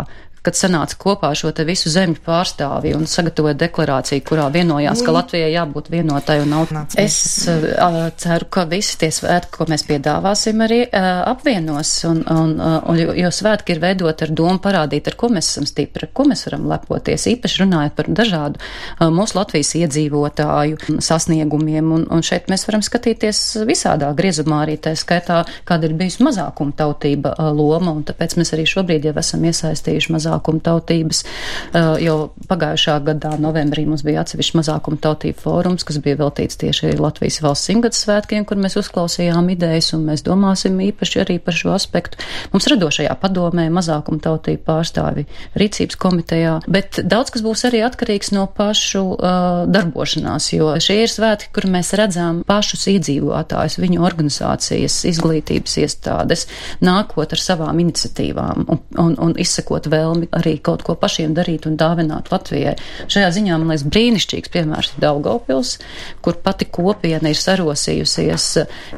kad 0.49 0.57
sanāca 0.57 0.97
kopā 0.97 1.35
šo 1.37 1.51
te 1.53 1.67
visu 1.69 1.91
zemju 1.93 2.23
pārstāvi 2.25 2.95
un 2.97 3.05
sagatavoja 3.11 3.57
deklarāciju, 3.61 4.25
kurā 4.25 4.47
vienojās, 4.53 5.03
ka 5.05 5.13
Latvijai 5.13 5.51
jābūt 5.53 5.91
vienotai 5.93 6.39
un 6.41 6.55
autonomai. 6.57 6.87
Es 7.03 7.19
uh, 7.51 8.09
ceru, 8.17 8.49
ka 8.53 8.65
visi 8.71 8.97
tie 9.03 9.11
svētki, 9.13 9.53
ko 9.59 9.67
mēs 9.69 9.85
piedāvāsim, 9.89 10.63
arī 10.65 10.81
uh, 10.87 11.09
apvienos, 11.29 11.93
un, 12.09 12.23
un, 12.33 12.55
uh, 12.57 12.79
un, 12.89 13.01
jo, 13.03 13.17
jo 13.19 13.33
svētki 13.35 13.77
ir 13.77 13.83
veidot 13.83 14.25
ar 14.25 14.33
domu 14.33 14.63
parādīt, 14.65 15.11
ar 15.11 15.19
ko 15.21 15.31
mēs 15.35 15.51
esam 15.53 15.69
stipri, 15.69 16.09
ar 16.09 16.15
ko 16.17 16.27
mēs 16.31 16.47
varam 16.49 16.65
lepoties, 16.71 17.29
īpaši 17.35 17.63
runājot 17.65 17.99
par 17.99 18.11
dažādu 18.23 18.63
uh, 18.63 19.09
mūsu 19.13 19.37
Latvijas 19.37 19.75
iedzīvotāju 19.83 21.01
sasniegumiem, 21.05 21.93
un, 21.99 22.09
un 22.09 22.25
šeit 22.25 22.49
mēs 22.49 22.65
varam 22.71 22.85
skatīties 22.87 23.43
visādā 23.69 24.15
griezumā 24.17 24.63
arī 24.65 24.79
tā 24.81 24.95
skaitā, 24.97 25.43
kāda 25.69 25.91
ir 25.91 25.99
bijusi 26.01 26.25
mazākuma 26.25 26.77
tautība 26.79 27.35
uh, 27.37 27.53
loma, 27.53 27.93
un 27.93 28.07
tāpēc 28.09 28.39
mēs 28.41 28.57
arī 28.57 28.65
šobrīd 28.71 29.11
jau 29.11 29.17
esam 29.21 29.45
iesaistījuši 29.51 30.15
mazākuma 30.15 30.38
tautības, 30.43 31.25
uh, 31.25 31.97
jo 32.03 32.17
pagājušā 32.49 32.99
gadā 33.07 33.35
novembrī 33.41 33.85
mums 33.89 34.05
bija 34.07 34.23
atsevišķi 34.25 34.59
mazākuma 34.59 35.01
tautību 35.03 35.41
fórums, 35.43 35.85
kas 35.87 36.01
bija 36.05 36.19
veltīts 36.21 36.59
tieši 36.61 36.97
Latvijas 36.99 37.41
valsts 37.45 37.71
simtgadus 37.71 38.03
svētkiem, 38.05 38.47
kur 38.49 38.61
mēs 38.61 38.79
uzklausījām 38.81 39.51
idejas, 39.55 39.93
un 39.97 40.07
mēs 40.09 40.25
domāsim 40.27 40.79
īpaši 40.89 41.23
arī 41.25 41.39
par 41.43 41.57
šo 41.57 41.75
aspektu. 41.77 42.21
Mums 42.53 42.69
radošajā 42.73 43.15
padomē 43.21 43.69
mazākuma 43.75 44.23
tautību 44.25 44.65
pārstāvi 44.67 45.27
rīcības 45.59 45.99
komitejā, 46.01 46.59
bet 46.71 47.01
daudz 47.05 47.33
kas 47.35 47.45
būs 47.45 47.65
arī 47.69 47.83
atkarīgs 47.87 48.33
no 48.37 48.47
pašu 48.59 49.05
uh, 49.15 49.65
darbošanās, 49.71 50.51
jo 50.55 50.73
šie 50.83 51.03
ir 51.05 51.13
svētki, 51.13 51.53
kur 51.55 51.69
mēs 51.71 51.93
redzam 51.99 52.43
pašus 52.49 52.89
iedzīvotājus, 52.95 53.79
viņu 53.83 54.05
organizācijas, 54.09 54.99
izglītības 55.13 55.79
iestādes, 55.85 56.47
nākot 56.85 57.35
ar 57.35 57.43
savām 57.43 57.79
iniciatīvām 57.85 58.67
un, 58.67 58.83
un, 58.99 59.15
un 59.29 59.37
izsekot 59.39 59.87
vēlmi 59.91 60.18
vēlmi 60.19 60.29
arī 60.35 60.59
kaut 60.63 60.83
ko 60.83 60.95
pašiem 60.99 61.35
darīt 61.35 61.67
un 61.67 61.77
dāvināt 61.79 62.31
Latvijai. 62.33 62.77
Šajā 63.09 63.31
ziņā, 63.37 63.59
man 63.59 63.71
liekas, 63.71 63.87
brīnišķīgs 63.89 64.53
piemērs 64.53 64.93
ir 64.95 65.03
Daugavpils, 65.05 65.79
kur 66.23 66.39
pati 66.43 66.67
kopiena 66.67 67.31
ir 67.31 67.39
sarosījusies, 67.39 68.47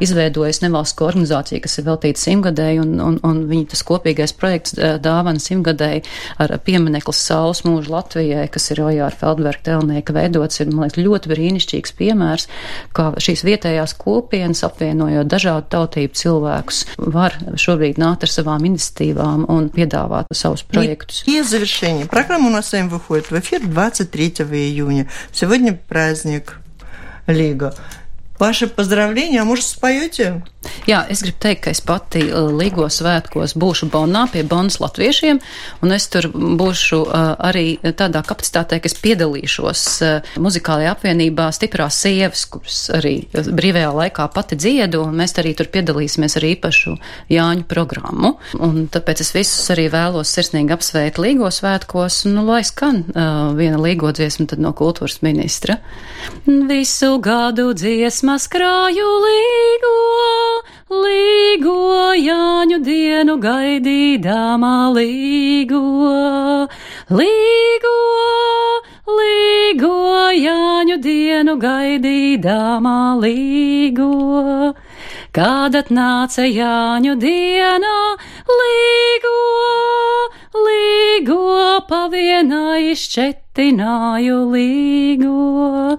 izveidojas 0.01 0.63
nevalstisko 0.63 1.09
organizāciju, 1.09 1.63
kas 1.65 1.79
ir 1.79 1.87
veltīta 1.89 2.21
simtgadēji, 2.21 2.81
un, 2.81 3.01
un, 3.01 3.19
un 3.27 3.43
viņa 3.51 3.71
tas 3.75 3.85
kopīgais 3.87 4.35
projekts 4.37 4.77
dāvana 4.77 5.41
simtgadēji 5.41 6.05
ar 6.41 6.57
piemineklis 6.65 7.21
saules 7.27 7.65
mūžu 7.67 7.93
Latvijai, 7.93 8.49
kas 8.53 8.71
ir 8.73 8.83
Ojāra 8.85 9.17
Feldberga 9.17 9.71
telnieka 9.71 10.15
veidots, 10.17 10.61
ir, 10.63 10.73
man 10.73 10.89
liekas, 10.89 11.01
ļoti 11.05 11.33
brīnišķīgs 11.35 11.97
piemērs, 11.99 12.49
kā 12.97 13.11
šīs 13.21 13.45
vietējās 13.47 13.97
kopienas 14.01 14.65
apvienojot 14.67 15.29
dažādu 15.31 15.69
tautību 15.75 16.17
cilvēkus 16.21 16.85
var 17.13 17.37
šobrīd 17.61 18.01
nākt 18.01 18.27
ar 18.27 18.33
savām 18.33 18.67
iniciatīvām 18.71 19.47
un 19.51 19.69
piedāvāt 19.75 20.31
savus 20.37 20.65
projektus. 20.71 21.10
Проекtus. 21.11 21.23
И, 21.27 21.39
и 21.39 21.43
завершение. 21.43 22.07
Программа 22.07 22.49
у 22.49 22.53
нас 22.53 22.69
с 22.69 22.73
вами 22.73 22.89
выходит 22.89 23.31
в 23.31 23.39
эфир 23.39 23.67
23 23.67 24.29
июня. 24.29 25.09
Сегодня 25.33 25.79
праздник 25.89 26.59
Лига. 27.27 27.75
Paša 28.41 28.71
pozdravļiņa, 28.73 29.45
mums 29.45 29.75
spējot 29.75 30.17
jau. 30.17 30.35
Jā, 30.89 31.03
es 31.13 31.23
gribu 31.25 31.39
teikt, 31.41 31.61
ka 31.65 31.73
es 31.73 31.81
pati 31.85 32.21
э, 32.25 32.41
Līgo 32.57 32.87
svētkos 32.93 33.55
būšu 33.61 33.89
Bonā 33.93 34.27
pie 34.33 34.43
Bonas 34.49 34.79
latviešiem, 34.81 35.41
un 35.85 35.93
es 35.93 36.07
tur 36.13 36.29
būšu 36.33 37.01
arī 37.11 37.65
tādā 37.97 38.23
kapacitātē, 38.27 38.81
ka 38.81 38.89
es 38.89 38.97
piedalīšos 39.01 39.85
muzikālajā 40.41 40.93
apvienībā 40.95 41.49
stiprās 41.57 42.01
sievas, 42.01 42.45
kuras 42.53 42.81
arī 42.97 43.15
brīvajā 43.33 43.93
laikā 43.97 44.27
pati 44.35 44.59
dziedu, 44.61 45.03
un 45.09 45.21
mēs 45.21 45.37
arī 45.41 45.55
tur 45.57 45.71
piedalīsimies 45.73 46.37
ar 46.41 46.49
īpašu 46.51 46.97
Jāņu 47.33 47.67
programmu. 47.71 48.35
Un 48.61 48.87
tāpēc 48.93 49.25
es 49.25 49.33
visus 49.37 49.73
arī 49.73 49.89
vēlos 49.93 50.33
sirsnīgi 50.33 50.77
apsveikt 50.77 51.21
Līgo 51.21 51.49
svētkos, 51.53 52.23
un 52.29 52.37
nu, 52.39 52.47
lai 52.49 52.63
skan 52.69 53.03
viena 53.57 53.81
Līgo 53.81 54.13
dziesma 54.17 54.49
tad 54.53 54.65
no 54.65 54.73
kultūras 54.77 55.21
ministra. 55.25 55.81
Visu 56.47 57.15
gadu 57.25 57.71
dziesma 57.77 58.30
dziesmas 58.31 58.47
krāju 58.49 59.09
Līgo 59.23 59.91
līgo 60.91 62.15
Jāņu 62.15 62.79
dienu 62.83 63.37
gaidīdamā 63.43 64.93
līgo, 64.95 65.81
līgo, 67.11 67.97
līgo 69.19 70.31
Jāņu 70.35 70.97
dienu 71.03 71.57
gaidīdamā 71.59 73.19
līgo. 73.23 74.75
Kad 75.33 75.75
atnāca 75.75 76.47
Jāņu 76.47 77.17
diena, 77.19 77.97
līgo, 78.47 79.37
līgo 80.55 81.81
pavienā 81.89 82.79
izšķetināju 83.61 84.37
līgo, 84.55 85.97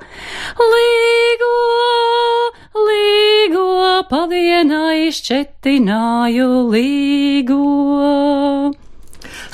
līgo 0.58 1.52
līgo, 2.88 3.66
pavienā 4.10 4.82
izšķetināju 5.06 6.50
līgo. 6.74 7.62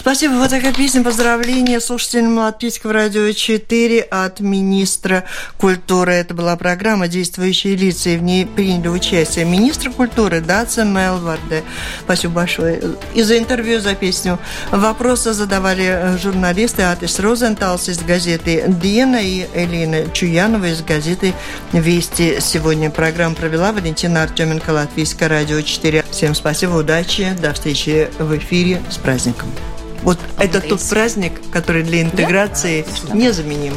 Спасибо. 0.07 0.35
Вот 0.35 0.51
такая 0.51 0.73
песня 0.73 1.03
поздравления 1.03 1.81
слушателям 1.81 2.37
Латвийского 2.37 2.93
радио 2.93 3.29
4 3.29 4.03
от 4.03 4.39
министра 4.39 5.25
культуры. 5.57 6.13
Это 6.13 6.33
была 6.33 6.55
программа 6.55 7.09
«Действующие 7.09 7.75
лица», 7.75 8.11
и 8.11 8.15
в 8.15 8.23
ней 8.23 8.45
приняли 8.45 8.87
участие 8.87 9.43
министр 9.43 9.91
культуры 9.91 10.39
Даца 10.39 10.85
Мелварде. 10.85 11.61
Спасибо 12.05 12.35
большое. 12.35 12.81
И 13.15 13.21
за 13.21 13.37
интервью, 13.37 13.81
за 13.81 13.95
песню. 13.95 14.39
Вопросы 14.71 15.33
задавали 15.33 16.17
журналисты 16.23 16.83
Атис 16.83 17.19
Розенталс 17.19 17.89
из 17.89 17.99
газеты 17.99 18.63
«Диена» 18.65 19.17
и 19.17 19.45
Элина 19.53 20.09
Чуянова 20.11 20.67
из 20.67 20.81
газеты 20.83 21.33
«Вести». 21.73 22.39
Сегодня 22.39 22.89
программу 22.89 23.35
провела 23.35 23.73
Валентина 23.73 24.23
Артеменко, 24.23 24.69
Латвийское 24.69 25.27
радио 25.27 25.59
4. 25.59 26.05
Всем 26.11 26.33
спасибо, 26.33 26.75
удачи, 26.75 27.35
до 27.41 27.53
встречи 27.53 28.09
в 28.19 28.37
эфире. 28.37 28.81
С 28.89 28.95
праздником! 28.95 29.49
Вот 30.03 30.19
это 30.39 30.61
тот 30.61 30.81
праздник, 30.81 31.33
который 31.51 31.83
для 31.83 32.01
интеграции 32.01 32.85
да? 33.07 33.15
незаменим. 33.15 33.73